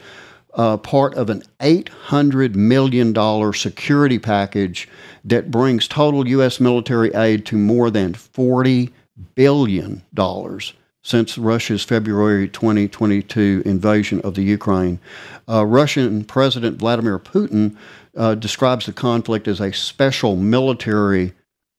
uh, 0.54 0.78
part 0.78 1.14
of 1.16 1.30
an 1.30 1.44
$800 1.60 2.56
million 2.56 3.54
security 3.54 4.20
package 4.20 4.88
that 5.24 5.52
brings 5.52 5.88
total 5.88 6.28
U.S. 6.28 6.60
military 6.60 7.14
aid 7.14 7.46
to 7.48 7.58
more 7.58 7.90
than 7.90 8.14
$40 8.14 8.92
billion 9.36 10.02
since 11.02 11.38
Russia's 11.38 11.84
February 11.84 12.48
2022 12.48 13.64
invasion 13.66 14.22
of 14.22 14.36
the 14.36 14.44
Ukraine. 14.44 15.00
Uh, 15.48 15.66
Russian 15.66 16.24
President 16.24 16.78
Vladimir 16.78 17.20
Putin 17.20 17.76
uh, 18.18 18.36
describes 18.36 18.86
the 18.86 18.94
conflict 18.94 19.48
as 19.48 19.62
a 19.62 19.72
special 19.72 20.36
military 20.36 21.34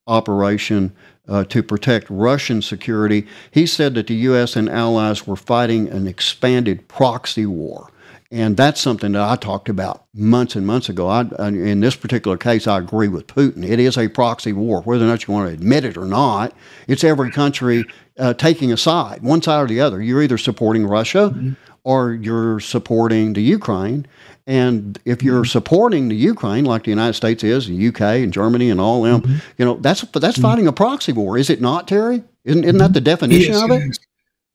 operation 0.07 0.93
uh, 1.27 1.43
to 1.45 1.61
protect 1.61 2.09
Russian 2.09 2.61
security. 2.61 3.27
He 3.51 3.65
said 3.65 3.93
that 3.95 4.07
the 4.07 4.15
U.S. 4.15 4.55
and 4.55 4.67
allies 4.69 5.27
were 5.27 5.35
fighting 5.35 5.87
an 5.87 6.07
expanded 6.07 6.87
proxy 6.87 7.45
war. 7.45 7.89
And 8.31 8.55
that's 8.55 8.79
something 8.79 9.11
that 9.11 9.21
I 9.21 9.35
talked 9.35 9.67
about 9.67 10.05
months 10.13 10.55
and 10.55 10.65
months 10.65 10.87
ago. 10.87 11.09
I, 11.09 11.23
in 11.47 11.81
this 11.81 11.97
particular 11.97 12.37
case, 12.37 12.65
I 12.65 12.77
agree 12.77 13.09
with 13.09 13.27
Putin. 13.27 13.67
It 13.67 13.77
is 13.77 13.97
a 13.97 14.07
proxy 14.07 14.53
war, 14.53 14.81
whether 14.83 15.03
or 15.03 15.07
not 15.07 15.27
you 15.27 15.33
want 15.33 15.49
to 15.49 15.53
admit 15.53 15.83
it 15.83 15.97
or 15.97 16.05
not. 16.05 16.53
It's 16.87 17.03
every 17.03 17.29
country 17.29 17.83
uh, 18.17 18.33
taking 18.33 18.71
a 18.71 18.77
side, 18.77 19.21
one 19.21 19.41
side 19.41 19.61
or 19.61 19.67
the 19.67 19.81
other. 19.81 20.01
You're 20.01 20.23
either 20.23 20.37
supporting 20.37 20.87
Russia 20.87 21.33
mm-hmm. 21.33 21.51
or 21.83 22.13
you're 22.13 22.61
supporting 22.61 23.33
the 23.33 23.41
Ukraine. 23.41 24.07
And 24.47 24.97
if 25.03 25.21
you're 25.21 25.41
mm-hmm. 25.41 25.49
supporting 25.49 26.07
the 26.07 26.15
Ukraine, 26.15 26.63
like 26.63 26.85
the 26.85 26.89
United 26.89 27.13
States 27.13 27.43
is, 27.43 27.67
the 27.67 27.87
UK 27.89 28.01
and 28.23 28.31
Germany 28.31 28.69
and 28.69 28.79
all 28.79 29.01
them, 29.01 29.21
mm-hmm. 29.21 29.37
you 29.57 29.65
know, 29.65 29.75
that's 29.75 30.01
that's 30.01 30.37
mm-hmm. 30.37 30.41
fighting 30.41 30.67
a 30.67 30.73
proxy 30.73 31.11
war, 31.11 31.37
is 31.37 31.49
it 31.49 31.59
not, 31.59 31.85
Terry? 31.85 32.23
Isn't, 32.45 32.63
isn't 32.63 32.77
that 32.77 32.93
the 32.93 33.01
definition 33.01 33.53
yes, 33.53 33.61
of 33.61 33.71
it? 33.71 33.99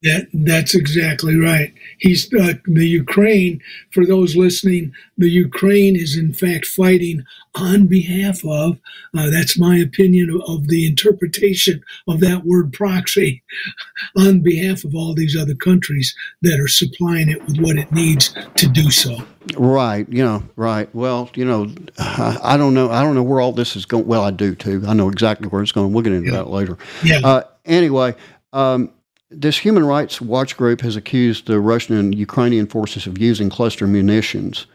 That 0.03 0.27
that's 0.31 0.75
exactly 0.75 1.35
right. 1.37 1.73
He's 1.97 2.31
uh, 2.31 2.53
the 2.65 2.87
Ukraine. 2.87 3.59
For 3.91 4.05
those 4.05 4.35
listening, 4.35 4.93
the 5.17 5.29
Ukraine 5.29 5.95
is 5.95 6.15
in 6.15 6.33
fact 6.33 6.67
fighting 6.67 7.23
on 7.55 7.87
behalf 7.87 8.45
of. 8.45 8.77
Uh, 9.17 9.31
that's 9.31 9.57
my 9.57 9.75
opinion 9.75 10.29
of, 10.29 10.41
of, 10.47 10.67
the 10.67 10.85
interpretation 10.85 11.83
of 12.07 12.19
that 12.19 12.45
word 12.45 12.73
proxy, 12.73 13.41
on 14.15 14.41
behalf 14.41 14.83
of 14.83 14.93
all 14.93 15.15
these 15.15 15.35
other 15.35 15.55
countries 15.55 16.15
that 16.43 16.59
are 16.59 16.67
supplying 16.67 17.29
it 17.29 17.43
with 17.47 17.57
what 17.59 17.77
it 17.77 17.91
needs 17.91 18.35
to 18.55 18.67
do 18.67 18.91
so. 18.91 19.17
Right. 19.57 20.07
You 20.09 20.23
know. 20.23 20.43
Right. 20.55 20.93
Well, 20.93 21.31
you 21.33 21.45
know, 21.45 21.73
I, 21.97 22.37
I 22.43 22.57
don't 22.57 22.75
know. 22.75 22.91
I 22.91 23.01
don't 23.01 23.15
know 23.15 23.23
where 23.23 23.41
all 23.41 23.51
this 23.51 23.75
is 23.75 23.87
going. 23.87 24.05
Well, 24.05 24.23
I 24.23 24.29
do 24.29 24.53
too. 24.53 24.83
I 24.87 24.93
know 24.93 25.09
exactly 25.09 25.47
where 25.47 25.63
it's 25.63 25.71
going. 25.71 25.91
We'll 25.91 26.03
get 26.03 26.13
into 26.13 26.29
yeah. 26.29 26.37
that 26.37 26.49
later. 26.49 26.77
Yeah. 27.03 27.21
Uh, 27.23 27.43
anyway. 27.65 28.13
Um, 28.53 28.91
this 29.29 29.57
Human 29.59 29.85
Rights 29.85 30.21
Watch 30.21 30.55
group 30.55 30.81
has 30.81 30.95
accused 30.95 31.47
the 31.47 31.59
Russian 31.59 31.97
and 31.97 32.15
Ukrainian 32.15 32.65
forces 32.65 33.07
of 33.07 33.17
using 33.17 33.49
cluster 33.49 33.85
munitions. 33.85 34.67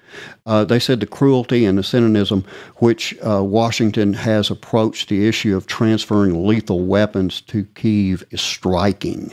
Uh, 0.44 0.64
they 0.64 0.78
said 0.78 1.00
the 1.00 1.06
cruelty 1.06 1.64
and 1.64 1.78
the 1.78 1.82
cynicism 1.82 2.44
which 2.76 3.16
uh, 3.26 3.42
Washington 3.42 4.12
has 4.12 4.50
approached 4.50 5.08
the 5.08 5.26
issue 5.26 5.56
of 5.56 5.66
transferring 5.66 6.46
lethal 6.46 6.84
weapons 6.84 7.40
to 7.42 7.64
Kiev 7.74 8.24
is 8.30 8.42
striking. 8.42 9.32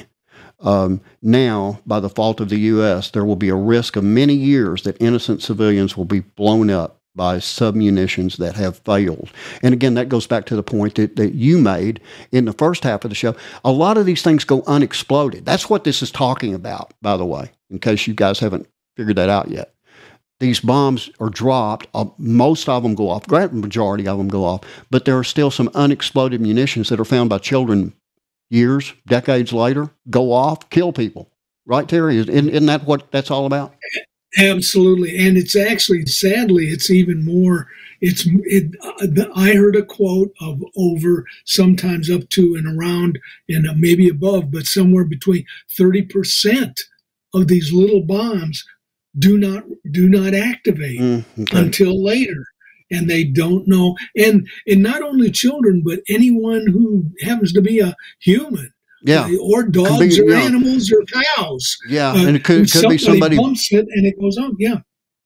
Um, 0.62 1.02
now, 1.22 1.80
by 1.86 2.00
the 2.00 2.10
fault 2.10 2.40
of 2.40 2.50
the 2.50 2.60
U.S., 2.60 3.12
there 3.12 3.26
will 3.26 3.38
be 3.38 3.50
a 3.50 3.56
risk 3.56 3.96
of 3.96 4.04
many 4.04 4.34
years 4.34 4.84
that 4.84 5.02
innocent 5.02 5.42
civilians 5.42 5.98
will 5.98 6.06
be 6.06 6.20
blown 6.22 6.70
up 6.70 6.99
by 7.20 7.36
submunitions 7.36 8.38
that 8.38 8.56
have 8.56 8.78
failed. 8.78 9.30
And 9.62 9.74
again, 9.74 9.96
that 9.96 10.08
goes 10.08 10.26
back 10.26 10.46
to 10.46 10.56
the 10.56 10.64
point 10.64 10.96
that, 10.96 11.18
that 11.18 11.34
you 11.34 11.58
made 11.58 12.00
in 12.32 12.46
the 12.46 12.54
first 12.54 12.86
half 12.86 13.04
of 13.04 13.10
the 13.10 13.16
show. 13.16 13.36
A 13.66 13.74
lot 13.74 13.98
of 13.98 14.06
these 14.06 14.22
things 14.22 14.46
go 14.46 14.64
unexploded. 14.68 15.44
That's 15.44 15.70
what 15.70 15.84
this 15.84 16.02
is 16.02 16.12
talking 16.12 16.54
about, 16.54 16.94
by 17.02 17.18
the 17.18 17.26
way, 17.26 17.52
in 17.70 17.80
case 17.80 18.08
you 18.08 18.14
guys 18.14 18.40
haven't 18.40 18.70
figured 18.96 19.18
that 19.18 19.28
out 19.28 19.50
yet. 19.50 19.74
These 20.40 20.62
bombs 20.62 21.10
are 21.20 21.30
dropped. 21.30 21.88
Uh, 21.94 22.06
most 22.18 22.70
of 22.70 22.84
them 22.84 22.96
go 22.96 23.10
off. 23.10 23.28
Great 23.28 23.52
majority 23.52 24.08
of 24.08 24.18
them 24.18 24.30
go 24.30 24.46
off. 24.46 24.62
But 24.90 25.04
there 25.04 25.18
are 25.18 25.26
still 25.26 25.52
some 25.52 25.70
unexploded 25.76 26.40
munitions 26.40 26.88
that 26.88 27.02
are 27.02 27.06
found 27.06 27.30
by 27.30 27.40
children 27.40 27.92
years, 28.50 28.94
decades 29.08 29.52
later, 29.52 29.90
go 30.10 30.32
off, 30.32 30.70
kill 30.70 30.94
people. 30.94 31.30
Right, 31.66 31.86
Terry? 31.86 32.16
Isn't, 32.16 32.48
isn't 32.48 32.68
that 32.68 32.86
what 32.86 33.12
that's 33.12 33.30
all 33.30 33.46
about? 33.46 33.76
Absolutely, 34.38 35.18
and 35.18 35.38
it's 35.38 35.56
actually, 35.56 36.06
sadly, 36.06 36.68
it's 36.68 36.92
even 36.92 37.26
more. 37.26 37.68
It's 38.00 38.26
it. 38.44 38.76
I 39.36 39.54
heard 39.54 39.76
a 39.76 39.84
quote 39.84 40.32
of 40.40 40.64
over, 40.78 41.26
sometimes 41.46 42.10
up 42.10 42.30
to 42.30 42.56
and 42.56 42.80
around, 42.80 43.20
and 43.50 43.68
maybe 43.80 44.08
above, 44.08 44.52
but 44.52 44.66
somewhere 44.66 45.04
between 45.04 45.46
thirty 45.76 46.04
percent 46.04 46.80
of 47.34 47.48
these 47.48 47.74
little 47.74 48.02
bombs 48.02 48.64
do 49.18 49.38
not 49.38 49.64
do 49.92 50.08
not 50.08 50.34
activate 50.34 51.00
mm, 51.00 51.24
okay. 51.42 51.58
until 51.60 52.04
later 52.04 52.46
and 52.92 53.10
they 53.10 53.24
don't 53.24 53.68
know 53.68 53.96
and 54.16 54.48
and 54.68 54.84
not 54.84 55.02
only 55.02 55.32
children 55.32 55.82
but 55.84 56.00
anyone 56.08 56.66
who 56.68 57.06
happens 57.22 57.52
to 57.52 57.62
be 57.62 57.80
a 57.80 57.96
human 58.20 58.72
yeah, 59.04 59.30
or 59.42 59.64
dogs 59.64 60.18
be, 60.18 60.22
or 60.22 60.30
yeah. 60.32 60.42
animals 60.42 60.92
or 60.92 61.04
cows. 61.06 61.78
Yeah, 61.88 62.12
uh, 62.12 62.28
and 62.28 62.36
it 62.36 62.44
could, 62.44 62.72
could 62.72 62.90
be 62.90 62.98
somebody 62.98 63.38
bumps 63.38 63.72
it 63.72 63.86
and 63.90 64.06
it 64.06 64.20
goes 64.20 64.38
on. 64.38 64.56
Yeah, 64.60 64.78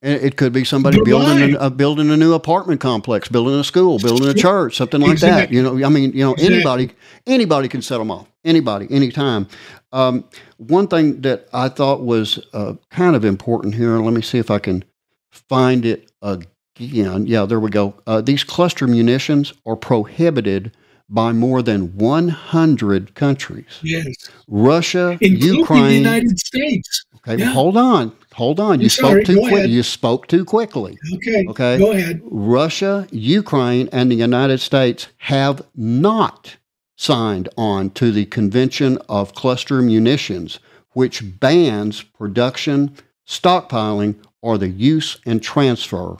it 0.02 0.36
could 0.36 0.52
be 0.52 0.66
somebody 0.66 0.98
They're 0.98 1.06
building 1.06 1.56
a, 1.56 1.60
uh, 1.60 1.70
building 1.70 2.10
a 2.12 2.18
new 2.18 2.34
apartment 2.34 2.82
complex, 2.82 3.30
building 3.30 3.58
a 3.58 3.64
school, 3.64 4.00
building 4.00 4.28
a 4.28 4.34
church, 4.34 4.76
something 4.76 5.00
like 5.00 5.14
exactly. 5.14 5.46
that. 5.46 5.54
You 5.54 5.64
know, 5.64 5.86
I 5.86 5.90
mean, 5.90 6.12
you 6.12 6.26
know, 6.26 6.34
exactly. 6.34 6.56
anybody 6.56 6.92
anybody 7.26 7.68
can 7.70 7.82
set 7.82 8.00
them 8.00 8.12
off. 8.12 8.28
Anybody, 8.44 8.88
anytime. 8.92 9.48
Um, 9.94 10.26
one 10.58 10.88
thing 10.88 11.22
that 11.22 11.48
I 11.54 11.70
thought 11.70 12.02
was 12.02 12.40
uh, 12.52 12.74
kind 12.90 13.16
of 13.16 13.24
important 13.24 13.76
here. 13.76 13.98
Let 14.00 14.14
me 14.14 14.22
see 14.22 14.40
if 14.40 14.52
I 14.52 14.60
can 14.60 14.84
find 15.32 15.86
it 15.86 16.12
again. 16.22 17.26
Yeah, 17.26 17.46
there 17.46 17.60
we 17.60 17.70
go. 17.70 17.96
Uh, 18.06 18.20
these 18.20 18.44
cluster 18.44 18.88
munitions 18.88 19.54
are 19.66 19.78
prohibited 19.78 20.76
by 21.14 21.32
more 21.32 21.62
than 21.62 21.96
100 21.96 23.14
countries. 23.14 23.80
Yes. 23.84 24.08
Russia, 24.48 25.18
Including 25.22 25.60
Ukraine, 25.60 25.86
the 25.86 25.94
United 25.94 26.40
States. 26.40 27.06
Okay, 27.18 27.38
yeah. 27.38 27.46
hold 27.46 27.78
on. 27.78 28.12
Hold 28.34 28.60
on. 28.60 28.82
You 28.82 28.90
spoke 28.90 29.24
too 29.24 29.40
quickly. 29.40 29.66
You 29.68 29.84
spoke 29.84 30.28
too 30.28 30.44
quickly. 30.44 30.98
Okay. 31.16 31.46
Okay. 31.48 31.78
Go 31.78 31.92
ahead. 31.92 32.20
Russia, 32.24 33.08
Ukraine, 33.12 33.88
and 33.92 34.12
the 34.12 34.16
United 34.16 34.60
States 34.60 35.08
have 35.18 35.62
not 35.76 36.58
signed 36.98 37.48
on 37.58 37.92
to 37.92 38.12
the 38.12 38.26
Convention 38.26 38.98
of 39.08 39.36
Cluster 39.36 39.82
Munitions, 39.84 40.60
which 40.94 41.40
bans 41.40 42.02
production, 42.02 42.96
stockpiling, 43.28 44.16
or 44.42 44.58
the 44.58 44.70
use 44.70 45.20
and 45.28 45.44
transfer 45.44 46.18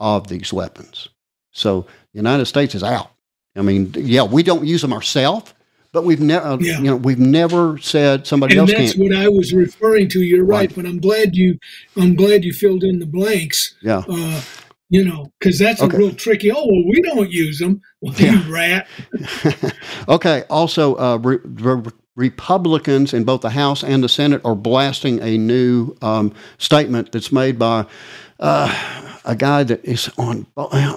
of 0.00 0.26
these 0.26 0.52
weapons. 0.52 1.08
So 1.52 1.82
the 2.12 2.18
United 2.18 2.46
States 2.46 2.74
is 2.74 2.82
out. 2.82 3.12
I 3.56 3.62
mean, 3.62 3.92
yeah, 3.96 4.22
we 4.22 4.42
don't 4.42 4.66
use 4.66 4.82
them 4.82 4.92
ourselves, 4.92 5.52
but 5.92 6.04
we've 6.04 6.20
never, 6.20 6.46
uh, 6.46 6.56
yeah. 6.58 6.78
you 6.78 6.84
know, 6.84 6.96
we've 6.96 7.18
never 7.18 7.78
said 7.78 8.26
somebody 8.26 8.56
and 8.56 8.60
else 8.60 8.70
that's 8.70 8.94
can't. 8.94 9.02
what 9.02 9.16
I 9.16 9.28
was 9.28 9.52
referring 9.52 10.08
to. 10.10 10.22
You're 10.22 10.44
right, 10.44 10.70
right, 10.70 10.74
but 10.74 10.86
I'm 10.86 11.00
glad 11.00 11.36
you, 11.36 11.58
I'm 11.96 12.14
glad 12.14 12.44
you 12.44 12.52
filled 12.52 12.82
in 12.82 12.98
the 12.98 13.06
blanks. 13.06 13.74
Yeah. 13.82 14.02
Uh, 14.08 14.40
you 14.88 15.04
know, 15.04 15.32
because 15.38 15.58
that's 15.58 15.82
okay. 15.82 15.96
a 15.96 15.98
real 15.98 16.14
tricky. 16.14 16.52
Oh 16.52 16.66
well, 16.66 16.84
we 16.86 17.00
don't 17.00 17.30
use 17.30 17.58
them. 17.58 17.80
Well, 18.02 18.14
yeah. 18.16 18.44
you 18.44 18.52
rat. 18.52 18.88
okay. 20.08 20.42
Also, 20.50 20.96
uh, 20.96 21.16
re- 21.18 21.38
re- 21.44 21.92
Republicans 22.16 23.14
in 23.14 23.22
both 23.22 23.42
the 23.42 23.50
House 23.50 23.84
and 23.84 24.02
the 24.02 24.08
Senate 24.08 24.42
are 24.44 24.56
blasting 24.56 25.22
a 25.22 25.38
new 25.38 25.94
um, 26.02 26.34
statement 26.58 27.12
that's 27.12 27.30
made 27.30 27.60
by. 27.60 27.86
Uh, 28.42 29.20
a 29.24 29.36
guy 29.36 29.62
that 29.62 29.84
is 29.84 30.10
on. 30.18 30.46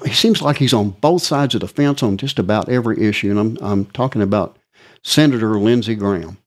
He 0.03 0.13
seems 0.13 0.41
like 0.41 0.57
he's 0.57 0.73
on 0.73 0.89
both 0.89 1.21
sides 1.21 1.53
of 1.53 1.61
the 1.61 1.67
fence 1.67 2.01
on 2.01 2.17
just 2.17 2.39
about 2.39 2.69
every 2.69 3.03
issue, 3.03 3.29
and 3.29 3.39
I'm 3.39 3.57
I'm 3.61 3.85
talking 3.85 4.21
about 4.21 4.57
Senator 5.03 5.59
Lindsey 5.59 5.95
Graham. 5.95 6.37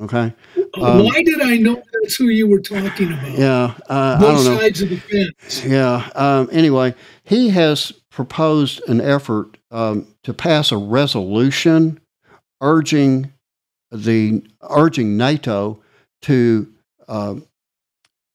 Okay. 0.00 0.34
Um, 0.80 1.04
Why 1.04 1.22
did 1.22 1.40
I 1.40 1.56
know 1.56 1.80
that's 1.92 2.16
who 2.16 2.26
you 2.26 2.48
were 2.48 2.60
talking 2.60 3.12
about? 3.12 3.38
Yeah, 3.38 3.74
uh, 3.88 4.20
both 4.20 4.28
I 4.28 4.34
don't 4.34 4.44
know. 4.44 4.60
sides 4.60 4.82
of 4.82 4.88
the 4.90 4.96
fence. 4.96 5.64
Yeah. 5.64 6.10
Um, 6.14 6.48
anyway, 6.52 6.94
he 7.22 7.48
has 7.50 7.92
proposed 8.10 8.82
an 8.88 9.00
effort 9.00 9.56
um, 9.70 10.06
to 10.24 10.34
pass 10.34 10.72
a 10.72 10.76
resolution 10.76 12.00
urging 12.60 13.32
the 13.92 14.42
urging 14.68 15.16
NATO 15.16 15.80
to 16.22 16.72
uh, 17.06 17.36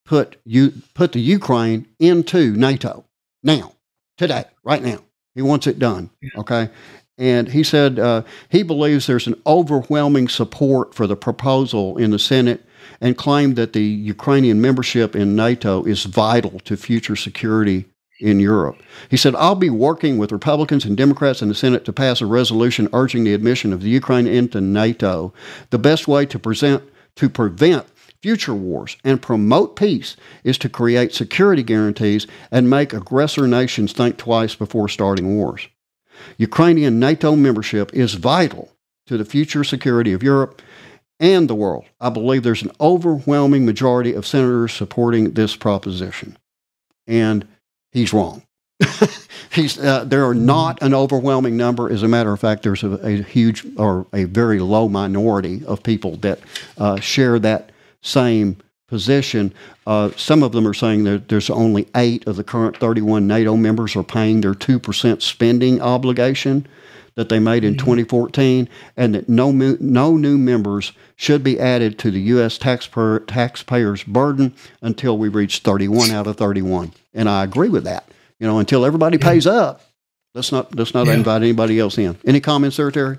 put 0.09 0.37
you 0.43 0.73
put 0.95 1.11
the 1.11 1.21
Ukraine 1.21 1.87
into 1.99 2.51
NATO 2.55 3.05
now, 3.43 3.73
today, 4.17 4.45
right 4.63 4.81
now. 4.81 4.99
He 5.35 5.43
wants 5.43 5.67
it 5.67 5.77
done. 5.77 6.09
Okay. 6.35 6.69
And 7.19 7.49
he 7.49 7.63
said 7.63 7.99
uh, 7.99 8.23
he 8.49 8.63
believes 8.63 9.05
there's 9.05 9.27
an 9.27 9.39
overwhelming 9.45 10.27
support 10.27 10.95
for 10.95 11.05
the 11.05 11.15
proposal 11.15 11.95
in 11.97 12.09
the 12.09 12.17
Senate 12.17 12.65
and 12.99 13.17
claimed 13.17 13.55
that 13.57 13.73
the 13.73 13.83
Ukrainian 13.83 14.59
membership 14.59 15.15
in 15.15 15.35
NATO 15.35 15.83
is 15.83 16.05
vital 16.05 16.59
to 16.61 16.75
future 16.75 17.15
security 17.15 17.85
in 18.19 18.39
Europe. 18.39 18.81
He 19.09 19.17
said, 19.17 19.35
I'll 19.35 19.53
be 19.53 19.69
working 19.69 20.17
with 20.17 20.31
Republicans 20.31 20.85
and 20.85 20.97
Democrats 20.97 21.41
in 21.41 21.49
the 21.49 21.55
Senate 21.55 21.85
to 21.85 21.93
pass 21.93 22.19
a 22.19 22.25
resolution 22.25 22.89
urging 22.93 23.25
the 23.25 23.35
admission 23.35 23.73
of 23.73 23.81
the 23.81 23.89
Ukraine 23.89 24.27
into 24.27 24.59
NATO. 24.59 25.33
The 25.69 25.77
best 25.77 26.07
way 26.07 26.25
to 26.25 26.39
present 26.39 26.83
to 27.17 27.29
prevent 27.29 27.85
future 28.21 28.53
wars 28.53 28.97
and 29.03 29.21
promote 29.21 29.75
peace 29.75 30.15
is 30.43 30.57
to 30.59 30.69
create 30.69 31.13
security 31.13 31.63
guarantees 31.63 32.27
and 32.51 32.69
make 32.69 32.93
aggressor 32.93 33.47
nations 33.47 33.93
think 33.93 34.17
twice 34.17 34.55
before 34.55 34.89
starting 34.89 35.37
wars. 35.37 35.67
Ukrainian 36.37 36.99
NATO 36.99 37.35
membership 37.35 37.93
is 37.93 38.15
vital 38.15 38.71
to 39.07 39.17
the 39.17 39.25
future 39.25 39.63
security 39.63 40.13
of 40.13 40.23
Europe 40.23 40.61
and 41.19 41.49
the 41.49 41.55
world. 41.55 41.85
I 41.99 42.09
believe 42.09 42.43
there's 42.43 42.63
an 42.63 42.71
overwhelming 42.79 43.65
majority 43.65 44.13
of 44.13 44.25
senators 44.25 44.73
supporting 44.73 45.33
this 45.33 45.55
proposition. 45.55 46.37
And 47.07 47.47
he's 47.91 48.13
wrong. 48.13 48.43
he's, 49.51 49.77
uh, 49.77 50.05
there 50.05 50.25
are 50.25 50.35
not 50.35 50.81
an 50.81 50.93
overwhelming 50.93 51.57
number. 51.57 51.91
As 51.91 52.03
a 52.03 52.07
matter 52.07 52.31
of 52.31 52.39
fact, 52.39 52.63
there's 52.63 52.83
a, 52.83 52.91
a 53.05 53.21
huge 53.23 53.65
or 53.77 54.07
a 54.13 54.25
very 54.25 54.59
low 54.59 54.87
minority 54.87 55.65
of 55.65 55.83
people 55.83 56.15
that 56.17 56.39
uh, 56.77 56.99
share 56.99 57.39
that 57.39 57.71
same 58.01 58.57
position. 58.87 59.53
Uh, 59.85 60.11
some 60.17 60.43
of 60.43 60.51
them 60.51 60.67
are 60.67 60.73
saying 60.73 61.03
that 61.05 61.29
there's 61.29 61.49
only 61.49 61.87
eight 61.95 62.25
of 62.27 62.35
the 62.35 62.43
current 62.43 62.75
31 62.77 63.27
NATO 63.27 63.55
members 63.55 63.95
are 63.95 64.03
paying 64.03 64.41
their 64.41 64.53
2% 64.53 65.21
spending 65.21 65.81
obligation 65.81 66.67
that 67.15 67.27
they 67.27 67.39
made 67.39 67.65
in 67.65 67.75
2014, 67.75 68.69
and 68.95 69.13
that 69.13 69.27
no, 69.27 69.51
no 69.51 70.15
new 70.15 70.37
members 70.37 70.93
should 71.17 71.43
be 71.43 71.59
added 71.59 71.99
to 71.99 72.11
the 72.11 72.21
U.S. 72.21 72.57
Taxpayer, 72.57 73.19
taxpayers' 73.19 74.05
burden 74.05 74.53
until 74.81 75.17
we 75.17 75.27
reach 75.27 75.59
31 75.59 76.11
out 76.11 76.27
of 76.27 76.37
31. 76.37 76.93
And 77.13 77.27
I 77.27 77.43
agree 77.43 77.67
with 77.67 77.83
that. 77.83 78.07
You 78.39 78.47
know, 78.47 78.59
until 78.59 78.85
everybody 78.85 79.17
pays 79.17 79.45
up, 79.45 79.81
let's 80.33 80.51
not 80.53 80.73
let's 80.75 80.93
not 80.93 81.07
yeah. 81.07 81.15
invite 81.15 81.41
anybody 81.41 81.77
else 81.77 81.97
in. 81.97 82.17
Any 82.25 82.39
comments, 82.39 82.77
there, 82.77 82.89
Terry? 82.89 83.17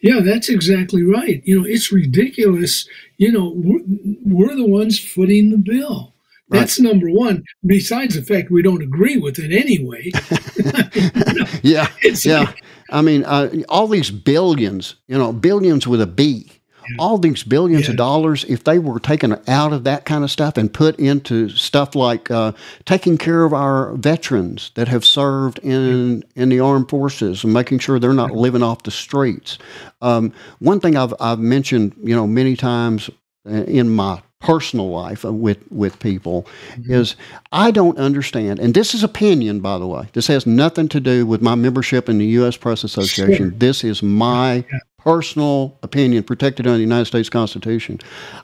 Yeah, 0.00 0.20
that's 0.20 0.48
exactly 0.48 1.02
right. 1.02 1.42
You 1.44 1.60
know, 1.60 1.66
it's 1.66 1.92
ridiculous. 1.92 2.88
You 3.18 3.32
know, 3.32 3.52
we're, 3.54 3.80
we're 4.24 4.56
the 4.56 4.66
ones 4.66 4.98
footing 4.98 5.50
the 5.50 5.58
bill. 5.58 6.12
Right. 6.48 6.60
That's 6.60 6.80
number 6.80 7.08
one. 7.08 7.44
Besides 7.64 8.14
the 8.14 8.22
fact 8.22 8.50
we 8.50 8.62
don't 8.62 8.82
agree 8.82 9.16
with 9.16 9.38
it 9.38 9.52
anyway. 9.52 10.10
yeah, 11.62 11.88
yeah. 12.24 12.52
I 12.90 13.00
mean, 13.00 13.24
uh, 13.24 13.50
all 13.68 13.88
these 13.88 14.10
billions, 14.10 14.96
you 15.08 15.16
know, 15.16 15.32
billions 15.32 15.86
with 15.86 16.02
a 16.02 16.06
B. 16.06 16.50
All 16.98 17.18
these 17.18 17.42
billions 17.42 17.84
yeah. 17.84 17.92
of 17.92 17.96
dollars, 17.96 18.44
if 18.44 18.64
they 18.64 18.78
were 18.78 19.00
taken 19.00 19.40
out 19.48 19.72
of 19.72 19.84
that 19.84 20.04
kind 20.04 20.24
of 20.24 20.30
stuff 20.30 20.56
and 20.56 20.72
put 20.72 20.98
into 20.98 21.48
stuff 21.48 21.94
like 21.94 22.30
uh, 22.30 22.52
taking 22.84 23.18
care 23.18 23.44
of 23.44 23.52
our 23.52 23.92
veterans 23.94 24.70
that 24.74 24.88
have 24.88 25.04
served 25.04 25.58
in 25.60 26.24
in 26.34 26.48
the 26.48 26.60
armed 26.60 26.88
forces 26.88 27.44
and 27.44 27.52
making 27.52 27.78
sure 27.78 27.98
they're 27.98 28.12
not 28.12 28.32
living 28.32 28.62
off 28.62 28.82
the 28.82 28.90
streets. 28.90 29.58
Um, 30.00 30.32
one 30.58 30.80
thing 30.80 30.96
I've 30.96 31.14
I've 31.20 31.38
mentioned, 31.38 31.94
you 32.02 32.14
know, 32.14 32.26
many 32.26 32.56
times 32.56 33.10
uh, 33.46 33.64
in 33.64 33.88
my 33.88 34.22
personal 34.42 34.90
life 34.90 35.24
with 35.24 35.58
with 35.70 35.98
people 36.00 36.46
mm-hmm. 36.72 36.92
is 36.92 37.16
I 37.52 37.70
don't 37.70 37.96
understand, 37.98 38.58
and 38.58 38.74
this 38.74 38.94
is 38.94 39.02
opinion, 39.02 39.60
by 39.60 39.78
the 39.78 39.86
way. 39.86 40.08
This 40.12 40.26
has 40.26 40.46
nothing 40.46 40.88
to 40.88 41.00
do 41.00 41.24
with 41.26 41.40
my 41.40 41.54
membership 41.54 42.08
in 42.08 42.18
the 42.18 42.26
U.S. 42.26 42.56
Press 42.56 42.84
Association. 42.84 43.50
Sure. 43.50 43.58
This 43.58 43.84
is 43.84 44.02
my 44.02 44.64
yeah 44.70 44.78
personal 45.04 45.76
opinion 45.82 46.22
protected 46.22 46.66
under 46.66 46.76
the 46.76 46.82
United 46.82 47.06
States 47.06 47.28
Constitution. 47.28 47.98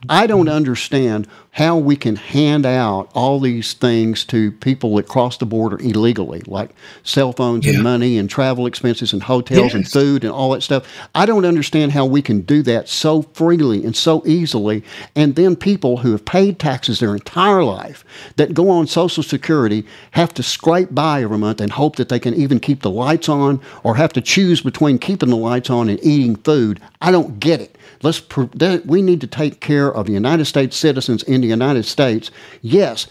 I 0.08 0.26
don't 0.26 0.48
understand 0.48 1.28
how 1.52 1.76
we 1.76 1.96
can 1.96 2.14
hand 2.14 2.64
out 2.64 3.10
all 3.14 3.40
these 3.40 3.72
things 3.72 4.24
to 4.26 4.52
people 4.52 4.94
that 4.96 5.08
cross 5.08 5.38
the 5.38 5.46
border 5.46 5.76
illegally, 5.80 6.40
like 6.46 6.70
cell 7.02 7.32
phones 7.32 7.66
yeah. 7.66 7.74
and 7.74 7.82
money 7.82 8.16
and 8.18 8.30
travel 8.30 8.66
expenses 8.66 9.12
and 9.12 9.22
hotels 9.22 9.72
yes. 9.72 9.74
and 9.74 9.88
food 9.88 10.24
and 10.24 10.32
all 10.32 10.50
that 10.50 10.62
stuff. 10.62 10.86
I 11.14 11.26
don't 11.26 11.44
understand 11.44 11.92
how 11.92 12.06
we 12.06 12.22
can 12.22 12.42
do 12.42 12.62
that 12.62 12.88
so 12.88 13.22
freely 13.22 13.84
and 13.84 13.96
so 13.96 14.22
easily. 14.26 14.84
And 15.16 15.34
then 15.34 15.56
people 15.56 15.98
who 15.98 16.12
have 16.12 16.24
paid 16.24 16.58
taxes 16.58 17.00
their 17.00 17.14
entire 17.14 17.64
life 17.64 18.04
that 18.36 18.54
go 18.54 18.70
on 18.70 18.86
Social 18.86 19.22
Security 19.22 19.84
have 20.12 20.32
to 20.34 20.42
scrape 20.42 20.94
by 20.94 21.22
every 21.22 21.38
month 21.38 21.60
and 21.60 21.72
hope 21.72 21.96
that 21.96 22.08
they 22.08 22.20
can 22.20 22.34
even 22.34 22.60
keep 22.60 22.82
the 22.82 22.90
lights 22.90 23.28
on 23.28 23.60
or 23.82 23.96
have 23.96 24.12
to 24.12 24.20
choose 24.20 24.60
between 24.60 24.98
keeping 24.98 25.30
the 25.30 25.36
lights 25.36 25.70
on 25.70 25.88
and 25.88 25.98
eating 26.04 26.36
food. 26.36 26.80
I 27.00 27.10
don't 27.10 27.40
get 27.40 27.60
it. 27.60 27.77
Let's 28.02 28.22
we 28.84 29.02
need 29.02 29.20
to 29.20 29.26
take 29.26 29.60
care 29.60 29.92
of 29.92 30.06
the 30.06 30.12
United 30.12 30.46
States 30.46 30.76
citizens 30.76 31.22
in 31.22 31.40
the 31.40 31.48
United 31.48 31.84
States. 31.84 32.30
Yes, 32.62 33.06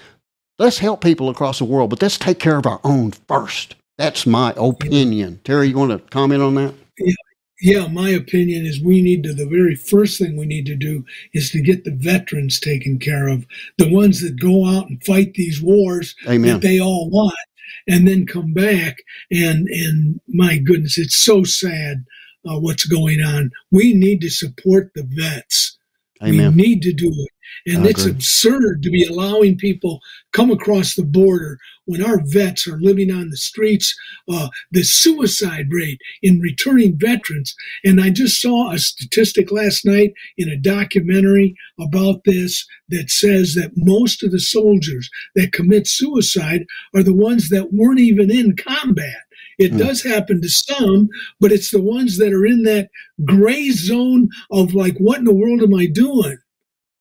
let's 0.60 0.80
help 0.80 1.02
people 1.02 1.30
across 1.30 1.60
the 1.60 1.66
world, 1.66 1.90
but 1.90 2.02
let's 2.02 2.18
take 2.18 2.40
care 2.40 2.58
of 2.58 2.66
our 2.66 2.80
own 2.84 3.12
first. 3.12 3.76
That's 3.98 4.26
my 4.26 4.54
opinion. 4.58 5.40
Terry, 5.44 5.70
you 5.70 5.78
want 5.78 5.92
to 5.92 6.00
comment 6.10 6.42
on 6.42 6.56
that? 6.56 6.74
Yeah. 7.00 7.14
Yeah, 7.60 7.88
my 7.88 8.10
opinion 8.10 8.68
is 8.68 8.80
we 8.80 9.02
need 9.02 9.24
to, 9.24 9.34
the 9.34 9.48
very 9.48 9.76
first 9.76 10.20
thing 10.20 10.38
we 10.38 10.46
need 10.46 10.68
to 10.68 10.76
do 10.76 11.04
is 11.34 11.50
to 11.52 11.62
get 11.62 11.84
the 11.84 11.92
veterans 11.92 12.60
taken 12.60 13.00
care 13.00 13.28
of, 13.28 13.48
the 13.80 13.92
ones 13.92 14.22
that 14.22 14.40
go 14.40 14.68
out 14.68 14.90
and 14.90 15.04
fight 15.04 15.34
these 15.34 15.60
wars 15.60 16.16
Amen. 16.28 16.54
that 16.54 16.62
they 16.62 16.80
all 16.80 17.10
want, 17.10 17.34
and 17.88 18.08
then 18.08 18.28
come 18.28 18.54
back. 18.54 18.98
And, 19.32 19.68
and 19.70 20.22
my 20.28 20.60
goodness, 20.60 21.00
it's 21.00 21.16
so 21.16 21.44
sad 21.44 22.06
uh, 22.48 22.60
what's 22.60 22.86
going 22.86 23.22
on. 23.22 23.52
We 23.72 23.94
need 23.94 24.22
to 24.22 24.30
support 24.30 24.92
the 24.96 25.08
vets. 25.08 25.78
Amen. 26.24 26.56
We 26.56 26.64
need 26.64 26.82
to 26.82 26.94
do 26.94 27.10
it. 27.10 27.74
And 27.74 27.86
I 27.86 27.90
it's 27.90 28.02
agree. 28.02 28.14
absurd 28.14 28.84
to 28.84 28.90
be 28.90 29.06
allowing 29.06 29.58
people 29.58 30.00
come 30.34 30.52
across 30.52 30.96
the 30.96 31.04
border 31.04 31.58
when 31.86 32.04
our 32.04 32.20
vets 32.26 32.68
are 32.68 32.80
living 32.80 33.12
on 33.12 33.30
the 33.30 33.38
streets. 33.38 33.96
Uh, 34.30 34.50
the 34.72 34.84
suicide 34.84 35.68
rate 35.72 36.00
in 36.22 36.40
returning 36.40 36.98
veterans. 36.98 37.56
And 37.84 38.02
I 38.02 38.10
just 38.10 38.42
saw 38.42 38.72
a 38.72 38.80
statistic 38.80 39.52
last 39.52 39.86
night 39.86 40.14
in 40.38 40.50
a 40.50 40.58
documentary 40.58 41.56
about 41.80 42.24
this 42.26 42.66
that 42.90 43.10
says 43.10 43.54
that 43.56 43.72
most 43.76 44.24
of 44.24 44.32
the 44.32 44.40
soldiers 44.40 45.10
that 45.36 45.54
commit 45.54 45.88
suicide 45.88 46.66
are 46.96 47.04
the 47.04 47.14
ones 47.14 47.50
that 47.50 47.74
weren't 47.74 48.00
even 48.00 48.32
in 48.32 48.56
combat. 48.56 49.27
It 49.58 49.74
mm. 49.74 49.80
does 49.80 50.04
happen 50.04 50.42
to 50.42 50.50
some, 50.50 51.10
but 51.40 51.52
it's 51.52 51.72
the 51.72 51.82
ones 51.82 52.18
that 52.18 52.34
are 52.34 52.46
in 52.46 52.64
that 52.64 52.90
gray 53.26 53.72
zone 53.72 54.30
of 54.52 54.74
like, 54.74 54.98
what 54.98 55.20
in 55.20 55.26
the 55.26 55.34
world 55.34 55.62
am 55.62 55.74
I 55.74 55.88
doing? 55.88 56.38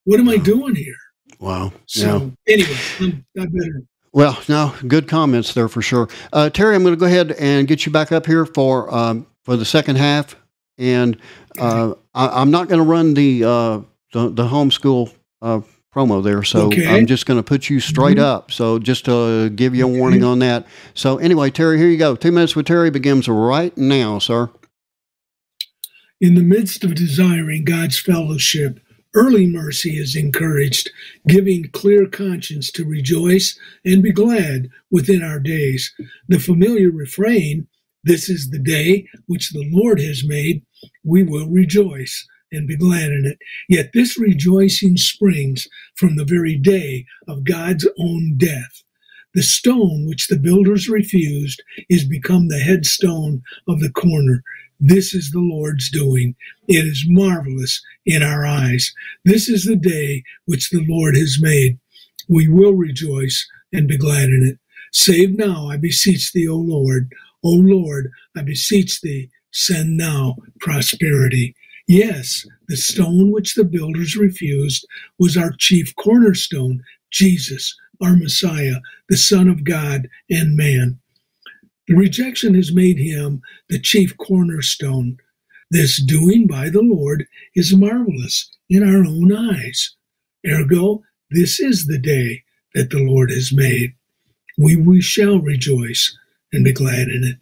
What 0.04 0.20
am 0.20 0.28
I 0.28 0.36
doing 0.36 0.74
here? 0.74 0.96
Wow. 1.38 1.72
So 1.86 2.32
yeah. 2.46 2.54
anyway, 2.54 2.78
I'm, 3.00 3.26
I 3.38 3.46
better. 3.46 3.82
Well, 4.12 4.40
no, 4.48 4.74
good 4.86 5.08
comments 5.08 5.52
there 5.52 5.68
for 5.68 5.82
sure. 5.82 6.08
Uh, 6.32 6.48
Terry, 6.48 6.74
I'm 6.74 6.82
going 6.82 6.94
to 6.94 6.98
go 6.98 7.06
ahead 7.06 7.32
and 7.32 7.68
get 7.68 7.84
you 7.84 7.92
back 7.92 8.12
up 8.12 8.24
here 8.24 8.46
for 8.46 8.92
um, 8.94 9.26
for 9.44 9.56
the 9.56 9.64
second 9.64 9.96
half, 9.96 10.34
and 10.78 11.18
uh, 11.58 11.92
I, 12.14 12.40
am 12.40 12.50
not 12.50 12.68
going 12.68 12.78
to 12.78 12.84
run 12.84 13.14
the, 13.14 13.44
uh, 13.44 13.80
the, 14.12 14.30
the 14.30 14.44
homeschool 14.44 15.12
uh, 15.42 15.60
promo 15.96 16.22
there. 16.22 16.42
So 16.42 16.66
okay. 16.66 16.86
I'm 16.86 17.06
just 17.06 17.26
going 17.26 17.38
to 17.38 17.42
put 17.42 17.70
you 17.70 17.80
straight 17.80 18.18
mm-hmm. 18.18 18.26
up. 18.26 18.52
So 18.52 18.78
just 18.78 19.06
to 19.06 19.48
give 19.50 19.74
you 19.74 19.86
a 19.86 19.88
warning 19.88 20.22
on 20.22 20.40
that. 20.40 20.66
So 20.94 21.16
anyway, 21.18 21.50
Terry, 21.50 21.78
here 21.78 21.88
you 21.88 21.96
go. 21.96 22.14
Two 22.14 22.32
minutes 22.32 22.54
with 22.54 22.66
Terry 22.66 22.90
begins 22.90 23.28
right 23.28 23.76
now, 23.78 24.18
sir. 24.18 24.50
In 26.20 26.34
the 26.34 26.42
midst 26.42 26.84
of 26.84 26.94
desiring 26.94 27.64
God's 27.64 27.98
fellowship, 27.98 28.80
early 29.14 29.46
mercy 29.46 29.96
is 29.98 30.14
encouraged, 30.14 30.90
giving 31.26 31.70
clear 31.70 32.06
conscience 32.06 32.70
to 32.72 32.84
rejoice 32.84 33.58
and 33.84 34.02
be 34.02 34.12
glad 34.12 34.68
within 34.90 35.22
our 35.22 35.40
days. 35.40 35.94
The 36.28 36.38
familiar 36.38 36.90
refrain, 36.90 37.68
This 38.04 38.28
is 38.28 38.50
the 38.50 38.58
day 38.58 39.08
which 39.26 39.50
the 39.50 39.68
Lord 39.70 40.00
has 40.00 40.24
made, 40.24 40.62
we 41.04 41.22
will 41.22 41.48
rejoice 41.48 42.26
and 42.52 42.66
be 42.68 42.76
glad 42.76 43.12
in 43.12 43.24
it. 43.26 43.38
Yet 43.68 43.90
this 43.92 44.18
rejoicing 44.18 44.96
springs 44.96 45.66
from 45.94 46.16
the 46.16 46.24
very 46.24 46.56
day 46.56 47.06
of 47.28 47.44
God's 47.44 47.86
own 47.98 48.34
death. 48.36 48.82
The 49.34 49.42
stone 49.42 50.06
which 50.06 50.28
the 50.28 50.38
builders 50.38 50.88
refused 50.88 51.62
is 51.90 52.04
become 52.04 52.48
the 52.48 52.58
headstone 52.58 53.42
of 53.68 53.80
the 53.80 53.90
corner. 53.90 54.42
This 54.80 55.14
is 55.14 55.30
the 55.30 55.40
Lord's 55.40 55.90
doing. 55.90 56.34
It 56.68 56.86
is 56.86 57.04
marvelous 57.06 57.82
in 58.04 58.22
our 58.22 58.46
eyes. 58.46 58.92
This 59.24 59.48
is 59.48 59.64
the 59.64 59.76
day 59.76 60.22
which 60.46 60.70
the 60.70 60.84
Lord 60.88 61.16
has 61.16 61.38
made. 61.40 61.78
We 62.28 62.48
will 62.48 62.74
rejoice 62.74 63.46
and 63.72 63.88
be 63.88 63.98
glad 63.98 64.28
in 64.30 64.46
it. 64.46 64.58
Save 64.92 65.36
now, 65.36 65.68
I 65.68 65.76
beseech 65.76 66.32
thee, 66.32 66.48
O 66.48 66.56
Lord. 66.56 67.12
O 67.44 67.50
Lord, 67.50 68.10
I 68.36 68.42
beseech 68.42 69.00
thee, 69.02 69.30
send 69.52 69.96
now 69.96 70.36
prosperity. 70.60 71.54
Yes, 71.86 72.46
the 72.68 72.76
stone 72.76 73.30
which 73.30 73.54
the 73.54 73.64
builders 73.64 74.16
refused 74.16 74.86
was 75.18 75.36
our 75.36 75.52
chief 75.52 75.94
cornerstone, 75.96 76.82
Jesus, 77.10 77.76
our 78.02 78.16
Messiah, 78.16 78.76
the 79.08 79.16
Son 79.16 79.48
of 79.48 79.64
God 79.64 80.08
and 80.28 80.56
man. 80.56 80.98
The 81.86 81.94
rejection 81.94 82.54
has 82.54 82.72
made 82.72 82.98
him 82.98 83.40
the 83.68 83.78
chief 83.78 84.16
cornerstone. 84.16 85.18
This 85.70 86.02
doing 86.02 86.48
by 86.48 86.70
the 86.70 86.82
Lord 86.82 87.26
is 87.54 87.74
marvelous 87.76 88.50
in 88.68 88.82
our 88.82 89.04
own 89.04 89.32
eyes. 89.32 89.94
Ergo, 90.46 91.02
this 91.30 91.60
is 91.60 91.86
the 91.86 91.98
day 91.98 92.42
that 92.74 92.90
the 92.90 93.02
Lord 93.02 93.30
has 93.30 93.52
made. 93.52 93.94
We, 94.58 94.74
we 94.74 95.00
shall 95.00 95.38
rejoice 95.38 96.16
and 96.52 96.64
be 96.64 96.72
glad 96.72 97.08
in 97.08 97.22
it. 97.24 97.36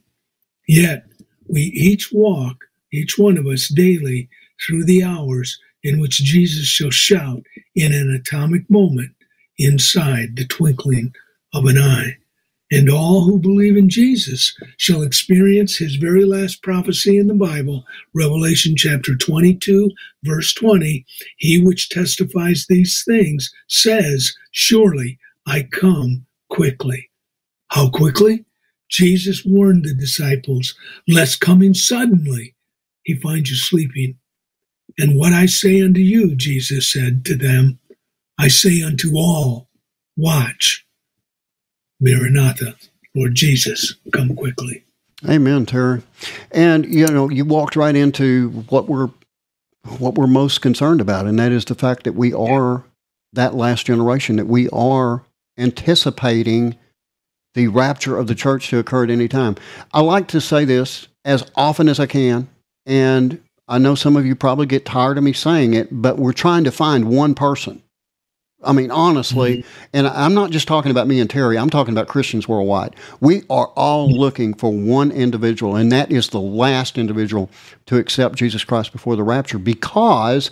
Yet 0.68 1.06
we 1.48 1.62
each 1.62 2.12
walk 2.12 2.64
each 2.94 3.18
one 3.18 3.36
of 3.36 3.46
us 3.46 3.68
daily 3.68 4.28
through 4.66 4.84
the 4.84 5.02
hours 5.02 5.58
in 5.82 6.00
which 6.00 6.22
Jesus 6.24 6.66
shall 6.66 6.90
shout 6.90 7.42
in 7.74 7.92
an 7.92 8.10
atomic 8.14 8.68
moment 8.70 9.12
inside 9.58 10.36
the 10.36 10.46
twinkling 10.46 11.12
of 11.52 11.66
an 11.66 11.78
eye. 11.78 12.16
And 12.72 12.90
all 12.90 13.22
who 13.24 13.38
believe 13.38 13.76
in 13.76 13.88
Jesus 13.88 14.56
shall 14.78 15.02
experience 15.02 15.76
his 15.76 15.96
very 15.96 16.24
last 16.24 16.62
prophecy 16.62 17.18
in 17.18 17.28
the 17.28 17.34
Bible, 17.34 17.84
Revelation 18.14 18.74
chapter 18.76 19.14
22, 19.14 19.90
verse 20.24 20.54
20. 20.54 21.04
He 21.36 21.62
which 21.62 21.90
testifies 21.90 22.66
these 22.68 23.04
things 23.06 23.52
says, 23.68 24.34
Surely 24.50 25.18
I 25.46 25.68
come 25.70 26.26
quickly. 26.50 27.10
How 27.68 27.90
quickly? 27.90 28.44
Jesus 28.88 29.44
warned 29.44 29.84
the 29.84 29.94
disciples, 29.94 30.74
lest 31.08 31.40
coming 31.40 31.74
suddenly 31.74 32.53
he 33.04 33.14
finds 33.14 33.50
you 33.50 33.56
sleeping. 33.56 34.18
And 34.98 35.16
what 35.16 35.32
I 35.32 35.46
say 35.46 35.82
unto 35.82 36.00
you, 36.00 36.34
Jesus 36.34 36.90
said 36.92 37.24
to 37.26 37.36
them, 37.36 37.78
I 38.38 38.48
say 38.48 38.82
unto 38.82 39.16
all, 39.16 39.68
watch. 40.16 40.86
Maranatha, 42.00 42.74
Lord 43.14 43.34
Jesus, 43.34 43.94
come 44.12 44.34
quickly. 44.34 44.84
Amen, 45.28 45.64
Terry. 45.64 46.02
And 46.50 46.84
you 46.86 47.06
know, 47.06 47.30
you 47.30 47.44
walked 47.44 47.76
right 47.76 47.94
into 47.94 48.50
what 48.68 48.88
we're 48.88 49.10
what 49.98 50.14
we're 50.14 50.26
most 50.26 50.60
concerned 50.60 51.00
about, 51.00 51.26
and 51.26 51.38
that 51.38 51.52
is 51.52 51.64
the 51.64 51.74
fact 51.74 52.04
that 52.04 52.14
we 52.14 52.32
are 52.32 52.84
that 53.32 53.54
last 53.54 53.86
generation, 53.86 54.36
that 54.36 54.46
we 54.46 54.68
are 54.70 55.24
anticipating 55.58 56.76
the 57.54 57.68
rapture 57.68 58.16
of 58.16 58.26
the 58.26 58.34
church 58.34 58.68
to 58.68 58.78
occur 58.78 59.04
at 59.04 59.10
any 59.10 59.28
time. 59.28 59.56
I 59.92 60.00
like 60.00 60.28
to 60.28 60.40
say 60.40 60.64
this 60.64 61.08
as 61.24 61.50
often 61.54 61.88
as 61.88 62.00
I 62.00 62.06
can, 62.06 62.48
and 62.86 63.40
I 63.66 63.78
know 63.78 63.94
some 63.94 64.16
of 64.16 64.26
you 64.26 64.34
probably 64.34 64.66
get 64.66 64.84
tired 64.84 65.18
of 65.18 65.24
me 65.24 65.32
saying 65.32 65.74
it, 65.74 65.88
but 65.90 66.18
we're 66.18 66.32
trying 66.32 66.64
to 66.64 66.70
find 66.70 67.08
one 67.08 67.34
person 67.34 67.82
I 68.64 68.72
mean, 68.72 68.90
honestly, 68.90 69.58
mm-hmm. 69.58 69.86
and 69.92 70.08
I'm 70.08 70.34
not 70.34 70.50
just 70.50 70.66
talking 70.66 70.90
about 70.90 71.06
me 71.06 71.20
and 71.20 71.28
Terry, 71.28 71.58
I'm 71.58 71.70
talking 71.70 71.92
about 71.94 72.08
Christians 72.08 72.48
worldwide. 72.48 72.96
We 73.20 73.42
are 73.50 73.68
all 73.68 74.10
looking 74.10 74.54
for 74.54 74.72
one 74.72 75.10
individual, 75.10 75.76
and 75.76 75.92
that 75.92 76.10
is 76.10 76.28
the 76.28 76.40
last 76.40 76.98
individual 76.98 77.50
to 77.86 77.96
accept 77.96 78.36
Jesus 78.36 78.64
Christ 78.64 78.92
before 78.92 79.16
the 79.16 79.22
rapture 79.22 79.58
because 79.58 80.50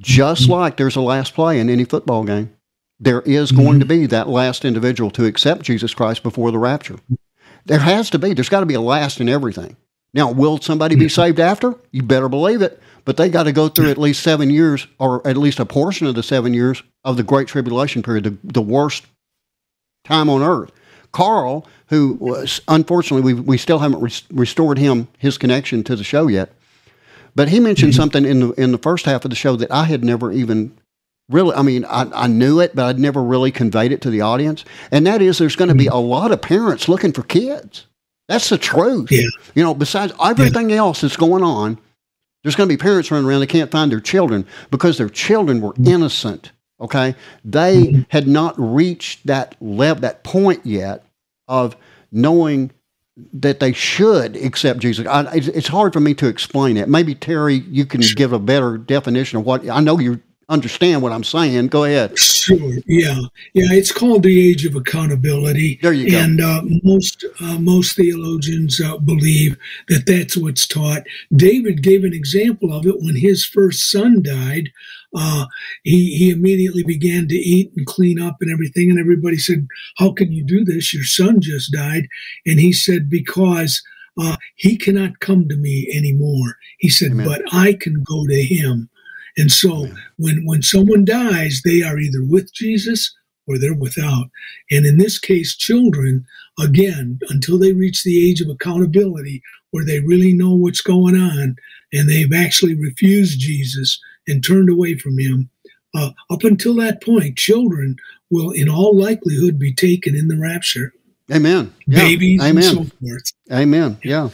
just 0.00 0.42
mm-hmm. 0.42 0.52
like 0.52 0.76
there's 0.76 0.96
a 0.96 1.00
last 1.00 1.34
play 1.34 1.58
in 1.58 1.70
any 1.70 1.84
football 1.84 2.24
game, 2.24 2.54
there 3.00 3.22
is 3.22 3.50
going 3.52 3.72
mm-hmm. 3.72 3.78
to 3.80 3.86
be 3.86 4.06
that 4.06 4.28
last 4.28 4.64
individual 4.64 5.10
to 5.12 5.24
accept 5.24 5.62
Jesus 5.62 5.94
Christ 5.94 6.22
before 6.22 6.50
the 6.50 6.58
rapture. 6.58 6.96
There 7.66 7.78
has 7.78 8.10
to 8.10 8.18
be. 8.18 8.34
There's 8.34 8.48
got 8.48 8.60
to 8.60 8.66
be 8.66 8.74
a 8.74 8.80
last 8.80 9.20
in 9.20 9.28
everything. 9.28 9.76
Now, 10.14 10.32
will 10.32 10.58
somebody 10.60 10.94
be 10.96 11.08
saved 11.08 11.40
after? 11.40 11.74
You 11.90 12.02
better 12.02 12.28
believe 12.28 12.62
it 12.62 12.80
but 13.04 13.16
they 13.16 13.28
got 13.28 13.44
to 13.44 13.52
go 13.52 13.68
through 13.68 13.90
at 13.90 13.98
least 13.98 14.22
seven 14.22 14.50
years, 14.50 14.86
or 14.98 15.26
at 15.26 15.36
least 15.36 15.60
a 15.60 15.66
portion 15.66 16.06
of 16.06 16.14
the 16.14 16.22
seven 16.22 16.54
years 16.54 16.82
of 17.04 17.16
the 17.16 17.22
Great 17.22 17.48
Tribulation 17.48 18.02
period, 18.02 18.24
the, 18.24 18.36
the 18.44 18.62
worst 18.62 19.06
time 20.04 20.30
on 20.30 20.42
earth. 20.42 20.70
Carl, 21.12 21.66
who 21.88 22.14
was, 22.14 22.60
unfortunately, 22.66 23.34
we, 23.34 23.40
we 23.40 23.58
still 23.58 23.78
haven't 23.78 24.00
re- 24.00 24.10
restored 24.32 24.78
him 24.78 25.06
his 25.18 25.38
connection 25.38 25.84
to 25.84 25.96
the 25.96 26.04
show 26.04 26.26
yet, 26.26 26.52
but 27.34 27.48
he 27.48 27.60
mentioned 27.60 27.92
mm-hmm. 27.92 28.00
something 28.00 28.24
in 28.24 28.40
the 28.40 28.50
in 28.52 28.72
the 28.72 28.78
first 28.78 29.04
half 29.04 29.24
of 29.24 29.30
the 29.30 29.36
show 29.36 29.54
that 29.56 29.70
I 29.70 29.84
had 29.84 30.02
never 30.02 30.32
even 30.32 30.76
really. 31.28 31.54
I 31.54 31.62
mean, 31.62 31.84
I, 31.84 32.06
I 32.12 32.26
knew 32.26 32.58
it, 32.58 32.74
but 32.74 32.86
I'd 32.86 32.98
never 32.98 33.22
really 33.22 33.52
conveyed 33.52 33.92
it 33.92 34.00
to 34.02 34.10
the 34.10 34.22
audience, 34.22 34.64
and 34.90 35.06
that 35.06 35.22
is 35.22 35.38
there's 35.38 35.56
going 35.56 35.68
to 35.68 35.74
be 35.74 35.84
mm-hmm. 35.84 35.94
a 35.94 36.00
lot 36.00 36.32
of 36.32 36.42
parents 36.42 36.88
looking 36.88 37.12
for 37.12 37.22
kids. 37.22 37.86
That's 38.28 38.48
the 38.48 38.58
truth. 38.58 39.10
Yeah. 39.10 39.22
You 39.54 39.62
know, 39.62 39.74
besides 39.74 40.12
everything 40.22 40.70
yeah. 40.70 40.76
else 40.76 41.02
that's 41.02 41.16
going 41.16 41.42
on, 41.42 41.78
there's 42.42 42.56
going 42.56 42.68
to 42.68 42.74
be 42.74 42.80
parents 42.80 43.10
running 43.10 43.28
around, 43.28 43.40
they 43.40 43.46
can't 43.46 43.70
find 43.70 43.90
their 43.90 44.00
children 44.00 44.46
because 44.70 44.98
their 44.98 45.08
children 45.08 45.60
were 45.60 45.74
innocent. 45.84 46.52
Okay. 46.80 47.14
They 47.44 47.84
mm-hmm. 47.84 48.02
had 48.08 48.26
not 48.26 48.54
reached 48.58 49.26
that 49.26 49.56
level, 49.60 50.02
that 50.02 50.24
point 50.24 50.64
yet 50.64 51.04
of 51.48 51.76
knowing 52.12 52.70
that 53.32 53.60
they 53.60 53.72
should 53.72 54.36
accept 54.36 54.80
Jesus. 54.80 55.06
I, 55.06 55.26
it's 55.32 55.68
hard 55.68 55.92
for 55.92 56.00
me 56.00 56.14
to 56.14 56.26
explain 56.26 56.76
it. 56.76 56.88
Maybe 56.88 57.14
Terry, 57.14 57.54
you 57.54 57.86
can 57.86 58.00
give 58.16 58.32
a 58.32 58.38
better 58.38 58.76
definition 58.76 59.38
of 59.38 59.46
what 59.46 59.68
I 59.68 59.80
know 59.80 59.98
you 59.98 60.20
understand 60.48 61.02
what 61.02 61.12
I'm 61.12 61.24
saying. 61.24 61.68
Go 61.68 61.84
ahead. 61.84 62.18
Sure. 62.18 62.74
Yeah. 62.86 63.20
Yeah. 63.54 63.72
It's 63.72 63.92
called 63.92 64.22
the 64.22 64.50
age 64.50 64.64
of 64.66 64.74
accountability. 64.74 65.78
There 65.82 65.92
you 65.92 66.10
go. 66.10 66.18
And 66.18 66.40
uh, 66.40 66.62
most 66.82 67.24
uh, 67.40 67.58
most 67.58 67.96
theologians 67.96 68.80
uh, 68.80 68.98
believe 68.98 69.56
that 69.88 70.04
that's 70.06 70.36
what's 70.36 70.66
taught. 70.66 71.02
David 71.34 71.82
gave 71.82 72.04
an 72.04 72.12
example 72.12 72.72
of 72.72 72.86
it 72.86 73.00
when 73.00 73.16
his 73.16 73.44
first 73.44 73.90
son 73.90 74.22
died. 74.22 74.70
Uh, 75.16 75.46
he 75.84 76.16
he 76.16 76.30
immediately 76.30 76.82
began 76.82 77.28
to 77.28 77.36
eat 77.36 77.72
and 77.76 77.86
clean 77.86 78.20
up 78.20 78.36
and 78.40 78.52
everything, 78.52 78.90
and 78.90 78.98
everybody 78.98 79.38
said, 79.38 79.66
"How 79.96 80.12
can 80.12 80.32
you 80.32 80.44
do 80.44 80.64
this? 80.64 80.92
Your 80.92 81.04
son 81.04 81.40
just 81.40 81.72
died." 81.72 82.08
And 82.46 82.60
he 82.60 82.72
said, 82.72 83.08
"Because." 83.08 83.82
Uh, 84.16 84.36
he 84.54 84.76
cannot 84.76 85.18
come 85.18 85.48
to 85.48 85.56
me 85.56 85.90
anymore. 85.92 86.56
He 86.78 86.88
said, 86.88 87.10
Amen. 87.10 87.26
but 87.26 87.42
I 87.52 87.72
can 87.72 88.04
go 88.04 88.24
to 88.28 88.44
him. 88.44 88.88
And 89.36 89.50
so 89.50 89.88
when, 90.16 90.44
when 90.44 90.62
someone 90.62 91.04
dies, 91.04 91.62
they 91.64 91.82
are 91.82 91.98
either 91.98 92.22
with 92.22 92.52
Jesus 92.54 93.14
or 93.46 93.58
they're 93.58 93.74
without. 93.74 94.30
And 94.70 94.86
in 94.86 94.96
this 94.96 95.18
case, 95.18 95.56
children, 95.56 96.24
again, 96.58 97.18
until 97.28 97.58
they 97.58 97.72
reach 97.72 98.02
the 98.02 98.28
age 98.28 98.40
of 98.40 98.48
accountability 98.48 99.42
where 99.70 99.84
they 99.84 100.00
really 100.00 100.32
know 100.32 100.54
what's 100.54 100.80
going 100.80 101.16
on 101.16 101.56
and 101.92 102.08
they've 102.08 102.32
actually 102.32 102.74
refused 102.74 103.40
Jesus 103.40 104.00
and 104.28 104.42
turned 104.42 104.70
away 104.70 104.96
from 104.96 105.18
him, 105.18 105.50
uh, 105.94 106.10
up 106.30 106.44
until 106.44 106.74
that 106.76 107.02
point, 107.02 107.36
children 107.36 107.96
will 108.30 108.50
in 108.50 108.68
all 108.68 108.96
likelihood 108.96 109.58
be 109.58 109.72
taken 109.72 110.14
in 110.16 110.28
the 110.28 110.38
rapture. 110.38 110.92
Amen. 111.32 111.72
Yeah. 111.86 112.00
Babies 112.00 112.42
Amen. 112.42 112.62
so 112.62 112.84
forth. 112.84 113.32
Amen. 113.50 113.98
Yeah, 114.04 114.28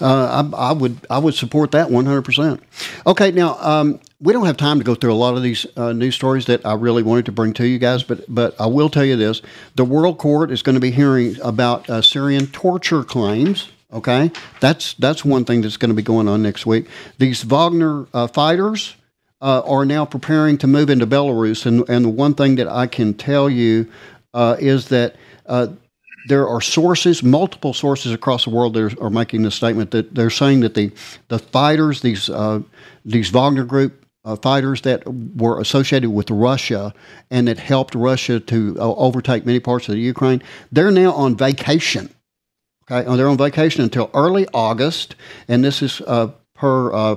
uh, 0.00 0.44
I, 0.52 0.70
I, 0.70 0.72
would 0.72 0.98
I 1.08 1.18
would 1.18 1.34
support 1.34 1.70
that 1.72 1.90
one 1.90 2.06
hundred 2.06 2.22
percent. 2.22 2.60
Okay, 3.06 3.30
now 3.30 3.56
um, 3.60 4.00
we 4.20 4.32
don't 4.32 4.46
have 4.46 4.56
time 4.56 4.78
to 4.78 4.84
go 4.84 4.96
through 4.96 5.12
a 5.12 5.14
lot 5.14 5.36
of 5.36 5.44
these 5.44 5.64
uh, 5.76 5.92
news 5.92 6.16
stories 6.16 6.46
that 6.46 6.66
I 6.66 6.74
really 6.74 7.04
wanted 7.04 7.26
to 7.26 7.32
bring 7.32 7.52
to 7.54 7.66
you 7.66 7.78
guys, 7.78 8.02
but 8.02 8.24
but 8.28 8.60
I 8.60 8.66
will 8.66 8.90
tell 8.90 9.04
you 9.04 9.16
this: 9.16 9.42
the 9.76 9.84
World 9.84 10.18
Court 10.18 10.50
is 10.50 10.60
going 10.62 10.74
to 10.74 10.80
be 10.80 10.90
hearing 10.90 11.36
about 11.40 11.88
uh, 11.88 12.02
Syrian 12.02 12.48
torture 12.48 13.04
claims. 13.04 13.70
Okay, 13.92 14.32
that's 14.58 14.94
that's 14.94 15.24
one 15.24 15.44
thing 15.44 15.62
that's 15.62 15.76
going 15.76 15.90
to 15.90 15.94
be 15.94 16.02
going 16.02 16.26
on 16.26 16.42
next 16.42 16.66
week. 16.66 16.88
These 17.18 17.44
Wagner 17.44 18.06
uh, 18.12 18.26
fighters. 18.26 18.96
Uh, 19.40 19.60
are 19.66 19.84
now 19.84 20.06
preparing 20.06 20.56
to 20.56 20.66
move 20.66 20.88
into 20.88 21.06
Belarus, 21.06 21.66
and 21.66 21.86
and 21.90 22.06
the 22.06 22.08
one 22.08 22.32
thing 22.32 22.54
that 22.54 22.66
I 22.66 22.86
can 22.86 23.12
tell 23.12 23.50
you 23.50 23.86
uh, 24.32 24.56
is 24.58 24.88
that 24.88 25.16
there 26.26 26.48
are 26.48 26.60
sources, 26.60 27.22
multiple 27.22 27.74
sources 27.74 28.12
across 28.12 28.44
the 28.44 28.50
world 28.50 28.74
that 28.74 28.98
are, 29.00 29.10
making 29.10 29.42
this 29.42 29.54
statement 29.54 29.90
that 29.90 30.14
they're 30.14 30.30
saying 30.30 30.60
that 30.60 30.74
the 30.74 30.90
the 31.28 31.38
fighters, 31.38 32.00
these 32.00 32.30
uh, 32.30 32.60
these 33.04 33.30
Wagner 33.30 33.64
Group 33.64 34.06
uh, 34.24 34.36
fighters 34.36 34.80
that 34.82 35.02
were 35.36 35.60
associated 35.60 36.10
with 36.10 36.30
Russia 36.30 36.94
and 37.30 37.46
that 37.48 37.58
helped 37.58 37.94
Russia 37.94 38.40
to 38.40 38.76
uh, 38.78 38.94
overtake 38.94 39.44
many 39.44 39.60
parts 39.60 39.88
of 39.88 39.94
the 39.94 40.00
Ukraine, 40.00 40.42
they're 40.72 40.90
now 40.90 41.12
on 41.12 41.36
vacation. 41.36 42.08
Okay, 42.90 43.06
oh, 43.08 43.16
they're 43.16 43.28
on 43.28 43.38
vacation 43.38 43.82
until 43.82 44.10
early 44.14 44.46
August, 44.52 45.16
and 45.48 45.64
this 45.64 45.82
is 45.82 46.00
uh, 46.06 46.28
per 46.54 46.92
uh, 46.92 47.16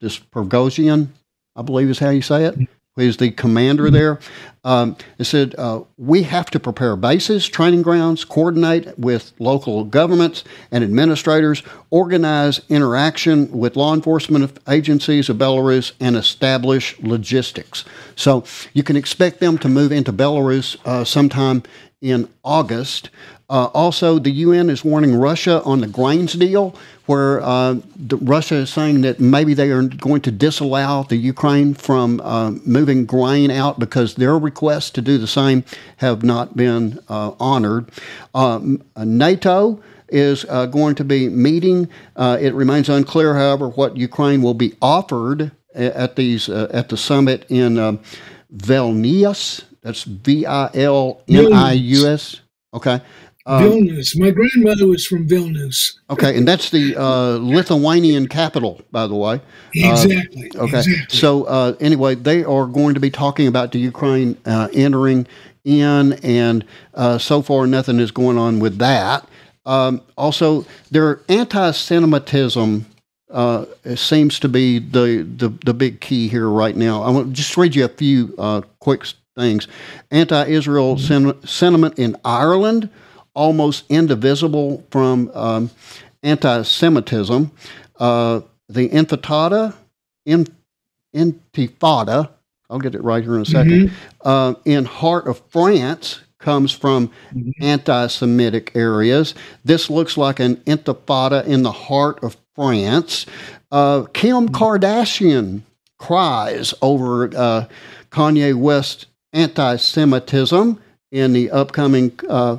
this 0.00 0.18
Prigozhin, 0.18 1.08
I 1.56 1.62
believe 1.62 1.90
is 1.90 1.98
how 1.98 2.10
you 2.10 2.22
say 2.22 2.44
it 2.44 2.68
is 3.00 3.16
the 3.16 3.30
commander 3.30 3.84
mm-hmm. 3.84 3.94
there, 3.94 4.20
um, 4.62 4.96
it 5.18 5.24
said, 5.24 5.54
uh, 5.56 5.82
We 5.96 6.22
have 6.24 6.50
to 6.50 6.60
prepare 6.60 6.96
bases, 6.96 7.48
training 7.48 7.82
grounds, 7.82 8.24
coordinate 8.24 8.98
with 8.98 9.32
local 9.38 9.84
governments 9.84 10.44
and 10.70 10.84
administrators, 10.84 11.62
organize 11.90 12.60
interaction 12.68 13.50
with 13.50 13.76
law 13.76 13.94
enforcement 13.94 14.58
agencies 14.68 15.28
of 15.28 15.38
Belarus, 15.38 15.92
and 15.98 16.16
establish 16.16 16.98
logistics. 17.00 17.84
So 18.16 18.44
you 18.74 18.82
can 18.82 18.96
expect 18.96 19.40
them 19.40 19.56
to 19.58 19.68
move 19.68 19.92
into 19.92 20.12
Belarus 20.12 20.76
uh, 20.84 21.04
sometime 21.04 21.62
in 22.00 22.28
August. 22.44 23.10
Uh, 23.50 23.64
also, 23.74 24.20
the 24.20 24.30
UN 24.30 24.70
is 24.70 24.84
warning 24.84 25.16
Russia 25.16 25.60
on 25.64 25.80
the 25.80 25.88
grains 25.88 26.34
deal, 26.34 26.72
where 27.06 27.40
uh, 27.42 27.74
the, 27.96 28.16
Russia 28.18 28.54
is 28.54 28.70
saying 28.70 29.00
that 29.00 29.18
maybe 29.18 29.54
they 29.54 29.72
are 29.72 29.82
going 29.82 30.20
to 30.20 30.30
disallow 30.30 31.04
the 31.08 31.16
Ukraine 31.16 31.74
from 31.74 32.20
uh, 32.20 32.52
moving 32.64 33.04
grain 33.06 33.50
out 33.50 33.80
because 33.80 34.14
their 34.14 34.38
requests 34.38 34.90
to 34.90 35.02
do 35.02 35.18
the 35.18 35.26
same 35.26 35.64
have 35.96 36.22
not 36.22 36.56
been 36.56 37.00
uh, 37.08 37.32
honored. 37.40 37.90
Um, 38.36 38.84
NATO 38.96 39.82
is 40.08 40.46
uh, 40.48 40.66
going 40.66 40.94
to 40.94 41.04
be 41.04 41.28
meeting. 41.28 41.88
Uh, 42.14 42.38
it 42.40 42.54
remains 42.54 42.88
unclear, 42.88 43.34
however, 43.34 43.68
what 43.68 43.96
Ukraine 43.96 44.42
will 44.42 44.54
be 44.54 44.76
offered 44.80 45.50
at 45.74 46.14
these 46.14 46.48
at 46.48 46.88
the 46.88 46.96
summit 46.96 47.46
in 47.48 47.98
Vilnius. 48.54 49.64
That's 49.82 50.04
V 50.04 50.46
I 50.46 50.70
L 50.74 51.22
N 51.28 51.52
I 51.52 51.72
U 51.72 52.06
S. 52.06 52.40
Okay. 52.72 53.00
Um, 53.46 53.62
Vilnius. 53.64 54.18
My 54.18 54.30
grandmother 54.30 54.86
was 54.86 55.06
from 55.06 55.26
Vilnius. 55.26 55.98
okay, 56.10 56.36
and 56.36 56.46
that's 56.46 56.70
the 56.70 56.94
uh, 56.96 57.38
Lithuanian 57.40 58.28
capital, 58.28 58.80
by 58.92 59.06
the 59.06 59.14
way. 59.14 59.40
Exactly. 59.74 60.50
Uh, 60.54 60.64
okay. 60.64 60.78
Exactly. 60.78 61.06
So 61.08 61.44
uh, 61.44 61.74
anyway, 61.80 62.14
they 62.16 62.44
are 62.44 62.66
going 62.66 62.94
to 62.94 63.00
be 63.00 63.10
talking 63.10 63.46
about 63.46 63.72
the 63.72 63.78
Ukraine 63.78 64.36
uh, 64.44 64.68
entering 64.74 65.26
in, 65.64 66.12
and 66.22 66.64
uh, 66.94 67.18
so 67.18 67.40
far 67.42 67.66
nothing 67.66 67.98
is 67.98 68.10
going 68.10 68.36
on 68.36 68.60
with 68.60 68.78
that. 68.78 69.26
Um, 69.66 70.02
also, 70.16 70.66
their 70.90 71.20
anti-Semitism 71.28 72.86
uh, 73.30 73.64
seems 73.94 74.40
to 74.40 74.48
be 74.48 74.78
the, 74.78 75.26
the, 75.36 75.48
the 75.64 75.74
big 75.74 76.00
key 76.00 76.28
here 76.28 76.48
right 76.48 76.76
now. 76.76 77.02
I 77.02 77.10
want 77.10 77.28
to 77.28 77.32
just 77.32 77.56
read 77.56 77.74
you 77.74 77.84
a 77.84 77.88
few 77.88 78.34
uh, 78.38 78.62
quick 78.80 79.04
things. 79.36 79.68
Anti-Israel 80.10 80.98
sen- 80.98 81.46
sentiment 81.46 81.98
in 81.98 82.16
Ireland 82.24 82.90
almost 83.34 83.84
indivisible 83.88 84.84
from 84.90 85.30
um, 85.34 85.70
anti-Semitism. 86.22 87.50
Uh, 87.98 88.40
the 88.68 88.88
Intifada, 88.88 89.74
in, 90.26 90.46
Intifada, 91.14 92.30
I'll 92.68 92.78
get 92.78 92.94
it 92.94 93.02
right 93.02 93.22
here 93.22 93.34
in 93.34 93.42
a 93.42 93.44
2nd 93.44 93.88
Mhm. 93.88 93.90
uh, 94.24 94.54
in 94.64 94.84
heart 94.84 95.26
of 95.26 95.40
France 95.48 96.20
comes 96.38 96.72
from 96.72 97.10
anti-Semitic 97.60 98.72
areas. 98.74 99.34
This 99.64 99.90
looks 99.90 100.16
like 100.16 100.40
an 100.40 100.56
intifada 100.66 101.44
in 101.46 101.62
the 101.62 101.72
heart 101.72 102.22
of 102.22 102.36
France. 102.54 103.26
Uh, 103.70 104.04
Kim 104.12 104.48
Kardashian 104.48 105.62
cries 105.98 106.72
over 106.80 107.30
uh, 107.36 107.64
Kanye 108.10 108.54
West 108.54 109.06
anti-Semitism 109.32 110.78
in 111.12 111.32
the 111.32 111.50
upcoming 111.50 112.12
uh, 112.28 112.58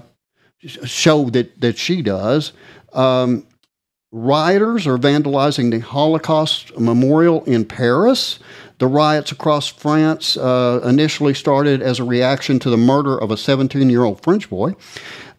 show 0.66 1.30
that 1.32 1.60
that 1.62 1.78
she 1.78 2.02
does. 2.02 2.54
Um, 2.94 3.48
rioters 4.12 4.88
are 4.88 4.98
vandalizing 4.98 5.72
the 5.72 5.80
Holocaust 5.80 6.78
memorial 6.78 7.44
in 7.46 7.66
Paris. 7.66 8.40
The 8.80 8.88
riots 8.88 9.32
across 9.32 9.68
France 9.68 10.38
uh, 10.38 10.82
initially 10.84 11.34
started 11.34 11.82
as 11.82 12.00
a 12.00 12.04
reaction 12.04 12.60
to 12.60 12.70
the 12.70 12.78
murder 12.78 13.18
of 13.18 13.32
a 13.32 13.38
17 13.38 13.90
year 13.90 14.04
old 14.04 14.22
French 14.24 14.50
boy. 14.50 14.76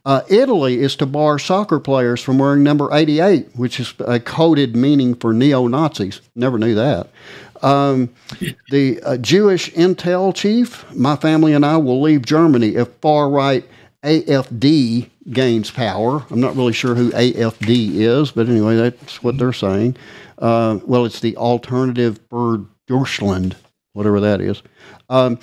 Uh, 0.04 0.22
Italy 0.28 0.80
is 0.80 0.96
to 0.96 1.06
bar 1.06 1.38
soccer 1.38 1.78
players 1.78 2.20
from 2.20 2.38
wearing 2.38 2.64
number 2.64 2.92
88, 2.92 3.54
which 3.54 3.78
is 3.78 3.94
a 4.00 4.18
coded 4.18 4.74
meaning 4.74 5.14
for 5.14 5.32
neo 5.32 5.68
Nazis. 5.68 6.20
Never 6.34 6.58
knew 6.58 6.74
that. 6.74 7.08
Um, 7.62 8.12
the 8.70 9.00
uh, 9.02 9.16
Jewish 9.18 9.70
intel 9.72 10.34
chief, 10.34 10.92
my 10.92 11.14
family 11.14 11.52
and 11.52 11.64
I 11.64 11.76
will 11.76 12.00
leave 12.00 12.24
Germany 12.24 12.74
if 12.74 12.88
far 13.00 13.30
right 13.30 13.64
AFD 14.02 15.08
gains 15.30 15.70
power. 15.70 16.24
I'm 16.30 16.40
not 16.40 16.56
really 16.56 16.72
sure 16.72 16.94
who 16.94 17.10
AFD 17.12 17.94
is, 17.94 18.32
but 18.32 18.48
anyway, 18.48 18.76
that's 18.76 19.22
what 19.22 19.38
they're 19.38 19.52
saying. 19.52 19.96
Uh, 20.38 20.80
well, 20.84 21.04
it's 21.04 21.20
the 21.20 21.36
Alternative 21.36 22.18
for 22.28 22.66
Deutschland, 22.88 23.56
whatever 23.92 24.20
that 24.20 24.40
is. 24.40 24.62
Um, 25.08 25.38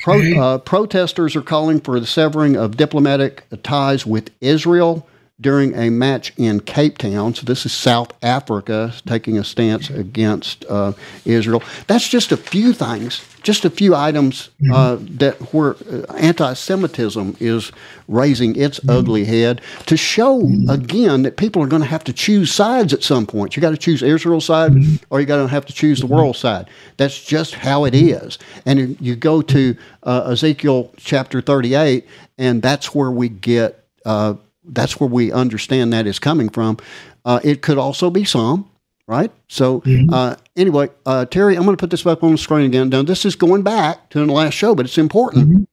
pro, 0.00 0.20
uh, 0.38 0.58
protesters 0.58 1.34
are 1.36 1.42
calling 1.42 1.80
for 1.80 1.98
the 1.98 2.06
severing 2.06 2.56
of 2.56 2.76
diplomatic 2.76 3.44
ties 3.62 4.04
with 4.04 4.30
Israel 4.40 5.06
during 5.40 5.74
a 5.74 5.90
match 5.90 6.32
in 6.38 6.60
Cape 6.60 6.96
Town. 6.96 7.34
So 7.34 7.44
this 7.44 7.66
is 7.66 7.72
South 7.72 8.12
Africa 8.22 8.92
taking 9.04 9.36
a 9.36 9.44
stance 9.44 9.90
against 9.90 10.64
uh, 10.66 10.92
Israel. 11.26 11.62
That's 11.86 12.08
just 12.08 12.32
a 12.32 12.38
few 12.38 12.72
things, 12.72 13.22
just 13.42 13.66
a 13.66 13.70
few 13.70 13.94
items 13.94 14.48
uh, 14.72 14.96
that 15.00 15.34
where 15.52 15.76
uh, 15.92 16.10
anti-Semitism 16.14 17.36
is 17.38 17.70
raising 18.08 18.56
its 18.56 18.80
ugly 18.88 19.26
head 19.26 19.60
to 19.84 19.96
show 19.96 20.40
again 20.70 21.22
that 21.22 21.36
people 21.36 21.62
are 21.62 21.66
going 21.66 21.82
to 21.82 21.88
have 21.88 22.04
to 22.04 22.14
choose 22.14 22.50
sides 22.50 22.94
at 22.94 23.02
some 23.02 23.26
point. 23.26 23.56
You 23.56 23.60
got 23.60 23.70
to 23.70 23.76
choose 23.76 24.02
Israel's 24.02 24.46
side, 24.46 24.72
or 25.10 25.20
you 25.20 25.26
got 25.26 25.42
to 25.42 25.48
have 25.48 25.66
to 25.66 25.72
choose 25.72 26.00
the 26.00 26.06
world 26.06 26.36
side. 26.36 26.70
That's 26.96 27.22
just 27.22 27.54
how 27.54 27.84
it 27.84 27.94
is. 27.94 28.38
And 28.64 28.98
you 29.02 29.14
go 29.16 29.42
to 29.42 29.76
uh, 30.02 30.28
Ezekiel 30.30 30.94
chapter 30.96 31.42
38, 31.42 32.06
and 32.38 32.62
that's 32.62 32.94
where 32.94 33.10
we 33.10 33.28
get. 33.28 33.82
Uh, 34.06 34.36
that's 34.66 35.00
where 35.00 35.08
we 35.08 35.32
understand 35.32 35.92
that 35.92 36.06
is 36.06 36.18
coming 36.18 36.48
from. 36.48 36.78
Uh, 37.24 37.40
it 37.42 37.62
could 37.62 37.78
also 37.78 38.10
be 38.10 38.24
Psalm, 38.24 38.70
right? 39.06 39.30
So 39.48 39.82
uh, 40.12 40.36
anyway, 40.56 40.90
uh, 41.04 41.24
Terry, 41.26 41.56
I'm 41.56 41.64
going 41.64 41.76
to 41.76 41.80
put 41.80 41.90
this 41.90 42.06
up 42.06 42.22
on 42.22 42.32
the 42.32 42.38
screen 42.38 42.66
again. 42.66 42.88
Now 42.88 43.02
this 43.02 43.24
is 43.24 43.36
going 43.36 43.62
back 43.62 44.10
to 44.10 44.24
the 44.24 44.32
last 44.32 44.54
show, 44.54 44.74
but 44.74 44.86
it's 44.86 44.98
important. 44.98 45.68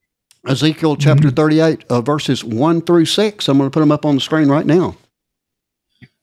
Ezekiel 0.46 0.98
chapter 0.98 1.32
38, 1.32 1.86
uh, 1.90 2.02
verses 2.02 2.44
1 2.44 2.82
through 2.82 3.06
6. 3.06 3.48
I'm 3.48 3.58
going 3.58 3.70
to 3.70 3.74
put 3.74 3.80
them 3.80 3.94
up 3.94 4.06
on 4.06 4.16
the 4.16 4.22
screen 4.22 4.50
right 4.50 4.66
now. 4.66 4.98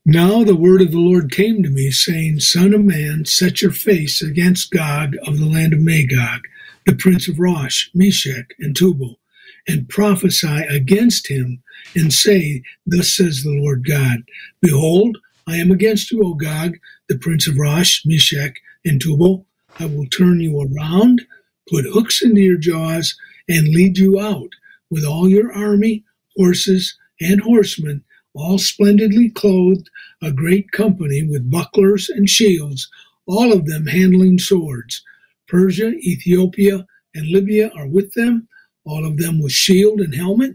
Now 0.05 0.45
the 0.45 0.57
word 0.57 0.83
of 0.83 0.93
the 0.93 0.99
Lord 0.99 1.31
came 1.31 1.63
to 1.63 1.71
me, 1.71 1.91
saying, 1.91 2.41
Son 2.41 2.75
of 2.75 2.83
man, 2.83 3.25
set 3.27 3.63
your 3.63 3.71
face 3.71 4.23
against 4.23 4.73
Gog 4.73 5.15
of 5.27 5.39
the 5.39 5.47
land 5.47 5.73
of 5.73 5.81
Magog, 5.81 6.43
the 6.85 6.95
prince 6.95 7.29
of 7.29 7.39
Rosh, 7.39 7.89
Meshech, 7.95 8.55
and 8.59 8.75
Tubal, 8.75 9.21
and 9.69 9.89
prophesy 9.89 10.65
against 10.69 11.29
him, 11.29 11.63
and 11.95 12.13
say, 12.13 12.63
Thus 12.87 13.15
says 13.17 13.43
the 13.43 13.59
Lord 13.61 13.87
God, 13.87 14.21
Behold, 14.63 15.19
I 15.47 15.57
am 15.57 15.71
against 15.71 16.13
you, 16.13 16.23
O 16.25 16.35
Gog, 16.35 16.77
the 17.09 17.19
prince 17.19 17.49
of 17.49 17.59
Rosh, 17.59 18.03
Meshech, 18.05 18.57
and 18.85 19.01
Tubal. 19.01 19.47
I 19.79 19.87
will 19.87 20.07
turn 20.07 20.41
you 20.41 20.61
around, 20.61 21.23
put 21.69 21.85
hooks 21.87 22.23
into 22.23 22.41
your 22.41 22.59
jaws, 22.59 23.17
and 23.49 23.69
lead 23.69 23.99
you 23.99 24.21
out 24.21 24.51
with 24.91 25.05
all 25.05 25.29
your 25.29 25.53
army, 25.53 26.05
horses, 26.37 26.97
and 27.21 27.41
horsemen, 27.41 28.05
all 28.35 28.59
splendidly 28.59 29.31
clothed, 29.31 29.91
a 30.23 30.33
great 30.33 30.71
company 30.73 31.23
with 31.23 31.51
bucklers 31.51 32.09
and 32.09 32.29
shields, 32.29 32.89
all 33.27 33.53
of 33.53 33.67
them 33.67 33.87
handling 33.87 34.39
swords. 34.39 35.03
Persia, 35.49 35.91
Ethiopia, 35.91 36.87
and 37.15 37.27
Libya 37.29 37.71
are 37.77 37.89
with 37.89 38.13
them, 38.15 38.47
all 38.85 39.05
of 39.05 39.17
them 39.19 39.43
with 39.43 39.53
shield 39.53 40.01
and 40.01 40.15
helmet. 40.15 40.53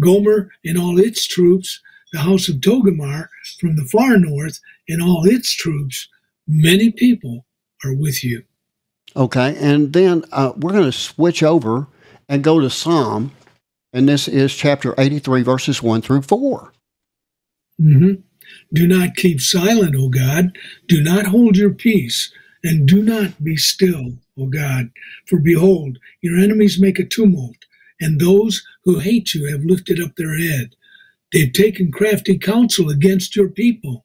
Gomer 0.00 0.50
and 0.64 0.78
all 0.78 0.98
its 0.98 1.26
troops, 1.26 1.80
the 2.12 2.20
house 2.20 2.48
of 2.48 2.56
Togarmah 2.56 3.28
from 3.58 3.76
the 3.76 3.84
far 3.84 4.16
north 4.18 4.60
and 4.88 5.02
all 5.02 5.24
its 5.26 5.54
troops, 5.54 6.08
many 6.46 6.90
people 6.90 7.46
are 7.84 7.94
with 7.94 8.24
you. 8.24 8.44
Okay, 9.14 9.56
and 9.58 9.92
then 9.92 10.24
uh, 10.32 10.52
we're 10.56 10.72
going 10.72 10.84
to 10.84 10.92
switch 10.92 11.42
over 11.42 11.86
and 12.28 12.44
go 12.44 12.60
to 12.60 12.68
Psalm, 12.68 13.32
and 13.92 14.08
this 14.08 14.28
is 14.28 14.54
chapter 14.54 14.94
83, 14.98 15.42
verses 15.42 15.82
1 15.82 16.02
through 16.02 16.22
4. 16.22 16.72
Mm-hmm. 17.80 18.20
Do 18.72 18.86
not 18.86 19.16
keep 19.16 19.40
silent, 19.40 19.94
O 19.96 20.08
God. 20.08 20.56
Do 20.86 21.02
not 21.02 21.26
hold 21.26 21.56
your 21.56 21.72
peace, 21.72 22.32
and 22.62 22.86
do 22.86 23.02
not 23.02 23.42
be 23.42 23.56
still, 23.56 24.18
O 24.38 24.46
God. 24.46 24.90
For 25.26 25.38
behold, 25.38 25.98
your 26.20 26.38
enemies 26.38 26.80
make 26.80 26.98
a 26.98 27.04
tumult, 27.04 27.56
and 28.00 28.20
those 28.20 28.62
who 28.86 29.00
hate 29.00 29.34
you 29.34 29.46
have 29.50 29.64
lifted 29.64 30.00
up 30.00 30.16
their 30.16 30.38
head. 30.38 30.74
They've 31.32 31.52
taken 31.52 31.92
crafty 31.92 32.38
counsel 32.38 32.88
against 32.88 33.36
your 33.36 33.50
people, 33.50 34.04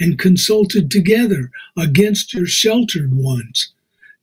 and 0.00 0.18
consulted 0.18 0.90
together 0.90 1.50
against 1.78 2.34
your 2.34 2.46
sheltered 2.46 3.14
ones. 3.14 3.72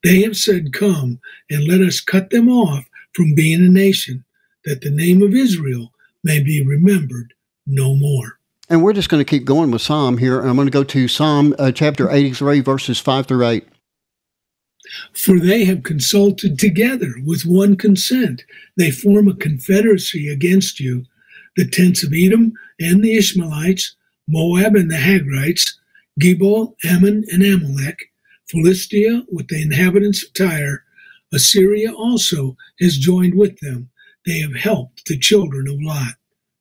They 0.04 0.22
have 0.24 0.36
said, 0.36 0.74
Come, 0.74 1.20
and 1.50 1.68
let 1.68 1.80
us 1.80 2.02
cut 2.02 2.32
them 2.32 2.50
off 2.50 2.86
from 3.14 3.36
being 3.36 3.66
a 3.66 3.70
nation, 3.70 4.26
that 4.66 4.82
the 4.82 4.90
name 4.90 5.22
of 5.22 5.34
Israel 5.34 5.94
may 6.24 6.42
be 6.42 6.62
remembered 6.62 7.34
no 7.66 7.96
more. 7.96 8.40
And 8.68 8.84
we're 8.84 8.94
just 8.94 9.10
going 9.10 9.24
to 9.24 9.30
keep 9.30 9.46
going 9.46 9.72
with 9.72 9.82
Psalm 9.82 10.18
here. 10.18 10.42
I'm 10.42 10.56
going 10.56 10.68
to 10.68 10.72
go 10.72 10.84
to 10.84 11.08
Psalm 11.08 11.56
uh, 11.58 11.72
chapter 11.72 12.10
83, 12.10 12.60
verses 12.60 13.00
5 13.00 13.26
through 13.26 13.48
8. 13.48 13.68
For 15.14 15.40
they 15.40 15.66
have 15.66 15.84
consulted 15.84 16.58
together 16.58 17.14
with 17.26 17.46
one 17.46 17.76
consent. 17.76 18.44
They 18.78 18.92
form 18.92 19.28
a 19.28 19.36
confederacy 19.36 20.30
against 20.30 20.80
you, 20.80 21.06
the 21.56 21.68
tents 21.68 22.04
of 22.04 22.14
Edom 22.14 22.54
and 22.80 23.04
the 23.04 23.16
Ishmaelites, 23.18 23.96
Moab 24.28 24.76
and 24.76 24.90
the 24.90 24.96
Hagrites, 24.96 25.76
Gebal, 26.20 26.76
Ammon, 26.84 27.26
and 27.32 27.44
Amalek, 27.44 28.12
Philistia 28.50 29.24
with 29.32 29.48
the 29.48 29.62
inhabitants 29.62 30.24
of 30.24 30.34
Tyre. 30.34 30.84
Assyria 31.34 31.92
also 31.94 32.56
has 32.80 32.98
joined 32.98 33.36
with 33.36 33.60
them. 33.60 33.90
They 34.26 34.40
have 34.40 34.56
helped 34.56 35.06
the 35.06 35.18
children 35.18 35.68
of 35.68 35.82
Lot. 35.82 36.14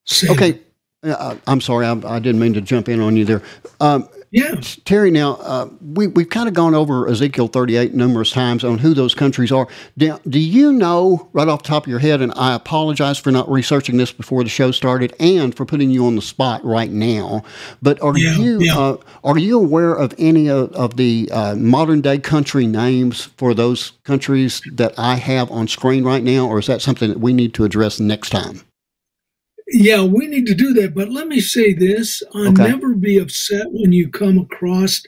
Selah. 0.04 0.32
Okay, 0.34 0.60
uh, 1.02 1.36
I'm 1.46 1.60
sorry, 1.60 1.86
I, 1.86 1.92
I 2.04 2.18
didn't 2.18 2.40
mean 2.40 2.54
to 2.54 2.60
jump 2.60 2.88
in 2.88 3.00
on 3.00 3.16
you 3.16 3.24
there. 3.24 3.42
Um, 3.80 4.08
yeah, 4.30 4.54
Terry. 4.84 5.10
Now 5.10 5.34
uh, 5.36 5.68
we 5.80 6.06
we've 6.06 6.28
kind 6.28 6.48
of 6.48 6.54
gone 6.54 6.74
over 6.74 7.08
Ezekiel 7.08 7.48
38 7.48 7.94
numerous 7.94 8.30
times 8.30 8.62
on 8.64 8.78
who 8.78 8.94
those 8.94 9.14
countries 9.14 9.50
are. 9.50 9.66
Do, 9.96 10.18
do 10.28 10.38
you 10.38 10.72
know 10.72 11.28
right 11.32 11.48
off 11.48 11.62
the 11.62 11.68
top 11.68 11.84
of 11.84 11.90
your 11.90 11.98
head? 11.98 12.20
And 12.20 12.32
I 12.36 12.54
apologize 12.54 13.18
for 13.18 13.30
not 13.30 13.50
researching 13.50 13.96
this 13.96 14.12
before 14.12 14.42
the 14.44 14.50
show 14.50 14.70
started 14.70 15.14
and 15.18 15.54
for 15.54 15.64
putting 15.64 15.90
you 15.90 16.06
on 16.06 16.16
the 16.16 16.22
spot 16.22 16.62
right 16.64 16.90
now. 16.90 17.42
But 17.80 18.00
are 18.02 18.16
Yeah, 18.16 18.36
you 18.36 18.60
yeah. 18.60 18.78
uh, 18.78 18.96
are 19.24 19.38
you 19.38 19.58
aware 19.58 19.94
of 19.94 20.14
any 20.18 20.48
of, 20.50 20.72
of 20.72 20.96
the 20.96 21.28
uh, 21.32 21.54
modern 21.54 22.00
day 22.02 22.18
country 22.18 22.66
names 22.66 23.24
for 23.38 23.54
those 23.54 23.92
countries 24.04 24.60
that 24.72 24.92
I 24.98 25.14
have 25.16 25.50
on 25.50 25.68
screen 25.68 26.04
right 26.04 26.22
now, 26.22 26.46
or 26.48 26.58
is 26.58 26.66
that 26.66 26.82
something 26.82 27.08
that 27.08 27.20
we 27.20 27.32
need 27.32 27.54
to 27.54 27.64
address 27.64 27.98
next 27.98 28.30
time? 28.30 28.67
Yeah, 29.70 30.02
we 30.02 30.26
need 30.26 30.46
to 30.46 30.54
do 30.54 30.72
that. 30.74 30.94
But 30.94 31.10
let 31.10 31.28
me 31.28 31.40
say 31.40 31.72
this 31.72 32.22
I'll 32.34 32.48
Okay. 32.48 32.68
never 32.68 32.94
be 32.94 33.18
upset 33.18 33.66
when 33.70 33.92
you 33.92 34.08
come 34.08 34.38
across 34.38 35.02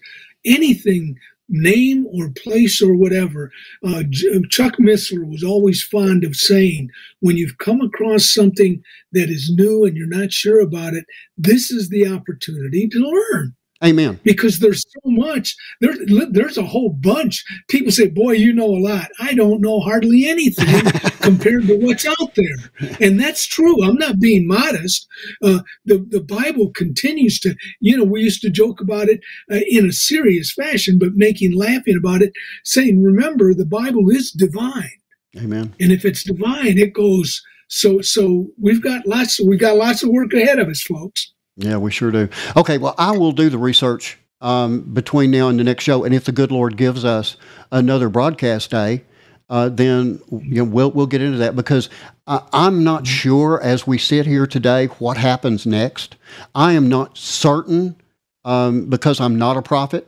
anything 0.45 1.17
name 1.53 2.07
or 2.13 2.31
place 2.31 2.81
or 2.81 2.95
whatever. 2.95 3.51
Uh, 3.85 4.05
Chuck 4.51 4.77
Missler 4.79 5.27
was 5.29 5.43
always 5.43 5.83
fond 5.83 6.23
of 6.25 6.37
saying, 6.37 6.91
when 7.21 7.37
you've 7.37 7.59
come 7.59 7.81
across 7.81 8.33
something 8.33 8.81
that 9.13 9.29
is 9.29 9.51
new 9.51 9.85
and 9.85 9.97
you're 9.97 10.07
not 10.07 10.33
sure 10.33 10.61
about 10.61 10.95
it, 10.95 11.05
this 11.37 11.71
is 11.73 11.89
the 11.89 12.07
opportunity 12.07 12.87
to 12.89 12.99
learn. 13.01 13.55
Amen. 13.83 14.21
Because 14.25 14.59
there's 14.59 14.83
so 14.83 15.01
much. 15.05 15.57
There, 15.81 15.95
there's 16.31 16.59
a 16.59 16.63
whole 16.63 16.91
bunch. 16.91 17.43
People 17.69 17.91
say, 17.91 18.09
"Boy, 18.09 18.33
you 18.33 18.53
know 18.53 18.67
a 18.67 18.79
lot." 18.79 19.09
I 19.19 19.33
don't 19.33 19.63
know 19.63 19.81
hardly 19.81 20.29
anything 20.29 20.85
compared 21.21 21.67
to 21.67 21.79
what's 21.79 22.05
out 22.05 22.35
there, 22.35 22.99
and 23.01 23.19
that's 23.19 23.47
true. 23.47 23.83
I'm 23.83 23.97
not 23.97 24.21
being 24.21 24.47
modest. 24.47 25.07
Uh, 25.43 25.61
the 25.87 26.07
the 26.11 26.21
Bible 26.21 26.71
continues 26.71 27.41
to. 27.41 27.55
You 27.81 27.97
know, 27.97 28.05
we 28.05 28.21
used 28.21 28.43
to 28.43 28.51
joke 28.51 28.83
about 28.83 29.09
it 29.09 29.21
uh, 29.51 29.61
in 29.67 29.89
a 29.89 29.93
serious 29.93 30.53
fashion, 30.53 30.99
but 30.99 31.15
making 31.15 31.57
laughing 31.57 31.97
about 31.97 32.21
it, 32.21 32.33
saying, 32.65 33.03
"Remember, 33.03 33.55
the 33.55 33.67
Bible 33.67 34.11
is 34.11 34.31
divine." 34.31 34.91
Amen. 35.39 35.75
And 35.81 35.91
if 35.91 36.05
it's 36.05 36.25
divine, 36.25 36.77
it 36.77 36.93
goes. 36.93 37.43
So 37.69 38.03
so 38.03 38.49
we've 38.61 38.83
got 38.83 39.07
lots. 39.07 39.41
We've 39.41 39.61
got 39.61 39.77
lots 39.77 40.03
of 40.03 40.11
work 40.11 40.35
ahead 40.35 40.59
of 40.59 40.69
us, 40.69 40.83
folks. 40.83 41.33
Yeah, 41.57 41.77
we 41.77 41.91
sure 41.91 42.11
do. 42.11 42.29
Okay, 42.57 42.79
well, 42.79 42.95
I 42.99 43.17
will 43.17 43.33
do 43.33 43.51
the 43.51 43.59
research 43.59 44.19
um, 44.41 44.81
between 44.81 45.31
now 45.31 45.49
and 45.49 45.59
the 45.59 45.65
next 45.65 45.85
show, 45.85 46.05
and 46.05 46.15
if 46.15 46.25
the 46.25 46.33
good 46.33 46.51
Lord 46.51 46.77
gives 46.77 47.05
us 47.05 47.37
another 47.71 48.09
broadcast 48.09 48.71
day, 48.71 49.05
uh, 49.51 49.69
then 49.69 50.21
you 50.31 50.57
know 50.57 50.65
we'll 50.65 50.91
we'll 50.93 51.07
get 51.07 51.21
into 51.21 51.39
that 51.39 51.57
because 51.57 51.91
I, 52.27 52.43
I'm 52.53 52.85
not 52.85 53.07
sure 53.07 53.61
as 53.63 53.87
we 53.87 53.99
sit 53.99 54.25
here 54.27 54.47
today 54.47 54.87
what 54.87 55.17
happens 55.17 55.67
next. 55.67 56.17
I 56.55 56.73
am 56.73 56.89
not 56.89 57.19
certain 57.19 57.97
um, 58.45 58.89
because 58.89 59.21
I'm 59.21 59.37
not 59.37 59.57
a 59.57 59.63
prophet 59.63 60.07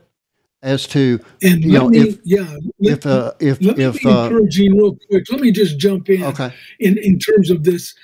as 0.62 0.86
to 0.86 1.18
and 1.43 1.64
you 1.64 1.72
know 1.72 1.88
me, 1.88 1.99
if 1.99 2.18
yeah 2.24 2.57
if 2.78 3.05
uh, 3.05 3.32
if 3.40 3.61
let 3.61 3.76
me 3.76 3.84
if 3.84 4.01
be 4.01 4.09
uh, 4.09 4.24
encouraging 4.24 4.76
real 4.76 4.97
quick. 5.09 5.24
Let 5.30 5.40
me 5.40 5.51
just 5.51 5.76
jump 5.78 6.09
in. 6.09 6.22
Okay. 6.22 6.53
In 6.78 6.97
in 6.99 7.18
terms 7.18 7.51
of 7.51 7.64
this, 7.64 7.95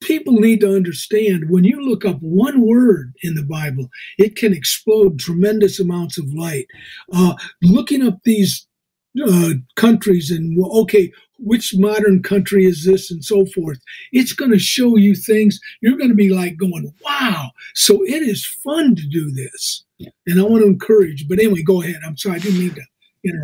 people 0.00 0.34
need 0.34 0.60
to 0.60 0.74
understand 0.74 1.50
when 1.50 1.64
you 1.64 1.80
look 1.80 2.04
up 2.04 2.18
one 2.20 2.66
word 2.66 3.12
in 3.22 3.34
the 3.34 3.42
Bible, 3.42 3.88
it 4.18 4.36
can 4.36 4.52
explode 4.52 5.18
tremendous 5.18 5.78
amounts 5.78 6.18
of 6.18 6.32
light. 6.32 6.66
Uh, 7.12 7.34
looking 7.62 8.02
up 8.06 8.18
these 8.24 8.66
uh, 9.24 9.50
countries 9.76 10.30
and 10.30 10.62
okay, 10.64 11.12
which 11.38 11.74
modern 11.76 12.22
country 12.22 12.64
is 12.64 12.84
this 12.84 13.10
and 13.10 13.24
so 13.24 13.46
forth, 13.46 13.78
it's 14.12 14.32
going 14.32 14.50
to 14.50 14.58
show 14.58 14.96
you 14.96 15.14
things. 15.14 15.58
You're 15.80 15.96
going 15.96 16.10
to 16.10 16.14
be 16.14 16.30
like 16.30 16.56
going, 16.56 16.92
wow. 17.04 17.50
So 17.74 18.02
it 18.04 18.22
is 18.22 18.46
fun 18.46 18.94
to 18.96 19.06
do 19.08 19.30
this. 19.30 19.84
And 20.26 20.40
I 20.40 20.44
want 20.44 20.62
to 20.62 20.68
encourage, 20.68 21.28
but 21.28 21.38
anyway, 21.38 21.62
go 21.62 21.82
ahead. 21.82 22.00
I'm 22.06 22.16
sorry, 22.16 22.36
I 22.36 22.38
didn't 22.38 22.60
mean 22.60 22.74
to. 22.74 22.82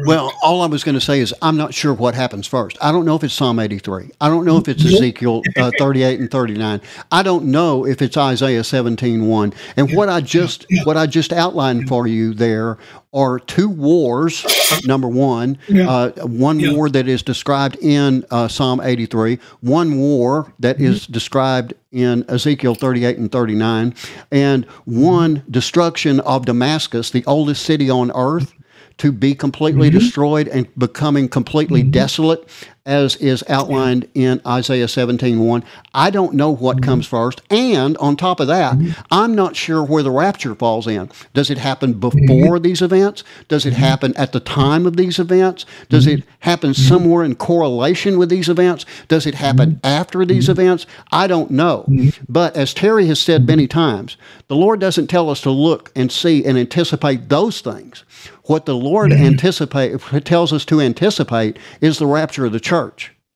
Well, 0.06 0.32
all 0.42 0.62
I 0.62 0.66
was 0.66 0.84
going 0.84 0.94
to 0.94 1.02
say 1.02 1.20
is 1.20 1.34
I'm 1.42 1.58
not 1.58 1.74
sure 1.74 1.92
what 1.92 2.14
happens 2.14 2.46
first. 2.46 2.78
I 2.80 2.90
don't 2.92 3.04
know 3.04 3.14
if 3.14 3.22
it's 3.22 3.34
Psalm 3.34 3.58
83. 3.58 4.10
I 4.22 4.28
don't 4.30 4.46
know 4.46 4.56
if 4.56 4.68
it's 4.68 4.82
Ezekiel 4.82 5.42
uh, 5.54 5.70
38 5.78 6.18
and 6.18 6.30
39. 6.30 6.80
I 7.12 7.22
don't 7.22 7.44
know 7.46 7.84
if 7.84 8.00
it's 8.00 8.16
Isaiah 8.16 8.64
17 8.64 9.26
1. 9.26 9.52
And 9.76 9.92
what 9.92 10.08
I 10.08 10.22
just 10.22 10.64
what 10.84 10.96
I 10.96 11.06
just 11.06 11.30
outlined 11.30 11.88
for 11.88 12.06
you 12.06 12.32
there 12.32 12.78
are 13.12 13.38
two 13.38 13.68
wars. 13.68 14.46
Number 14.86 15.08
one, 15.08 15.58
uh, 15.70 16.10
one 16.22 16.74
war 16.74 16.88
that 16.88 17.06
is 17.06 17.22
described 17.22 17.76
in 17.82 18.24
uh, 18.30 18.48
Psalm 18.48 18.80
83, 18.80 19.38
one 19.60 19.98
war 19.98 20.52
that 20.58 20.80
is 20.80 21.06
described 21.06 21.74
in 21.92 22.24
Ezekiel 22.28 22.74
38 22.74 23.18
and 23.18 23.30
39, 23.30 23.94
and 24.32 24.64
one 24.84 25.42
destruction 25.50 26.20
of 26.20 26.46
Damascus, 26.46 27.10
the 27.10 27.24
oldest 27.26 27.62
city 27.62 27.88
on 27.88 28.10
earth 28.14 28.52
to 28.98 29.12
be 29.12 29.34
completely 29.34 29.88
mm-hmm. 29.88 29.98
destroyed 29.98 30.48
and 30.48 30.66
becoming 30.78 31.28
completely 31.28 31.82
mm-hmm. 31.82 31.90
desolate 31.90 32.48
as 32.86 33.16
is 33.16 33.44
outlined 33.48 34.08
in 34.14 34.40
Isaiah 34.46 34.86
17:1. 34.86 35.62
I 35.92 36.10
don't 36.10 36.34
know 36.34 36.50
what 36.50 36.82
comes 36.82 37.06
mm-hmm. 37.06 37.16
first, 37.16 37.42
and 37.50 37.96
on 37.98 38.16
top 38.16 38.40
of 38.40 38.46
that, 38.46 38.76
mm-hmm. 38.76 38.92
I'm 39.10 39.34
not 39.34 39.56
sure 39.56 39.82
where 39.82 40.02
the 40.02 40.10
rapture 40.10 40.54
falls 40.54 40.86
in. 40.86 41.10
Does 41.34 41.50
it 41.50 41.58
happen 41.58 41.94
mm-hmm. 41.94 42.26
before 42.26 42.58
these 42.58 42.80
events? 42.80 43.24
Does 43.48 43.66
it 43.66 43.72
happen 43.72 44.16
at 44.16 44.32
the 44.32 44.40
time 44.40 44.86
of 44.86 44.96
these 44.96 45.18
events? 45.18 45.66
Does 45.88 46.06
it 46.06 46.22
happen 46.40 46.72
somewhere 46.72 47.24
in 47.24 47.34
correlation 47.34 48.18
with 48.18 48.28
these 48.28 48.48
events? 48.48 48.86
Does 49.08 49.26
it 49.26 49.34
happen 49.34 49.80
after 49.82 50.24
these 50.24 50.48
events? 50.48 50.86
I 51.10 51.26
don't 51.26 51.50
know. 51.50 51.86
But 52.28 52.56
as 52.56 52.72
Terry 52.72 53.06
has 53.06 53.18
said 53.20 53.46
many 53.46 53.66
times, 53.66 54.16
the 54.48 54.56
Lord 54.56 54.78
doesn't 54.78 55.08
tell 55.08 55.28
us 55.28 55.40
to 55.40 55.50
look 55.50 55.90
and 55.96 56.12
see 56.12 56.44
and 56.44 56.56
anticipate 56.56 57.28
those 57.28 57.60
things. 57.60 58.04
What 58.44 58.64
the 58.64 58.76
Lord 58.76 59.12
anticipate 59.12 60.00
tells 60.24 60.52
us 60.52 60.64
to 60.66 60.80
anticipate 60.80 61.58
is 61.80 61.98
the 61.98 62.06
rapture 62.06 62.46
of 62.46 62.52
the 62.52 62.60
church. 62.60 62.75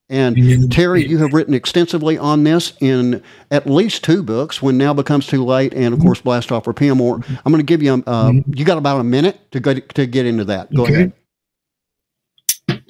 And 0.08 0.72
Terry, 0.72 1.06
you 1.06 1.18
have 1.18 1.32
written 1.32 1.54
extensively 1.54 2.18
on 2.18 2.42
this 2.42 2.72
in 2.80 3.22
at 3.52 3.68
least 3.70 4.02
two 4.02 4.24
books. 4.24 4.60
When 4.60 4.76
now 4.76 4.92
becomes 4.92 5.24
too 5.28 5.44
late, 5.44 5.72
and 5.72 5.94
of 5.94 6.00
course, 6.00 6.20
blast 6.20 6.50
off 6.50 6.64
for 6.64 6.72
PM. 6.74 7.00
Or 7.00 7.14
I'm 7.44 7.52
going 7.52 7.58
to 7.58 7.62
give 7.62 7.80
you. 7.80 8.02
Uh, 8.06 8.32
You 8.48 8.64
got 8.64 8.76
about 8.76 9.00
a 9.00 9.04
minute 9.04 9.38
to 9.52 9.60
go 9.60 9.74
to 9.74 10.06
get 10.06 10.26
into 10.26 10.44
that. 10.46 10.74
Go 10.74 10.82
Okay. 10.82 10.94
ahead. 10.94 11.12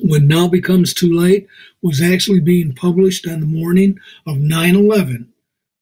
when 0.03 0.27
now 0.29 0.49
becomes 0.49 0.95
too 0.95 1.13
late 1.15 1.47
was 1.83 2.01
actually 2.01 2.41
being 2.41 2.75
published 2.75 3.27
on 3.29 3.41
the 3.41 3.47
morning 3.47 3.99
of 4.27 4.37
9-11 4.39 5.27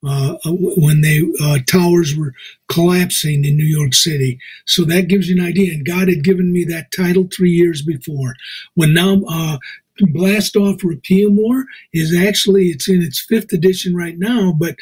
uh, 0.06 0.34
when 0.44 1.00
the 1.00 1.34
uh, 1.42 1.58
towers 1.66 2.16
were 2.16 2.32
collapsing 2.68 3.44
in 3.44 3.56
new 3.56 3.64
york 3.64 3.94
city 3.94 4.38
so 4.66 4.84
that 4.84 5.08
gives 5.08 5.28
you 5.28 5.40
an 5.40 5.44
idea 5.46 5.72
and 5.72 5.84
god 5.86 6.08
had 6.08 6.22
given 6.22 6.52
me 6.52 6.62
that 6.64 6.92
title 6.92 7.28
three 7.32 7.50
years 7.50 7.82
before 7.82 8.34
when 8.74 8.92
now 8.94 9.22
uh, 9.28 9.58
blast 10.06 10.56
off 10.56 10.82
PM 11.02 11.36
war 11.36 11.64
is 11.92 12.16
actually 12.16 12.66
it's 12.68 12.88
in 12.88 13.02
its 13.02 13.20
fifth 13.20 13.52
edition 13.52 13.94
right 13.94 14.18
now 14.18 14.52
but 14.52 14.76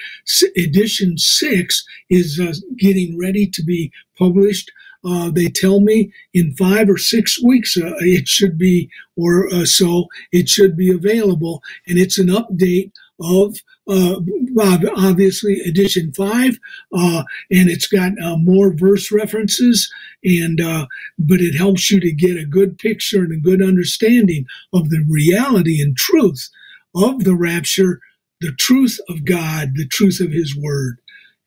edition 0.56 1.18
six 1.18 1.84
is 2.10 2.40
uh, 2.40 2.52
getting 2.78 3.18
ready 3.18 3.46
to 3.46 3.62
be 3.62 3.92
published 4.18 4.70
uh, 5.06 5.30
they 5.30 5.48
tell 5.48 5.80
me 5.80 6.12
in 6.34 6.54
five 6.56 6.88
or 6.90 6.98
six 6.98 7.40
weeks 7.42 7.76
uh, 7.76 7.92
it 8.00 8.26
should 8.26 8.58
be, 8.58 8.90
or 9.16 9.52
uh, 9.52 9.64
so, 9.64 10.06
it 10.32 10.48
should 10.48 10.76
be 10.76 10.90
available. 10.90 11.62
And 11.86 11.96
it's 11.96 12.18
an 12.18 12.26
update 12.26 12.90
of 13.20 13.56
uh, 13.89 14.16
ob- 14.61 14.91
obviously 14.97 15.61
edition 15.61 16.12
five, 16.14 16.59
uh, 16.95 17.24
and 17.51 17.70
it's 17.70 17.89
got 17.89 18.12
uh, 18.22 18.37
more 18.39 18.74
verse 18.74 19.12
references, 19.12 19.91
and 20.24 20.61
uh, 20.61 20.87
but 21.18 21.41
it 21.41 21.57
helps 21.57 21.91
you 21.91 22.01
to 22.01 22.12
get 22.12 22.37
a 22.39 22.47
good 22.47 22.78
picture 22.78 23.20
and 23.20 23.32
a 23.32 23.41
good 23.41 23.62
understanding 23.62 24.47
of 24.72 24.91
the 24.91 25.05
reality 25.09 25.80
and 25.82 25.97
truth 25.97 26.49
of 26.97 27.24
the 27.24 27.37
rapture, 27.37 28.01
the 28.41 28.53
truth 28.59 28.99
of 29.09 29.24
God, 29.24 29.72
the 29.76 29.89
truth 29.89 30.20
of 30.20 30.32
His 30.32 30.57
Word. 30.57 30.99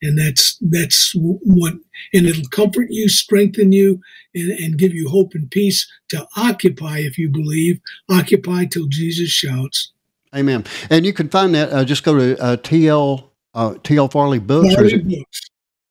And 0.02 0.18
that's 0.18 0.58
that's 0.60 1.12
what 1.16 1.74
and 2.14 2.26
it'll 2.26 2.48
comfort 2.50 2.88
you 2.90 3.08
strengthen 3.08 3.72
you 3.72 4.00
and, 4.34 4.52
and 4.52 4.78
give 4.78 4.94
you 4.94 5.08
hope 5.08 5.32
and 5.34 5.50
peace 5.50 5.90
to 6.10 6.26
occupy 6.36 6.98
if 6.98 7.18
you 7.18 7.30
believe 7.30 7.80
occupy 8.10 8.64
till 8.66 8.86
jesus 8.88 9.30
shouts 9.30 9.92
Amen. 10.34 10.64
And 10.90 11.04
you 11.04 11.12
can 11.12 11.28
find 11.28 11.54
that. 11.54 11.72
Uh, 11.72 11.84
just 11.84 12.04
go 12.04 12.16
to 12.16 12.40
uh, 12.40 12.56
TL 12.56 13.24
uh, 13.54 13.70
TL 13.82 14.12
Farley 14.12 14.38
Books. 14.38 14.74
Farley 14.74 14.98
books 14.98 15.50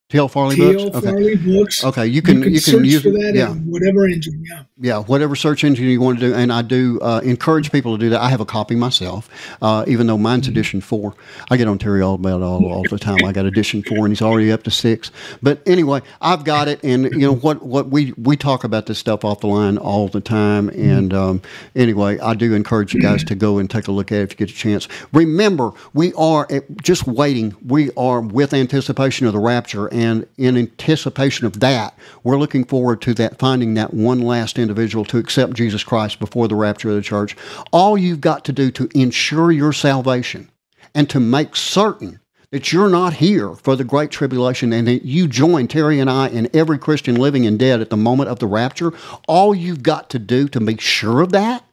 TL 0.10 0.32
Farley 0.32 0.56
T.L. 0.56 0.90
Books? 0.90 1.06
Farley 1.06 1.36
books 1.36 1.84
Okay. 1.84 2.08
You 2.08 2.22
can 2.22 2.38
you 2.38 2.44
can, 2.44 2.60
search 2.60 2.86
use 2.86 3.04
for 3.04 3.12
that 3.12 3.34
yeah. 3.36 3.52
in 3.52 3.60
whatever 3.70 4.08
engine 4.08 4.44
yeah 4.50 4.64
yeah, 4.82 5.00
whatever 5.00 5.36
search 5.36 5.64
engine 5.64 5.86
you 5.86 6.00
want 6.00 6.20
to 6.20 6.30
do. 6.30 6.34
And 6.34 6.54
I 6.54 6.62
do 6.62 7.00
uh, 7.02 7.20
encourage 7.24 7.72
people 7.72 7.98
to 7.98 8.00
do 8.00 8.10
that. 8.12 8.22
I 8.22 8.30
have 8.30 8.40
a 8.40 8.46
copy 8.46 8.76
myself, 8.76 9.30
uh, 9.62 9.84
even 9.88 10.08
though 10.08 10.18
mine's 10.18 10.40
Mm-hmm. 10.40 10.52
edition 10.52 10.82
four. 10.82 11.16
I 11.52 11.58
get 11.58 11.68
on 11.68 11.78
Terry 11.78 12.02
all 12.02 12.16
about 12.16 12.42
all, 12.42 12.66
all 12.66 12.84
the 12.84 12.98
time. 12.98 13.18
I 13.26 13.34
got 13.34 13.46
edition 13.46 13.84
four, 13.84 14.06
and 14.06 14.08
he's 14.10 14.22
already 14.22 14.54
up 14.54 14.64
to 14.64 14.72
six. 14.72 15.12
But 15.44 15.62
anyway, 15.66 16.02
I've 16.22 16.46
got 16.46 16.70
it, 16.70 16.82
and 16.82 17.12
you 17.12 17.20
know 17.20 17.36
what? 17.36 17.62
What 17.62 17.90
we 17.90 18.14
we 18.14 18.38
talk 18.38 18.64
about 18.64 18.86
this 18.86 18.98
stuff 18.98 19.26
off 19.26 19.42
the 19.42 19.48
line 19.48 19.78
all 19.78 20.08
the 20.08 20.22
time. 20.22 20.70
Mm-hmm. 20.70 20.90
And 20.90 21.14
um, 21.14 21.42
anyway, 21.76 22.18
I 22.20 22.36
do 22.36 22.54
encourage 22.54 22.94
you 22.94 23.02
guys 23.02 23.24
to 23.26 23.36
go 23.36 23.58
and 23.58 23.70
take 23.70 23.90
a 23.90 23.92
look 23.92 24.14
at 24.14 24.20
it 24.20 24.22
if 24.22 24.32
you 24.32 24.38
get 24.38 24.50
a 24.50 24.58
chance. 24.58 24.88
Remember, 25.12 25.72
we 25.94 26.14
are 26.14 26.48
just 26.82 27.06
waiting. 27.06 27.54
We 27.66 27.92
are 27.98 28.22
with 28.22 28.54
anticipation 28.54 29.28
of 29.28 29.34
the 29.34 29.40
rapture, 29.40 29.94
and 30.00 30.26
in 30.38 30.56
anticipation 30.56 31.46
of 31.46 31.60
that, 31.60 31.94
we're 32.24 32.40
looking 32.40 32.64
forward 32.64 33.02
to 33.02 33.14
that 33.16 33.38
finding 33.38 33.74
that 33.74 33.94
one 33.94 34.22
last 34.22 34.58
individual 34.58 35.04
to 35.04 35.18
accept 35.18 35.56
Jesus 35.56 35.84
Christ 35.84 36.22
before 36.22 36.48
the 36.48 36.56
rapture 36.56 36.90
of 36.90 36.96
the 36.96 37.02
church. 37.02 37.36
All 37.74 37.98
you've 37.98 38.22
got 38.22 38.46
to 38.46 38.54
do 38.54 38.72
to 38.72 38.90
ensure 38.96 39.52
your 39.52 39.74
salvation 39.74 40.50
and 40.96 41.10
to 41.10 41.20
make 41.20 41.58
certain 41.58 42.22
that 42.52 42.72
you're 42.72 42.90
not 42.90 43.16
here 43.16 43.54
for 43.56 43.76
the 43.76 43.84
great 43.84 44.10
tribulation 44.10 44.72
and 44.72 44.88
that 44.88 45.04
you 45.04 45.28
join 45.28 45.68
Terry 45.68 46.00
and 46.00 46.10
I 46.10 46.30
and 46.30 46.50
every 46.56 46.80
Christian 46.80 47.16
living 47.16 47.46
and 47.46 47.60
dead 47.60 47.82
at 47.82 47.90
the 47.90 47.98
moment 47.98 48.30
of 48.30 48.40
the 48.40 48.48
rapture, 48.48 48.94
all 49.28 49.54
you've 49.54 49.84
got 49.84 50.10
to 50.12 50.20
do 50.20 50.48
to 50.48 50.62
make 50.62 50.80
sure 50.80 51.20
of 51.20 51.34
that 51.34 51.66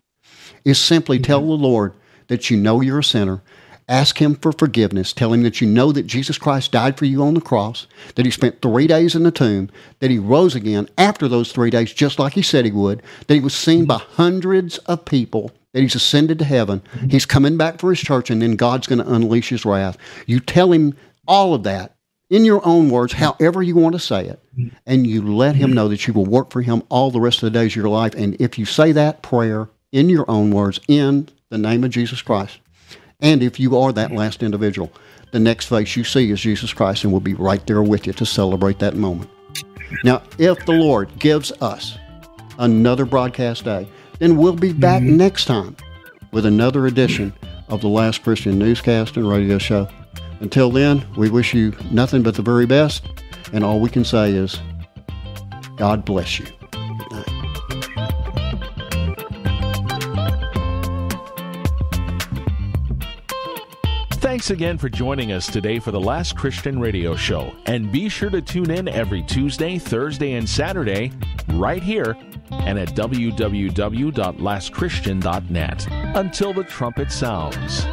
is 0.64 0.80
simply 0.80 1.20
tell 1.20 1.46
the 1.46 1.52
Lord 1.52 1.94
that 2.26 2.50
you 2.50 2.56
know 2.56 2.80
you're 2.80 2.98
a 2.98 3.04
sinner 3.04 3.40
Ask 3.88 4.20
Him 4.20 4.34
for 4.34 4.50
forgiveness. 4.50 5.12
Tell 5.12 5.32
Him 5.32 5.42
that 5.44 5.60
you 5.60 5.66
know 5.66 5.92
that 5.92 6.06
Jesus 6.06 6.38
Christ 6.38 6.72
died 6.72 6.98
for 6.98 7.04
you 7.04 7.22
on 7.22 7.34
the 7.34 7.40
cross, 7.40 7.86
that 8.16 8.24
He 8.24 8.32
spent 8.32 8.60
three 8.60 8.86
days 8.86 9.14
in 9.14 9.22
the 9.22 9.30
tomb, 9.30 9.70
that 10.00 10.10
He 10.10 10.18
rose 10.18 10.54
again 10.54 10.88
after 10.98 11.28
those 11.28 11.52
three 11.52 11.70
days, 11.70 11.92
just 11.92 12.18
like 12.18 12.32
He 12.32 12.42
said 12.42 12.64
He 12.64 12.72
would, 12.72 13.02
that 13.26 13.34
He 13.34 13.40
was 13.40 13.54
seen 13.54 13.84
by 13.84 13.98
hundreds 13.98 14.78
of 14.78 15.04
people, 15.04 15.52
that 15.72 15.82
He's 15.82 15.94
ascended 15.94 16.38
to 16.40 16.44
heaven. 16.44 16.82
He's 17.08 17.26
coming 17.26 17.56
back 17.56 17.78
for 17.78 17.90
His 17.90 18.00
church, 18.00 18.28
and 18.28 18.42
then 18.42 18.56
God's 18.56 18.88
going 18.88 18.98
to 18.98 19.12
unleash 19.12 19.50
His 19.50 19.64
wrath. 19.64 19.96
You 20.26 20.40
tell 20.40 20.72
Him 20.72 20.96
all 21.28 21.54
of 21.54 21.62
that 21.62 21.94
in 22.28 22.44
your 22.44 22.66
own 22.66 22.90
words, 22.90 23.12
however 23.12 23.62
you 23.62 23.76
want 23.76 23.94
to 23.94 24.00
say 24.00 24.26
it, 24.26 24.40
and 24.84 25.06
you 25.06 25.22
let 25.22 25.54
Him 25.54 25.72
know 25.72 25.86
that 25.86 26.08
you 26.08 26.12
will 26.12 26.26
work 26.26 26.50
for 26.50 26.60
Him 26.60 26.82
all 26.88 27.12
the 27.12 27.20
rest 27.20 27.40
of 27.42 27.52
the 27.52 27.56
days 27.56 27.70
of 27.72 27.76
your 27.76 27.88
life. 27.88 28.14
And 28.16 28.34
if 28.40 28.58
you 28.58 28.64
say 28.64 28.90
that 28.92 29.22
prayer 29.22 29.68
in 29.92 30.08
your 30.08 30.28
own 30.28 30.50
words, 30.50 30.80
in 30.88 31.28
the 31.50 31.58
name 31.58 31.84
of 31.84 31.90
Jesus 31.90 32.20
Christ, 32.20 32.58
and 33.20 33.42
if 33.42 33.58
you 33.58 33.78
are 33.78 33.92
that 33.92 34.12
last 34.12 34.42
individual, 34.42 34.92
the 35.32 35.40
next 35.40 35.66
face 35.66 35.96
you 35.96 36.04
see 36.04 36.30
is 36.30 36.40
Jesus 36.40 36.72
Christ, 36.72 37.04
and 37.04 37.12
we'll 37.12 37.20
be 37.20 37.34
right 37.34 37.64
there 37.66 37.82
with 37.82 38.06
you 38.06 38.12
to 38.14 38.26
celebrate 38.26 38.78
that 38.78 38.94
moment. 38.94 39.30
Now, 40.04 40.22
if 40.38 40.64
the 40.66 40.72
Lord 40.72 41.10
gives 41.18 41.52
us 41.60 41.96
another 42.58 43.04
broadcast 43.04 43.64
day, 43.64 43.88
then 44.18 44.36
we'll 44.36 44.56
be 44.56 44.72
back 44.72 45.02
mm-hmm. 45.02 45.16
next 45.16 45.44
time 45.46 45.76
with 46.32 46.46
another 46.46 46.86
edition 46.86 47.32
of 47.68 47.80
the 47.80 47.88
Last 47.88 48.22
Christian 48.22 48.58
Newscast 48.58 49.16
and 49.16 49.28
Radio 49.28 49.58
Show. 49.58 49.88
Until 50.40 50.70
then, 50.70 51.06
we 51.16 51.30
wish 51.30 51.54
you 51.54 51.74
nothing 51.90 52.22
but 52.22 52.34
the 52.34 52.42
very 52.42 52.66
best, 52.66 53.06
and 53.52 53.64
all 53.64 53.80
we 53.80 53.90
can 53.90 54.04
say 54.04 54.32
is, 54.32 54.58
God 55.76 56.04
bless 56.04 56.38
you. 56.38 56.46
Thanks 64.36 64.50
again 64.50 64.76
for 64.76 64.90
joining 64.90 65.32
us 65.32 65.46
today 65.46 65.78
for 65.78 65.92
the 65.92 65.98
Last 65.98 66.36
Christian 66.36 66.78
Radio 66.78 67.16
Show. 67.16 67.56
And 67.64 67.90
be 67.90 68.10
sure 68.10 68.28
to 68.28 68.42
tune 68.42 68.70
in 68.70 68.86
every 68.86 69.22
Tuesday, 69.22 69.78
Thursday, 69.78 70.34
and 70.34 70.46
Saturday 70.46 71.10
right 71.54 71.82
here 71.82 72.14
and 72.50 72.78
at 72.78 72.90
www.lastchristian.net. 72.90 75.86
Until 75.90 76.52
the 76.52 76.64
trumpet 76.64 77.10
sounds. 77.10 77.86